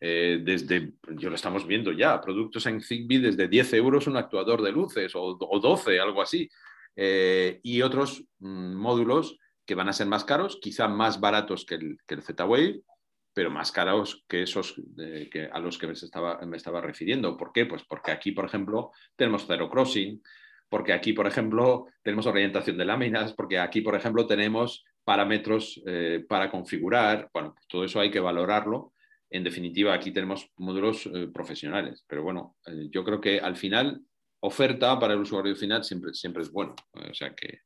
[0.00, 4.62] Eh, desde, yo lo estamos viendo ya, productos en Zigbee desde 10 euros un actuador
[4.62, 6.48] de luces o, 12, algo así,
[6.96, 11.74] eh, y otros mm, módulos que van a ser más caros, quizá más baratos que
[11.74, 12.80] el, Z-Wave,
[13.34, 17.36] pero más caros que esos eh, a los que me estaba, me estaba refiriendo.
[17.36, 17.66] ¿Por qué?
[17.66, 20.22] Pues porque aquí, por ejemplo, tenemos Zero Crossing,
[20.74, 25.80] porque aquí, por ejemplo, tenemos orientación de láminas, porque aquí, por ejemplo, tenemos parámetros
[26.28, 27.28] para configurar.
[27.32, 28.94] Bueno, pues todo eso hay que valorarlo
[29.34, 34.00] en definitiva, aquí tenemos módulos eh, profesionales, pero bueno, eh, yo creo que al final,
[34.38, 36.76] oferta para el usuario final siempre, siempre es bueno.
[36.92, 37.62] O sea que.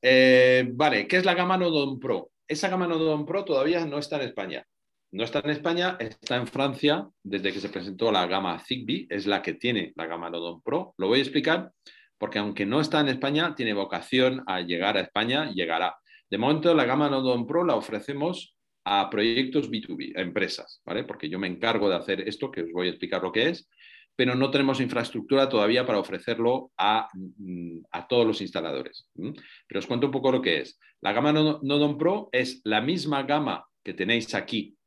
[0.00, 2.30] Eh, vale, ¿qué es la gama Nodon Pro?
[2.46, 4.66] Esa gama Nodon Pro todavía no está en España.
[5.10, 9.26] No está en España, está en Francia desde que se presentó la gama Zigbee, es
[9.26, 10.94] la que tiene la gama Nodon Pro.
[10.98, 11.72] Lo voy a explicar
[12.18, 15.96] porque aunque no está en España, tiene vocación a llegar a España, llegará.
[16.28, 18.54] De momento, la gama Nodon Pro la ofrecemos
[18.84, 21.04] a proyectos B2B, a empresas, ¿vale?
[21.04, 23.68] Porque yo me encargo de hacer esto, que os voy a explicar lo que es,
[24.16, 29.08] pero no tenemos infraestructura todavía para ofrecerlo a, mm, todos los instaladores.
[29.14, 30.78] Pero os cuento un poco lo que es.
[31.00, 34.77] La gama Nodon Pro es la misma gama que tenéis aquí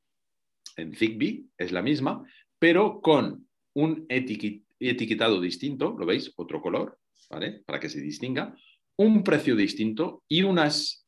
[0.81, 2.23] en Zigbee, es la misma,
[2.59, 6.33] pero con un etiquetado distinto, ¿lo veis?
[6.35, 6.97] Otro color,
[7.29, 7.61] ¿vale?
[7.65, 8.55] Para que se distinga,
[8.97, 11.01] un precio distinto y unas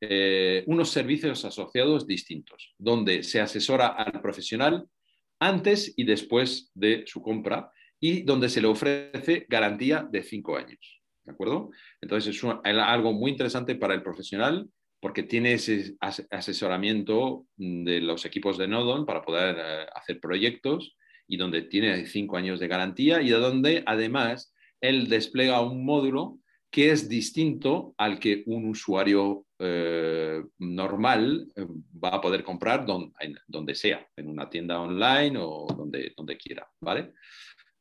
[0.00, 4.86] eh, unos servicios asociados distintos, donde se asesora al profesional
[5.40, 11.02] antes y después de su compra y donde se le ofrece garantía de cinco años.
[11.24, 11.70] ¿De acuerdo?
[12.00, 14.68] Entonces es algo muy interesante para el profesional
[15.00, 20.96] porque tiene ese asesoramiento de los equipos de Nodon para poder eh, hacer proyectos
[21.28, 26.38] y donde tiene cinco años de garantía y de donde además él despliega un módulo
[26.70, 31.66] que es distinto al que un usuario eh, normal eh,
[32.02, 33.12] va a poder comprar donde,
[33.46, 37.12] donde sea, en una tienda online o donde, donde quiera, ¿vale?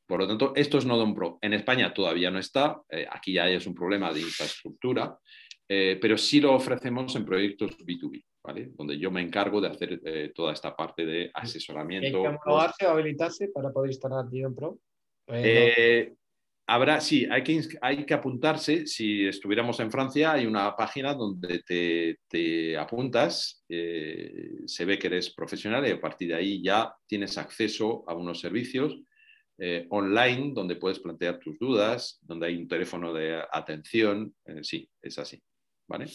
[0.05, 1.37] Por lo tanto, esto es Nodon Pro.
[1.41, 2.81] En España todavía no está,
[3.11, 5.19] aquí ya es un problema de infraestructura,
[5.67, 8.23] pero sí lo ofrecemos en proyectos B2B.
[8.75, 12.05] Donde yo me encargo de hacer eh, toda esta parte de asesoramiento.
[12.05, 14.79] ¿Hay que homologarse o habilitarse para poder instalar Nodon Pro?
[15.27, 16.13] Eh,
[16.65, 18.87] habrá, sí, hay que, hay que apuntarse.
[18.87, 21.61] Si estuviéramos en Francia, hay una página donde
[22.27, 27.37] te, apuntas, eh, se ve que eres profesional y a partir de ahí ya tienes
[27.37, 28.97] acceso a unos servicios
[29.89, 34.35] online donde puedes plantear tus dudas, donde hay un teléfono de atención.
[34.61, 35.41] sí, es así.
[35.87, 36.07] ¿Vale?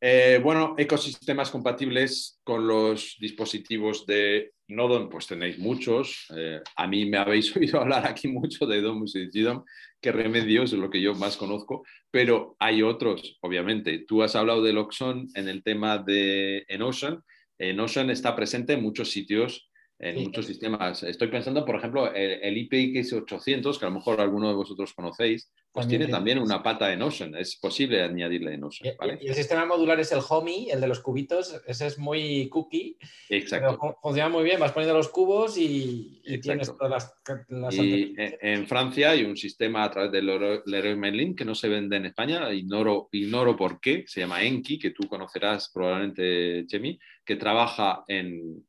[0.00, 6.26] Eh, bueno, ecosistemas compatibles con los dispositivos de Nodon, pues tenéis muchos.
[6.36, 9.64] Eh, a mí me habéis oído hablar aquí mucho de Domus y GDOM,
[10.00, 14.04] que remedios es lo que yo más conozco, pero hay otros, obviamente.
[14.06, 17.22] Tú has hablado de Loxon en el tema de Enocean.
[17.58, 21.02] Enocean está presente en muchos sitios en muchos sistemas.
[21.02, 25.88] Estoy pensando, por ejemplo, el, IPX800, que a lo mejor alguno de vosotros conocéis, pues
[25.88, 27.34] tiene también una pata en Ocean.
[27.34, 28.94] Es posible añadirle en Ocean.
[29.20, 31.60] Y, el sistema modular es el Homey, el de los cubitos.
[31.66, 32.96] Ese es muy cookie.
[33.28, 33.98] Exacto.
[34.00, 34.60] funciona muy bien.
[34.60, 37.74] Vas poniendo los cubos y, tienes todas las.
[37.74, 40.26] y en, Francia hay un sistema a través del
[40.66, 42.52] Leroy Merlin que no se vende en España.
[42.52, 44.04] Ignoro, ignoro por qué.
[44.06, 48.64] Se llama Enki, que tú conocerás probablemente, Chemi, que trabaja en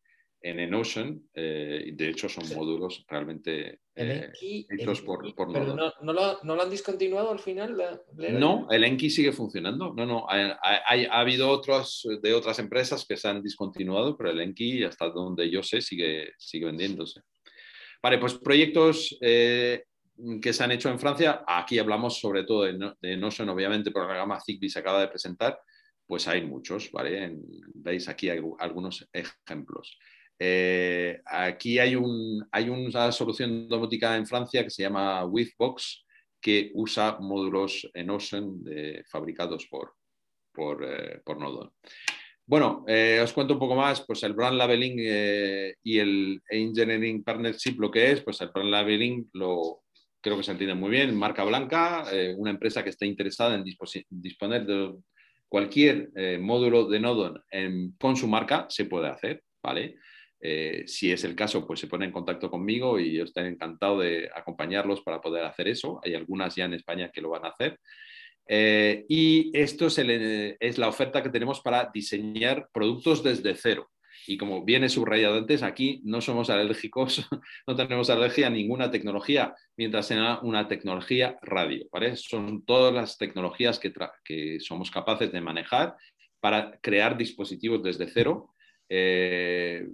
[0.45, 4.31] en Enocean, eh, de hecho son módulos realmente eh,
[4.69, 7.75] hechos por, por no, no, lo, han discontinuado al final?
[8.13, 9.91] no, el Enki sigue funcionando.
[9.95, 14.83] No, no, ha, habido otros de otras empresas que se han discontinuado, pero el Enki,
[14.83, 17.21] hasta donde yo sé, sigue, sigue vendiéndose.
[18.03, 19.85] Vale, pues proyectos eh,
[20.39, 24.07] que se han hecho en Francia, aquí hablamos sobre todo de, de Notion, obviamente, por
[24.07, 25.59] la gama Zigbee se acaba de presentar,
[26.05, 27.35] pues hay muchos, ¿vale?
[27.73, 29.97] Veis aquí algunos ejemplos.
[30.37, 36.05] Eh, aquí hay, un, hay una solución domótica en Francia que se llama Withbox,
[36.41, 38.61] que usa módulos en Ocean
[39.09, 39.93] fabricados por,
[40.53, 41.71] por, eh, Nodon.
[42.45, 44.99] Bueno, eh, os cuento un poco más, pues el brand labeling
[45.83, 49.81] y el engineering partnership lo que es, pues el brand labeling lo
[50.21, 52.05] creo que se entiende muy bien, marca blanca,
[52.37, 53.63] una empresa que esté interesada en
[54.09, 54.95] disponer de
[55.47, 56.09] cualquier
[56.39, 57.43] módulo de Nodon
[57.99, 59.97] con su marca se puede hacer, ¿vale?
[60.47, 64.01] Eh, si es el caso, pues se pone en contacto conmigo y yo estaré encantado
[64.01, 65.99] de acompañarlos para poder hacer eso.
[66.03, 67.79] Hay algunas ya en España que lo van a hacer.
[68.47, 73.89] Eh, y esto es, la oferta que tenemos para diseñar productos desde cero.
[74.27, 77.27] Y como viene subrayado antes, aquí no somos alérgicos,
[77.67, 81.87] no tenemos alergia a ninguna tecnología, mientras sea una tecnología radio.
[82.17, 85.95] Son todas las tecnologías que somos capaces de manejar
[86.39, 88.54] para crear dispositivos desde cero
[88.87, 89.87] eh,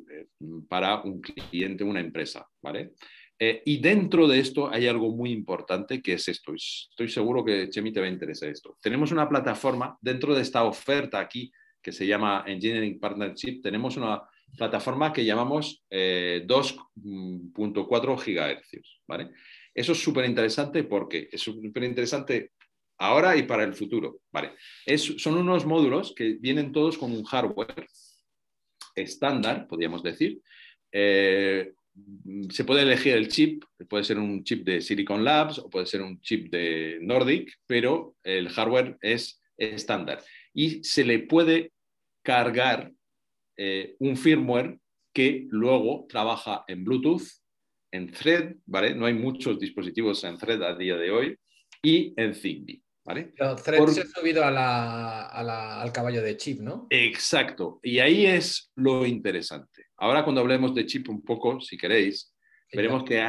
[0.67, 2.93] para un cliente, una empresa, ¿vale?
[3.39, 6.53] Eh, y dentro de esto hay algo muy importante que es esto.
[6.53, 8.77] Estoy seguro que Chemi te va a interesar esto.
[8.81, 11.51] Tenemos una plataforma dentro de esta oferta aquí
[11.81, 13.61] que se llama Engineering Partnership.
[13.63, 14.21] Tenemos una
[14.55, 19.31] plataforma que llamamos 2.4 eh, gigahercios, ¿vale?
[19.73, 22.51] Eso es súper interesante porque es súper interesante
[22.99, 24.51] ahora y para el futuro, ¿vale?
[24.95, 27.87] son unos módulos que vienen todos con un hardware
[28.95, 30.41] estándar, podríamos decir.
[30.91, 31.73] Eh,
[32.49, 36.01] se puede elegir el chip, puede ser un chip de Silicon Labs o puede ser
[36.01, 40.23] un chip de Nordic, pero el hardware es estándar.
[40.53, 41.71] Y se le puede
[42.23, 42.91] cargar
[43.57, 44.79] eh, un firmware
[45.13, 47.27] que luego trabaja en Bluetooth,
[47.91, 48.95] en Thread, ¿vale?
[48.95, 51.37] No hay muchos dispositivos en Thread a día de hoy,
[51.83, 52.81] y en Zigbee.
[53.11, 53.33] ¿Vale?
[53.35, 56.87] Thread se ha subido al caballo de chip, ¿no?
[56.89, 57.79] Exacto.
[57.83, 59.87] Y ahí es lo interesante.
[59.97, 62.33] Ahora cuando hablemos de chip un poco, si queréis,
[62.71, 63.21] veremos que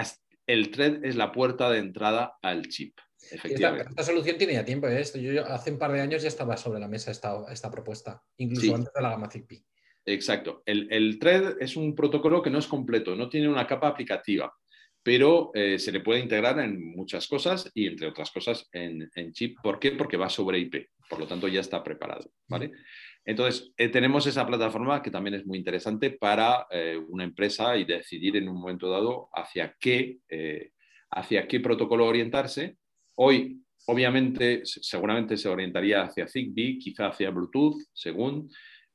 [0.47, 2.97] el thread es la puerta de entrada al chip.
[3.29, 3.91] Efectivamente.
[3.91, 4.87] Esta, solución tiene ya tiempo.
[4.87, 5.03] ¿eh?
[5.21, 8.77] Yo, hace un par de años ya estaba sobre la mesa esta, esta propuesta, incluso
[8.77, 9.65] antes de la gama Zigbee.
[10.07, 10.63] Exacto.
[10.65, 14.53] El, el thread es un protocolo que no es completo, no tiene una capa aplicativa
[15.03, 19.59] pero eh, se le puede integrar en muchas cosas y entre otras cosas en, chip.
[19.63, 19.93] ¿Por qué?
[19.93, 22.31] Porque va sobre IP, por lo tanto ya está preparado.
[22.49, 22.73] ¿vale?
[23.25, 27.85] Entonces, eh, tenemos esa plataforma que también es muy interesante para eh, una empresa y
[27.85, 30.19] decidir en un momento dado hacia qué,
[31.11, 32.77] hacia qué protocolo orientarse.
[33.17, 38.49] Hoy, obviamente, seguramente se orientaría hacia Zigbee, quizá hacia Bluetooth, según.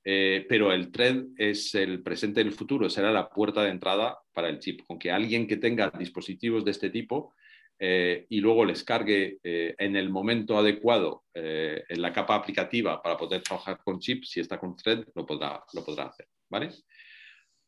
[0.10, 4.48] Eh, pero el thread es el presente del futuro, será la puerta de entrada para
[4.48, 4.84] el chip.
[4.88, 7.34] Con que alguien que tenga dispositivos de este tipo
[7.78, 13.18] eh, y luego les cargue eh, en el momento adecuado en la capa aplicativa para
[13.18, 16.26] poder trabajar con chip, si está con thread, lo podrá, lo podrá hacer.
[16.50, 16.70] ¿vale?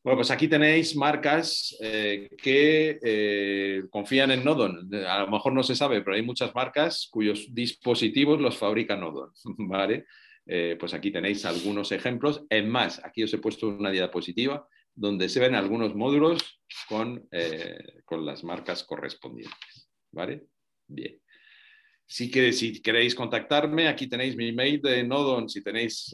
[0.01, 4.89] Bueno, pues aquí tenéis marcas que confían en Nodon.
[5.05, 9.31] A lo mejor no se sabe, pero hay muchas marcas cuyos dispositivos los fabrica Nodon,
[9.57, 10.05] ¿vale?
[10.51, 12.43] Eh, pues aquí tenéis algunos ejemplos.
[12.49, 17.29] Es más, aquí os he puesto una diapositiva donde se ven algunos módulos con,
[18.03, 20.47] con las marcas correspondientes, ¿vale?
[20.87, 21.21] Bien.
[22.05, 25.47] Si, que, si queréis contactarme, aquí tenéis mi email de Nodon.
[25.47, 26.11] Si tenéis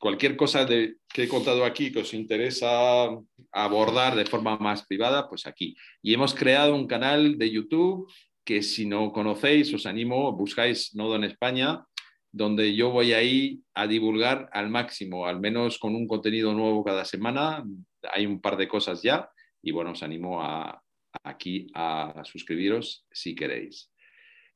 [0.00, 3.06] cualquier cosa de, que he contado aquí que os interesa
[3.52, 5.76] abordar de forma más privada, pues aquí.
[6.02, 8.10] Y hemos creado un canal de YouTube
[8.42, 11.84] que si no conocéis, os animo, buscáis Nodo en España,
[12.32, 17.04] donde yo voy ahí a divulgar al máximo, al menos con un contenido nuevo cada
[17.04, 17.64] semana.
[18.12, 19.30] Hay un par de cosas ya
[19.62, 20.82] y bueno, os animo a,
[21.24, 23.90] aquí a suscribiros si queréis.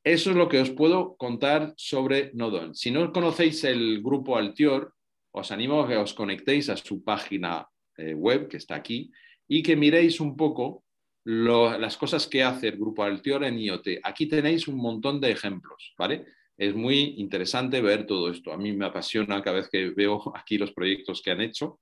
[0.02, 2.74] Eso es lo que os puedo contar sobre Nodon.
[2.74, 4.94] Si no conocéis el grupo Altior,
[5.32, 9.10] os animo a que os conectéis a su página eh, web, que está aquí,
[9.48, 10.84] y que miréis un poco
[11.24, 14.00] las cosas que hace el grupo Altior en IoT.
[14.02, 16.26] Aquí tenéis un montón de ejemplos, ¿vale?
[16.56, 18.52] Es muy interesante ver todo esto.
[18.52, 21.80] A mí me apasiona cada vez que veo aquí los proyectos que han hecho.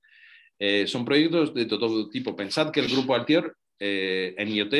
[0.59, 2.35] Eh, son proyectos de todo tipo.
[2.35, 4.73] Pensad que el grupo Altior eh, en IoT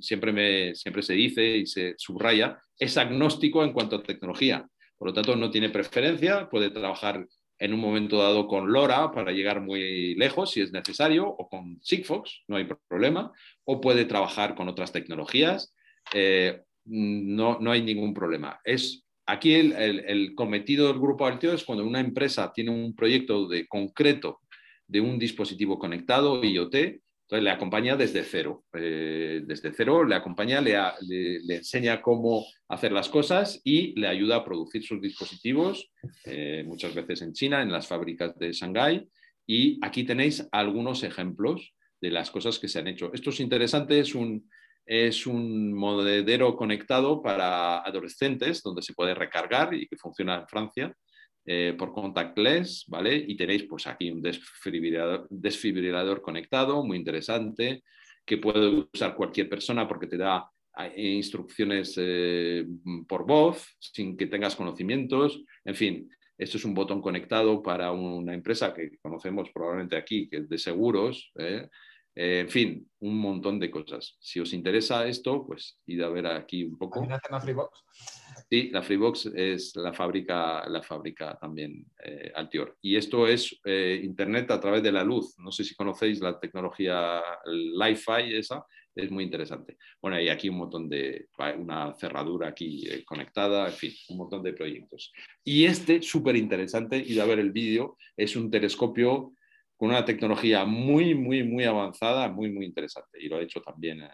[0.00, 4.66] siempre, me, siempre se dice y se subraya, es agnóstico en cuanto a tecnología.
[4.98, 7.26] Por lo tanto, no tiene preferencia, puede trabajar
[7.60, 11.78] en un momento dado con LoRa para llegar muy lejos si es necesario, o con
[11.82, 13.32] Sigfox, no hay problema,
[13.64, 15.74] o puede trabajar con otras tecnologías,
[16.14, 18.58] eh, no, no, hay ningún problema.
[18.64, 23.66] Es, aquí el, cometido del grupo Alteo es cuando una empresa tiene un proyecto de
[23.66, 24.40] concreto
[24.86, 28.64] de un dispositivo conectado, IoT, entonces le acompaña desde cero.
[28.74, 34.44] Eh, desde cero le acompaña, le, enseña cómo hacer las cosas y le ayuda a
[34.44, 35.92] producir sus dispositivos,
[36.24, 39.08] eh, muchas veces en China, en las fábricas de Shanghái.
[39.46, 43.12] Y aquí tenéis algunos ejemplos de las cosas que se han hecho.
[43.14, 44.50] Esto es interesante, es un,
[44.86, 50.94] es un monedero conectado para adolescentes donde se puede recargar y que funciona en Francia.
[51.46, 53.16] Eh, por contactless, ¿vale?
[53.16, 57.82] Y tenéis pues aquí un desfibrilador, conectado, muy interesante,
[58.26, 60.48] que puede usar cualquier persona porque te da
[60.78, 62.66] eh, instrucciones eh,
[63.08, 65.42] por voz, sin que tengas conocimientos.
[65.64, 70.36] En fin, esto es un botón conectado para una empresa que conocemos probablemente aquí, que
[70.36, 71.32] es de seguros.
[72.14, 74.16] En fin, un montón de cosas.
[74.20, 77.00] Si os interesa esto, pues id a ver aquí un poco.
[78.48, 82.76] Sí, la Freebox es la fábrica, la fábrica también eh, Altior.
[82.82, 85.34] Y esto es eh, Internet a través de la luz.
[85.38, 88.64] No sé si conocéis la tecnología Li-Fi, esa
[88.94, 89.78] es muy interesante.
[90.02, 91.28] Bueno, hay aquí un montón de,
[91.58, 95.12] una cerradura aquí eh, conectada, en fin, un montón de proyectos.
[95.44, 99.32] Y este, súper interesante, id a ver el vídeo, es un telescopio
[99.80, 103.18] con una tecnología muy, muy, muy avanzada, muy, muy interesante.
[103.18, 104.06] Y lo ha hecho también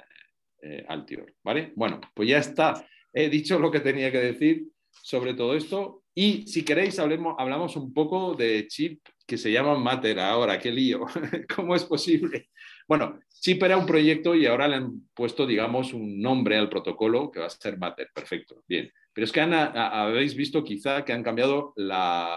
[0.86, 1.72] Altior, ¿vale?
[1.74, 2.86] Bueno, pues ya está
[3.16, 6.02] he dicho lo que tenía que decir sobre todo esto.
[6.14, 10.59] Y si queréis, hablemos, hablamos un poco de chip que se llama Matter ahora.
[10.59, 11.06] ¡Qué lío!
[11.56, 12.51] ¿Cómo es posible?
[12.86, 17.30] Bueno, chip era un proyecto y ahora le han puesto, digamos, un nombre al protocolo
[17.30, 18.09] que va a ser Matter.
[18.14, 18.90] Perfecto, bien.
[19.16, 21.72] Pero es que habéis visto quizá que han cambiado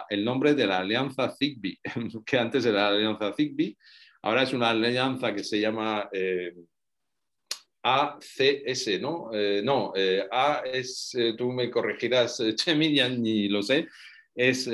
[0.10, 1.77] el nombre de la alianza Zigbee,
[2.26, 3.76] que antes era la alianza Zigbee,
[4.22, 6.56] ahora es una alianza que se llama eh,
[7.84, 9.30] ACS, ¿no?
[9.34, 13.89] Eh, no, eh, A es, tú me corregirás, Chemi, ni lo sé,
[14.34, 14.65] es,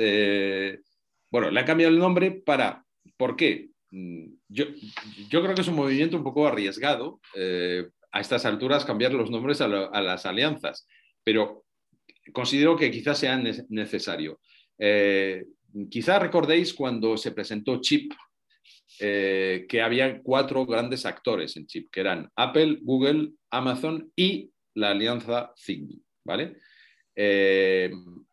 [1.28, 2.84] bueno, le han cambiado el nombre para,
[3.16, 3.70] ¿por qué?
[3.90, 4.66] Mm, yo,
[5.28, 7.20] yo creo que es un movimiento un poco arriesgado
[8.12, 10.86] a estas alturas cambiar los nombres a, a, las alianzas,
[11.24, 11.65] pero
[12.32, 13.36] considero que quizás sea
[13.68, 14.40] necesario.
[15.90, 18.12] quizás recordéis cuando se presentó Chip
[18.98, 24.92] eh, que había cuatro grandes actores en chip, que eran Apple, Google, Amazon y la
[24.92, 26.56] alianza Zigbee, ¿vale?
[27.14, 27.90] Eh,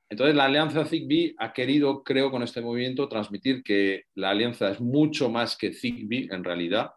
[0.10, 4.80] entonces, la alianza Zigbee ha querido, creo, con este movimiento transmitir que la alianza es
[4.80, 6.92] mucho más que Zigbee en realidad.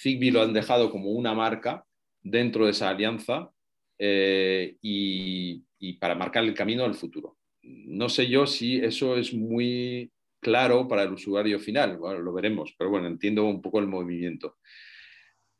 [0.00, 1.84] Zigbee lo han dejado como una marca
[2.20, 3.50] dentro de esa alianza
[3.98, 7.38] eh, y, y para marcar el camino al futuro.
[7.62, 10.10] No sé yo si eso es muy
[10.40, 11.98] claro para el usuario final.
[12.00, 14.58] Lo veremos, pero bueno, entiendo un poco el movimiento.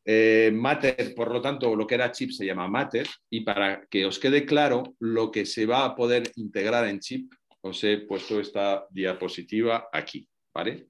[0.05, 4.07] Eh, Matter, por lo tanto, lo que era chip se llama Matter y para que
[4.07, 8.41] os quede claro lo que se va a poder integrar en chip, os he puesto
[8.41, 10.87] esta diapositiva aquí, ¿vale?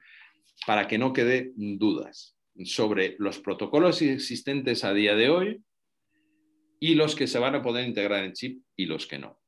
[0.67, 5.63] Para que no quede dudas sobre los protocolos existentes a día de hoy
[6.81, 9.41] y los que se van a poder integrar en chip y los que no.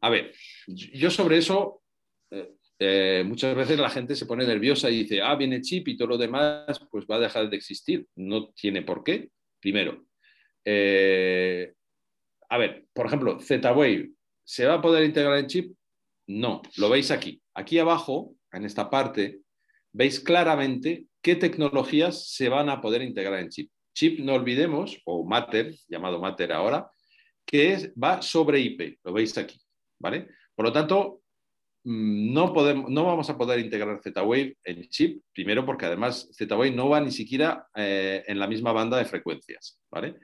[0.00, 0.32] A ver,
[0.66, 1.82] yo sobre eso
[2.30, 5.96] eh, eh, muchas veces la gente se pone nerviosa y dice, ah, viene chip y
[5.96, 8.06] todo lo demás, pues va a dejar de existir.
[8.16, 9.30] No tiene por qué,
[9.60, 10.06] primero.
[10.64, 11.72] Eh,
[12.48, 14.10] a ver, por ejemplo, Z-Wave,
[14.44, 15.76] ¿se va a poder integrar en chip?
[16.26, 17.40] No, lo veis aquí.
[17.54, 19.40] Aquí abajo, en esta parte,
[19.92, 23.70] veis claramente qué tecnologías se van a poder integrar en chip.
[23.96, 26.90] Chip, no olvidemos, o Matter, llamado Matter ahora,
[27.46, 29.58] que va sobre IP, lo veis aquí,
[29.98, 30.28] ¿vale?
[30.54, 31.22] Por lo tanto,
[31.84, 36.72] mm, no, podemos, no vamos a poder integrar Z-Wave en chip, primero porque además Z-Wave
[36.72, 40.16] no va ni siquiera eh, en la misma banda de frecuencias, ¿vale?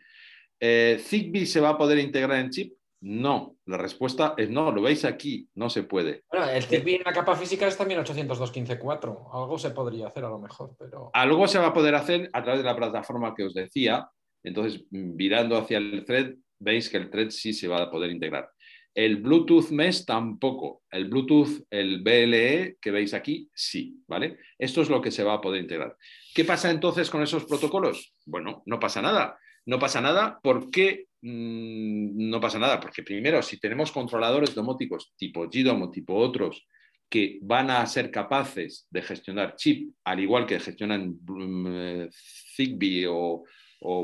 [0.60, 2.74] Eh, ¿Zigbee se va a poder integrar en chip?
[3.02, 6.22] No, la respuesta es no, lo veis aquí, no se puede.
[6.30, 10.28] Bueno, el Zigbee en la capa física es también 802.15.4, algo se podría hacer a
[10.28, 11.10] lo mejor, pero...
[11.12, 14.08] Algo se va a poder hacer a través de la plataforma que os decía,
[14.44, 18.48] entonces virando hacia el thread, veis que el thread sí se va a poder integrar.
[18.94, 20.82] El Bluetooth Mesh tampoco.
[20.90, 24.38] El Bluetooth, el BLE que veis aquí, sí, ¿vale?
[24.58, 25.96] Esto es lo que se va a poder integrar.
[26.34, 28.14] ¿Qué pasa entonces con esos protocolos?
[28.26, 29.38] Bueno, no pasa nada.
[29.66, 30.40] No pasa nada.
[30.42, 32.80] ¿Por qué mm, no pasa nada?
[32.80, 36.66] Porque primero, si tenemos controladores domóticos tipo GDOM o tipo otros
[37.08, 42.08] que van a ser capaces de gestionar chip, al igual que gestionan mm,
[42.56, 43.44] Zigbee o,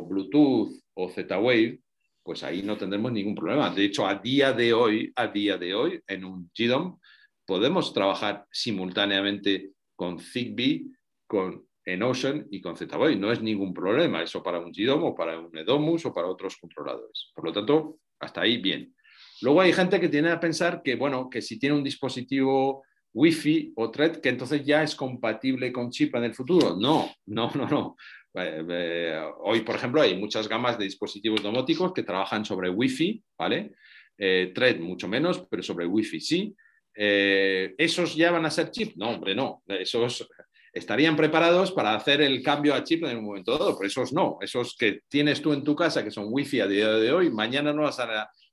[0.07, 1.81] Bluetooth o Z-Wave,
[2.23, 3.71] pues ahí no tendremos ningún problema.
[3.71, 6.99] De hecho, a día de hoy, a día de hoy, en un GDOM
[7.47, 10.85] podemos trabajar simultáneamente con Zigbee,
[11.27, 13.17] con Enocean y con Z-Wave.
[13.17, 16.57] No es ningún problema eso para un GDOM o para un Edomus o para otros
[16.57, 17.31] controladores.
[17.35, 18.95] Por lo tanto, hasta ahí bien.
[19.41, 22.83] Luego hay gente que tiene a pensar que, bueno, que si tiene un dispositivo
[23.15, 26.77] Wi-Fi o Thread, que entonces ya es compatible con chip en el futuro.
[26.79, 27.97] No, no, no, no.
[28.35, 33.23] Eh, eh, hoy, por ejemplo, hay muchas gamas de dispositivos domóticos que trabajan sobre Wi-Fi,
[33.39, 33.73] ¿vale?
[34.17, 36.55] Eh, Thread mucho menos, pero sobre Wi-Fi sí.
[37.01, 38.97] ¿Esos ya van a ser chip?
[38.97, 39.63] No, hombre, no.
[39.69, 40.29] Esos
[40.73, 44.39] estarían preparados para hacer el cambio a chip en un momento dado, pero esos no.
[44.41, 47.73] Esos que tienes tú en tu casa, que son Wi-Fi a día de hoy, mañana
[47.73, 47.89] no,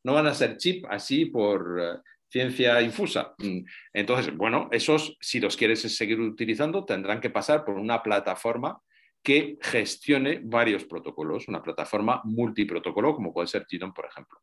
[0.03, 3.33] no van a ser chip así por ciencia infusa.
[3.37, 3.59] Mm.
[3.93, 8.81] Entonces, bueno, esos, si los quieres seguir utilizando, tendrán que pasar por una plataforma
[9.23, 14.37] que gestione varios protocolos, una plataforma multiprotocolo, como puede ser GDOM, por ejemplo.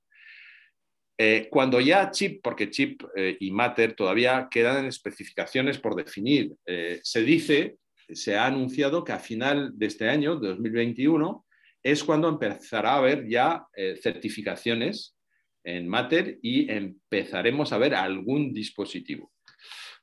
[1.18, 7.00] Eh, cuando ya chip, porque chip eh, y matter todavía quedan especificaciones por definir, eh,
[7.02, 7.76] se dice,
[8.08, 11.44] se ha anunciado que a final de este año, de 2021,
[11.82, 13.66] es cuando empezará a haber ya
[14.00, 15.16] certificaciones
[15.64, 19.32] en matter y empezaremos a ver algún dispositivo.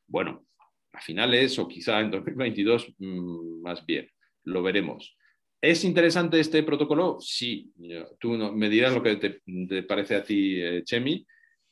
[0.06, 0.46] Bueno,
[0.92, 4.10] a finales o quizá en 2022 mm, más bien
[4.44, 5.18] lo veremos.
[5.62, 7.18] ¿Es interesante este protocolo?
[7.20, 7.72] Sí.
[8.20, 11.26] Tú me dirás lo que te, parece a ti, eh, Chemi.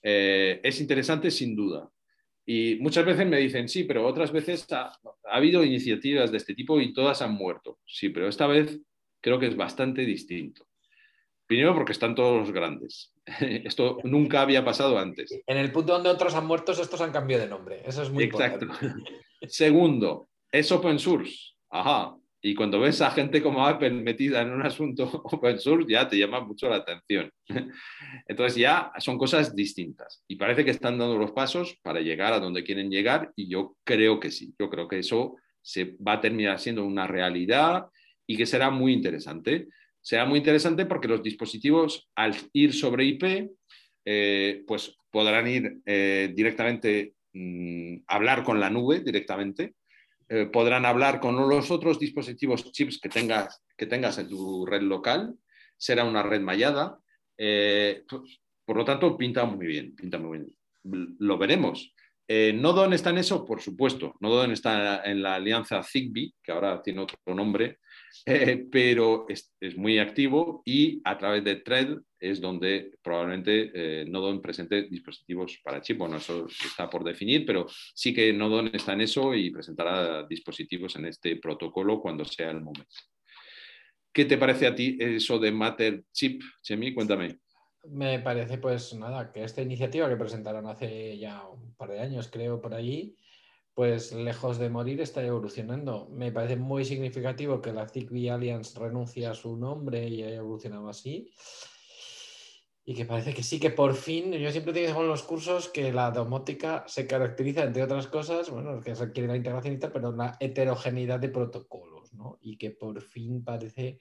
[0.04, 1.90] Eh, es interesante sin duda.
[2.46, 4.92] Y muchas veces me dicen, sí, pero otras veces ha,
[5.26, 7.80] habido iniciativas de este tipo y todas han muerto.
[7.86, 8.80] Sí, pero esta vez
[9.22, 10.66] creo que es bastante distinto.
[11.46, 13.14] Primero porque están todos los grandes.
[13.40, 15.42] Esto nunca había pasado antes.
[15.46, 17.82] En el punto donde otros han muerto, estos han cambiado de nombre.
[17.86, 18.68] Eso es muy Exacto.
[19.48, 21.54] Segundo, es open source.
[21.70, 22.18] Ajá.
[22.48, 26.18] Y cuando ves a gente como Apple metida en un asunto open source, ya te
[26.18, 27.30] llama mucho la atención.
[28.26, 30.24] Entonces ya son cosas distintas.
[30.30, 33.76] Y parece que están dando los pasos para llegar a donde quieren llegar y yo
[33.84, 34.56] creo que sí.
[34.58, 37.88] Yo creo que eso se va a terminar siendo una realidad
[38.26, 39.68] y que será muy interesante.
[40.00, 43.52] Será muy interesante porque los dispositivos al ir sobre IP,
[44.06, 49.74] eh, pues podrán ir eh, directamente, mm, hablar con la nube directamente
[50.30, 54.82] eh, podrán hablar con los otros dispositivos chips que tengas, que tengas en tu red
[54.82, 55.36] local,
[55.78, 57.00] será una red mallada.
[57.38, 58.04] Eh,
[58.66, 61.16] por lo tanto, pinta muy bien, pinta muy bien.
[61.20, 61.94] Lo veremos.
[62.28, 64.16] Eh, Nodon está en eso, por supuesto.
[64.20, 67.80] Nodon está en la alianza Zigbee, que ahora tiene otro nombre,
[68.26, 74.42] eh, pero es, muy activo y a través de Thread es donde probablemente eh, Nodon
[74.42, 75.98] presente dispositivos para chip.
[75.98, 80.96] Bueno, eso está por definir, pero sí que Nodon está en eso y presentará dispositivos
[80.96, 82.96] en este protocolo cuando sea el momento.
[84.12, 86.94] ¿Qué te parece a ti eso de Matter Chip, Chemi?
[86.94, 87.40] Cuéntame.
[87.90, 92.28] Me parece, pues nada, que esta iniciativa que presentaron hace ya un par de años,
[92.32, 93.16] creo, por allí,
[93.78, 96.10] pues lejos de morir está evolucionando.
[96.10, 100.90] Me parece muy significativo que la Zigbee Alliance renuncie a su nombre y haya evolucionado
[100.90, 101.32] así.
[102.84, 105.94] Y que parece que sí, que por fin, yo siempre digo en los cursos que
[105.94, 110.10] la domótica se caracteriza, entre otras cosas, bueno, que requiere la integración y tal, pero
[110.10, 112.40] una heterogeneidad de protocolos, ¿no?
[112.42, 114.00] Y que por fin parece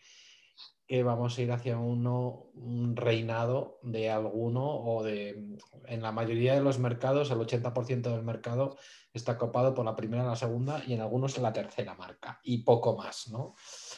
[0.87, 6.55] que vamos a ir hacia uno, un reinado de alguno o de, en la mayoría
[6.55, 8.77] de los mercados, el 80% del mercado
[9.13, 12.97] está copado por la primera, la segunda y en algunos la tercera marca y poco
[12.97, 13.55] más, ¿no?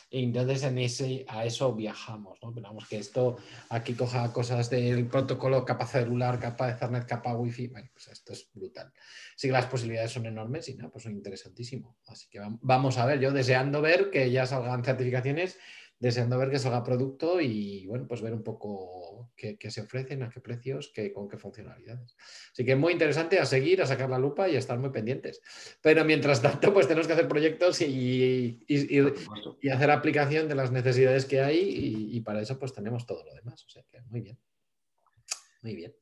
[0.09, 2.51] Y entonces en ese, a eso viajamos, ¿no?
[2.51, 3.37] Esperamos que esto
[3.69, 8.49] aquí coja cosas del protocolo capa celular, capa Ethernet, capa Wi-Fi, bueno, pues esto es
[8.55, 8.93] brutal.
[9.37, 11.99] Sí que las posibilidades son enormes y nada, pues son interesantísimo.
[12.07, 15.59] Así que vamos a ver, yo deseando ver que ya salgan certificaciones
[16.01, 20.31] deseando ver que salga producto y bueno, pues ver un poco qué, se ofrecen, a
[20.31, 22.17] qué precios, qué, con qué funcionalidades.
[22.53, 25.41] Así que muy interesante a seguir, a sacar la lupa y a estar muy pendientes.
[25.83, 31.25] Pero mientras tanto, pues tenemos que hacer proyectos y, y, hacer aplicación de las necesidades
[31.25, 31.59] que hay
[32.13, 33.65] y, para eso pues tenemos todo lo demás.
[33.65, 34.39] O sea que muy bien.
[35.63, 35.95] Muy bien.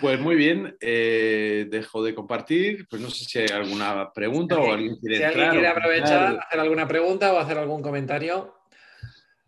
[0.00, 2.86] Pues muy bien, eh, dejo de compartir.
[2.88, 5.18] Pues no sé si hay alguna pregunta o alguien quiere.
[5.18, 8.55] Si alguien quiere aprovechar, hacer alguna pregunta o hacer algún comentario.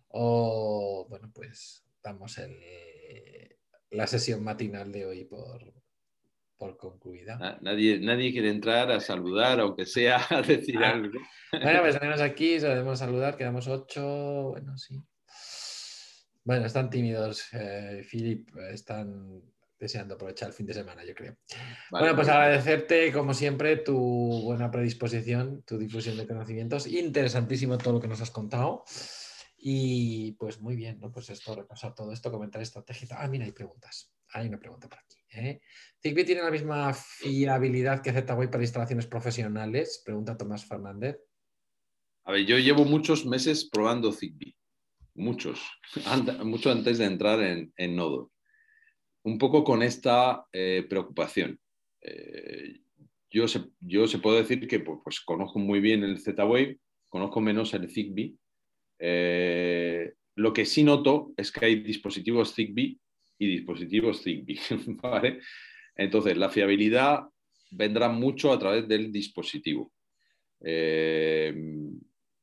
[0.08, 2.40] O, bueno, pues damos
[3.90, 5.72] la sesión matinal de hoy por,
[6.58, 7.58] por concluida.
[7.62, 10.90] Nadie, nadie quiere entrar a saludar, aunque sea a decir ah.
[10.90, 11.20] algo.
[11.52, 15.00] Bueno, pues tenemos aquí, debemos saludar, quedamos ocho, bueno, sí.
[16.44, 19.42] Bueno, están tímidos, eh, Philip, están
[19.78, 21.36] deseando aprovechar el fin de semana, yo creo.
[21.90, 23.96] bueno, pues agradecerte, como siempre, tu
[24.42, 26.86] buena predisposición, tu difusión de conocimientos.
[26.86, 28.82] Interesantísimo todo lo que nos has contado.
[29.60, 31.10] Y pues muy bien, ¿no?
[31.10, 33.08] Pues esto, repasar todo esto, comentar estrategia.
[33.18, 34.14] Ah, mira, hay preguntas.
[34.32, 35.18] Hay una pregunta por aquí.
[35.32, 35.60] ¿eh?
[36.00, 40.00] ¿Zigbee tiene la misma fiabilidad que Z-Wave para instalaciones profesionales?
[40.04, 41.18] Pregunta Tomás Fernández.
[42.24, 44.54] A ver, yo llevo muchos meses probando Zigbee.
[45.14, 45.60] Muchos.
[46.44, 48.30] mucho antes de entrar en, Nodo.
[49.24, 51.58] Un poco con esta eh, preocupación.
[52.00, 52.80] Eh,
[53.28, 56.78] yo, se, yo se puedo decir que pues, pues, conozco muy bien el Z-Wave,
[57.08, 58.36] conozco menos el Zigbee
[58.98, 62.98] eh, lo que sí noto es que hay dispositivos Zigbee
[63.38, 64.60] y dispositivos Zigbee.
[65.96, 67.24] Entonces, la fiabilidad
[67.70, 69.92] vendrá mucho a través del dispositivo.
[70.60, 71.54] Eh,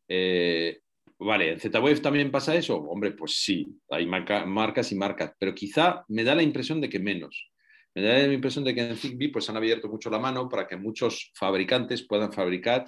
[0.07, 0.79] eh,
[1.19, 2.77] vale, ¿en Z-Wave también pasa eso?
[2.77, 6.99] Hombre, pues sí, hay marcas y marcas, pero quizá me da la impresión de que
[6.99, 7.51] menos.
[7.93, 10.67] Me da la impresión de que en Zigbee pues, han abierto mucho la mano para
[10.67, 12.85] que muchos fabricantes puedan fabricar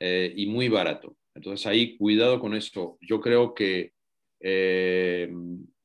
[0.00, 1.16] y muy barato.
[1.34, 2.98] Entonces ahí cuidado con eso.
[3.00, 3.92] Yo creo que
[4.40, 5.32] eh,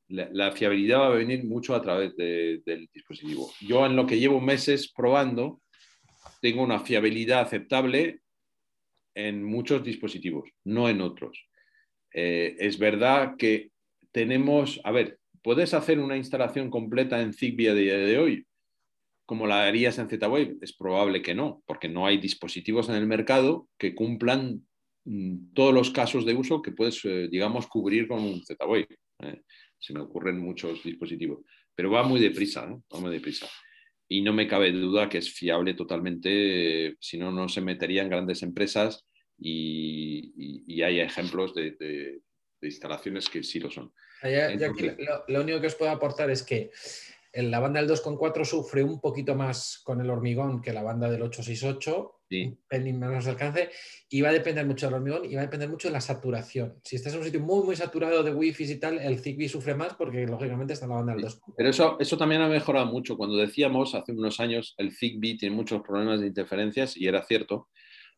[0.08, 3.50] la, fiabilidad va a venir mucho a través del dispositivo.
[3.60, 5.60] Yo en lo que llevo meses probando,
[6.40, 8.20] tengo una fiabilidad aceptable
[9.14, 11.48] en muchos dispositivos, no en otros.
[12.12, 13.70] Eh, es verdad que
[14.12, 18.44] tenemos, a ver, ¿puedes hacer una instalación completa en Zigbee a día de hoy?
[19.28, 20.56] como la harías en Z-Wave?
[20.62, 24.66] Es probable que no, porque no hay dispositivos en el mercado que cumplan
[25.54, 28.88] todos los casos de uso que puedes, eh, digamos, cubrir con un Z-Wave.
[29.22, 29.42] ¿eh?
[29.78, 31.40] se me ocurren muchos dispositivos,
[31.74, 32.82] pero va muy deprisa, ¿no?
[32.92, 33.48] va muy deprisa.
[34.08, 38.08] Y no me cabe duda que es fiable totalmente, si no, no se metería en
[38.08, 39.06] grandes empresas
[39.38, 42.20] y, hay ejemplos de,
[42.62, 43.92] instalaciones que sí lo son.
[45.28, 46.70] lo, único que os puedo aportar es que
[47.34, 51.22] la banda del 2.4 sufre un poquito más con el hormigón que la banda del
[51.22, 53.70] 868 un pelín menos alcance,
[54.08, 56.74] y va a depender mucho del hormigón y va a depender mucho de la saturación.
[56.84, 59.74] Si estás en un sitio muy, muy saturado de wifi y tal, el Zigbee sufre
[59.74, 61.40] más porque lógicamente está en la banda del 2.
[61.56, 63.16] Pero eso, eso también ha mejorado mucho.
[63.16, 67.68] Cuando decíamos hace unos años el Zigbee tiene muchos problemas de interferencias y era cierto.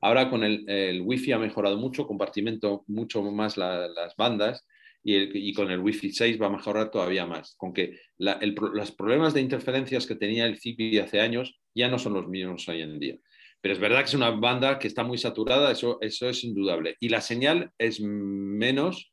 [0.00, 4.66] Ahora con el, el Wi-Fi ha mejorado mucho, compartimento mucho más las bandas
[5.02, 7.54] y, y, con el Wi-Fi 6 va a mejorar todavía más.
[7.56, 12.14] Con que los problemas de interferencias que tenía el Zigbee hace años ya no son
[12.14, 13.16] los mismos hoy en día.
[13.60, 16.96] Pero es verdad que es una banda que está muy saturada, eso, eso es indudable.
[17.00, 19.12] Y la señal es menos,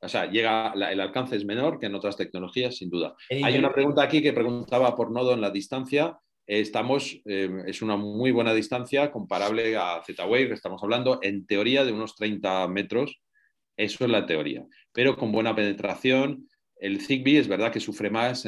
[0.00, 3.16] o sea, llega, el alcance es menor que en otras tecnologías, sin duda.
[3.30, 6.16] Hay una pregunta aquí que preguntaba por nodo en la distancia.
[6.46, 11.92] Estamos, eh, es una muy buena distancia comparable a Z-Wave, estamos hablando en teoría de
[11.92, 13.20] unos 30 metros,
[13.76, 16.48] eso es la teoría, pero con buena penetración.
[16.80, 18.46] El Zigbee es verdad que sufre más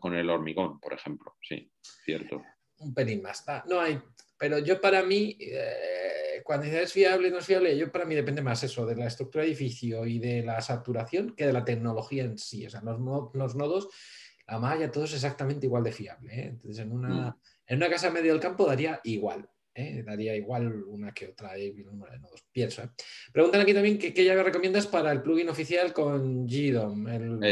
[0.00, 2.42] con el hormigón, por ejemplo, sí, cierto.
[2.78, 3.44] Un pelín más.
[3.68, 3.98] no hay
[4.38, 8.14] pero yo para mí, eh, cuando dices es fiable no es fiable, yo para mí
[8.14, 11.64] depende más eso, de la estructura de edificio y de la saturación que de la
[11.64, 12.66] tecnología en sí.
[12.66, 12.98] O sea, los,
[13.34, 13.88] los nodos,
[14.46, 16.34] la malla, todo es exactamente igual de fiable.
[16.34, 16.46] ¿eh?
[16.48, 17.40] Entonces, en una, mm.
[17.68, 19.48] en una casa medio del campo daría igual.
[19.76, 20.02] ¿eh?
[20.04, 21.52] daría igual una que otra
[21.84, 22.82] número de nodos, pienso.
[23.32, 27.06] Preguntan aquí también qué, llave recomiendas para el plugin oficial con GDOM.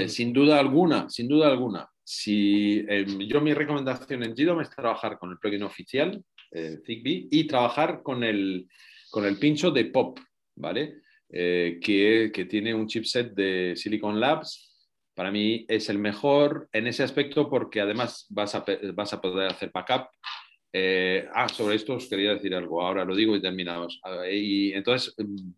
[0.09, 1.89] sin duda alguna, sin duda alguna.
[2.03, 2.85] Si,
[3.29, 6.23] yo mi recomendación en GDOM es trabajar con el plugin oficial
[6.55, 8.69] eh, Zigbee y trabajar con el,
[9.11, 10.21] con el pincho de POP,
[10.57, 11.05] ¿vale?
[11.37, 14.71] eh, que, que, tiene un chipset de Silicon Labs.
[15.15, 18.65] Para mí es el mejor en ese aspecto porque además vas a,
[18.95, 20.09] vas a poder hacer backup.
[20.73, 24.01] Eh, ah, sobre esto os quería decir algo, ahora lo digo y terminamos.
[24.31, 25.15] Y entonces,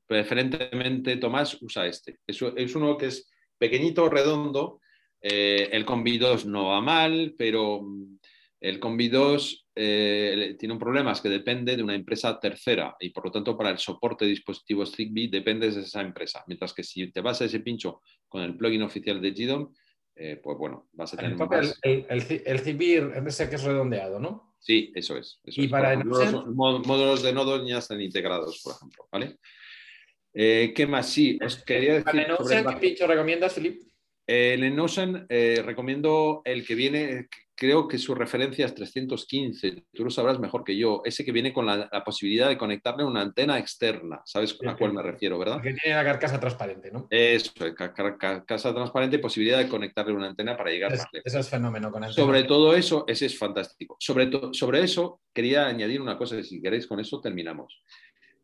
[0.07, 2.19] preferentemente, Tomás usa este.
[2.27, 4.81] Es, es uno que es pequeñito, redondo.
[5.21, 7.83] Eh, el Combi 2 no va mal, pero
[8.61, 13.11] el Combi 2 eh, tiene un problema, es que depende de una empresa tercera y
[13.11, 16.43] por lo tanto para el soporte de dispositivos Zigbee dependes de esa empresa.
[16.47, 19.75] Mientras que si te vas a ese pincho con el plugin oficial de GDOM,
[20.15, 21.79] eh, pues bueno, vas a tener más...
[21.83, 24.57] El, el, el, Zigbee ese que es redondeado, ¿no?
[24.59, 25.41] Sí, eso es.
[25.45, 29.37] y para módulos, módulos, de nodos ya están integrados, por ejemplo, ¿vale?
[30.33, 31.07] Eh, ¿Qué más?
[31.11, 32.27] Sí, os quería decir...
[32.49, 33.85] ¿Qué pincho recomiendas, Felipe?
[34.27, 40.11] El en Ocean recomiendo el que viene, creo que su referencia es 315, tú lo
[40.11, 44.21] sabrás mejor que yo, ese que viene con la, posibilidad de conectarle una antena externa,
[44.27, 45.63] ¿sabes a cuál me refiero, verdad?
[45.63, 47.07] Que tiene la carcasa transparente, ¿no?
[47.11, 51.27] Eso, carcasa transparente, posibilidad de conectarle una antena para llegar más lejos.
[51.27, 53.97] Eso es fenómeno con Sobre todo eso, ese es fantástico.
[53.99, 57.83] Sobre, sobre eso, quería añadir una cosa, si queréis con eso terminamos.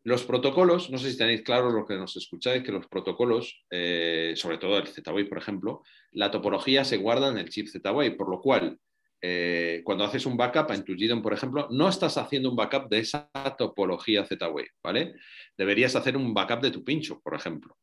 [0.05, 4.33] Los protocolos, no sé si tenéis claro lo que nos escucháis, que los protocolos, eh,
[4.35, 8.29] sobre todo el Z-Wave, por ejemplo, la topología se guarda en el chip Z-Wave, por
[8.29, 8.79] lo cual
[9.25, 12.89] eh, cuando haces un backup en tu GDOM, por ejemplo, no estás haciendo un backup
[12.89, 15.15] de esa topología Z-Wave, ¿vale?
[15.57, 17.77] Deberías hacer un backup de tu pincho, por ejemplo.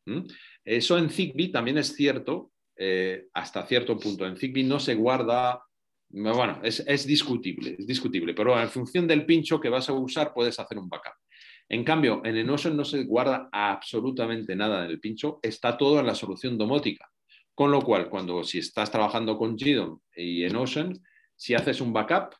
[0.62, 4.26] Eso en Zigbee también es cierto, eh, hasta cierto punto.
[4.26, 5.62] En Zigbee no se guarda,
[6.10, 10.60] bueno, es, discutible, es discutible, pero en función del pincho que vas a usar puedes
[10.60, 11.14] hacer un backup.
[11.70, 16.06] En cambio, en Enotion no se guarda absolutamente nada en el pincho, está todo en
[16.06, 17.10] la solución domótica.
[17.54, 21.00] Con lo cual, cuando si estás trabajando con GDOM y Enotion,
[21.40, 22.34] si haces un backup,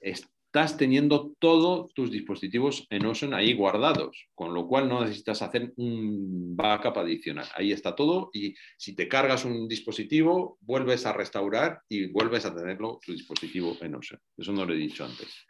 [0.00, 5.72] estás teniendo todos tus dispositivos en Ocean ahí guardados, con lo cual no necesitas hacer
[5.76, 7.46] un backup adicional.
[7.54, 12.52] Ahí está todo y si te cargas un dispositivo, vuelves a restaurar y vuelves a
[12.52, 14.20] tenerlo tu dispositivo en Ocean.
[14.36, 15.46] Eso no lo he dicho antes.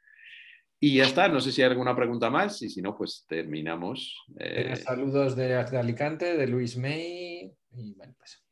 [0.79, 4.15] Y ya está, no sé si hay alguna pregunta más y si no, pues terminamos.
[4.39, 8.45] Eh, saludos de, Alicante, de Luis May y bueno, pues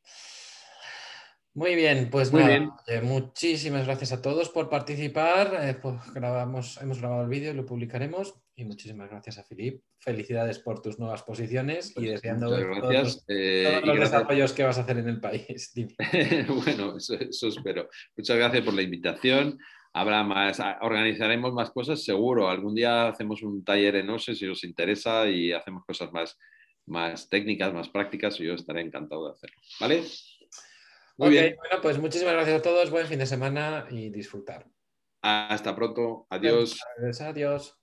[1.59, 2.71] muy bien, pues Muy bien.
[3.03, 5.59] muchísimas gracias a todos por participar.
[5.61, 8.33] Eh, pues grabamos, hemos grabado el vídeo y lo publicaremos.
[8.55, 9.83] Y muchísimas gracias a Filip.
[9.99, 14.81] Felicidades por tus nuevas posiciones y pues deseando todos, eh, los desarrollos que vas a
[14.83, 15.73] hacer en el país.
[16.65, 17.89] bueno, eso, espero.
[18.15, 19.59] Muchas gracias por la invitación.
[19.91, 22.49] Habrá más, organizaremos más cosas, seguro.
[22.49, 26.37] Algún día hacemos un taller en OSE si os interesa y hacemos cosas más,
[26.85, 29.57] más técnicas, más prácticas y yo estaré encantado de hacerlo.
[29.81, 30.03] ¿Vale?
[31.19, 31.55] Muy bien.
[31.57, 32.89] Bueno, pues muchísimas gracias a todos.
[32.91, 34.65] Buen fin de semana y disfrutar.
[35.21, 36.25] Hasta pronto.
[36.29, 36.79] Adiós.
[37.19, 37.79] Adiós.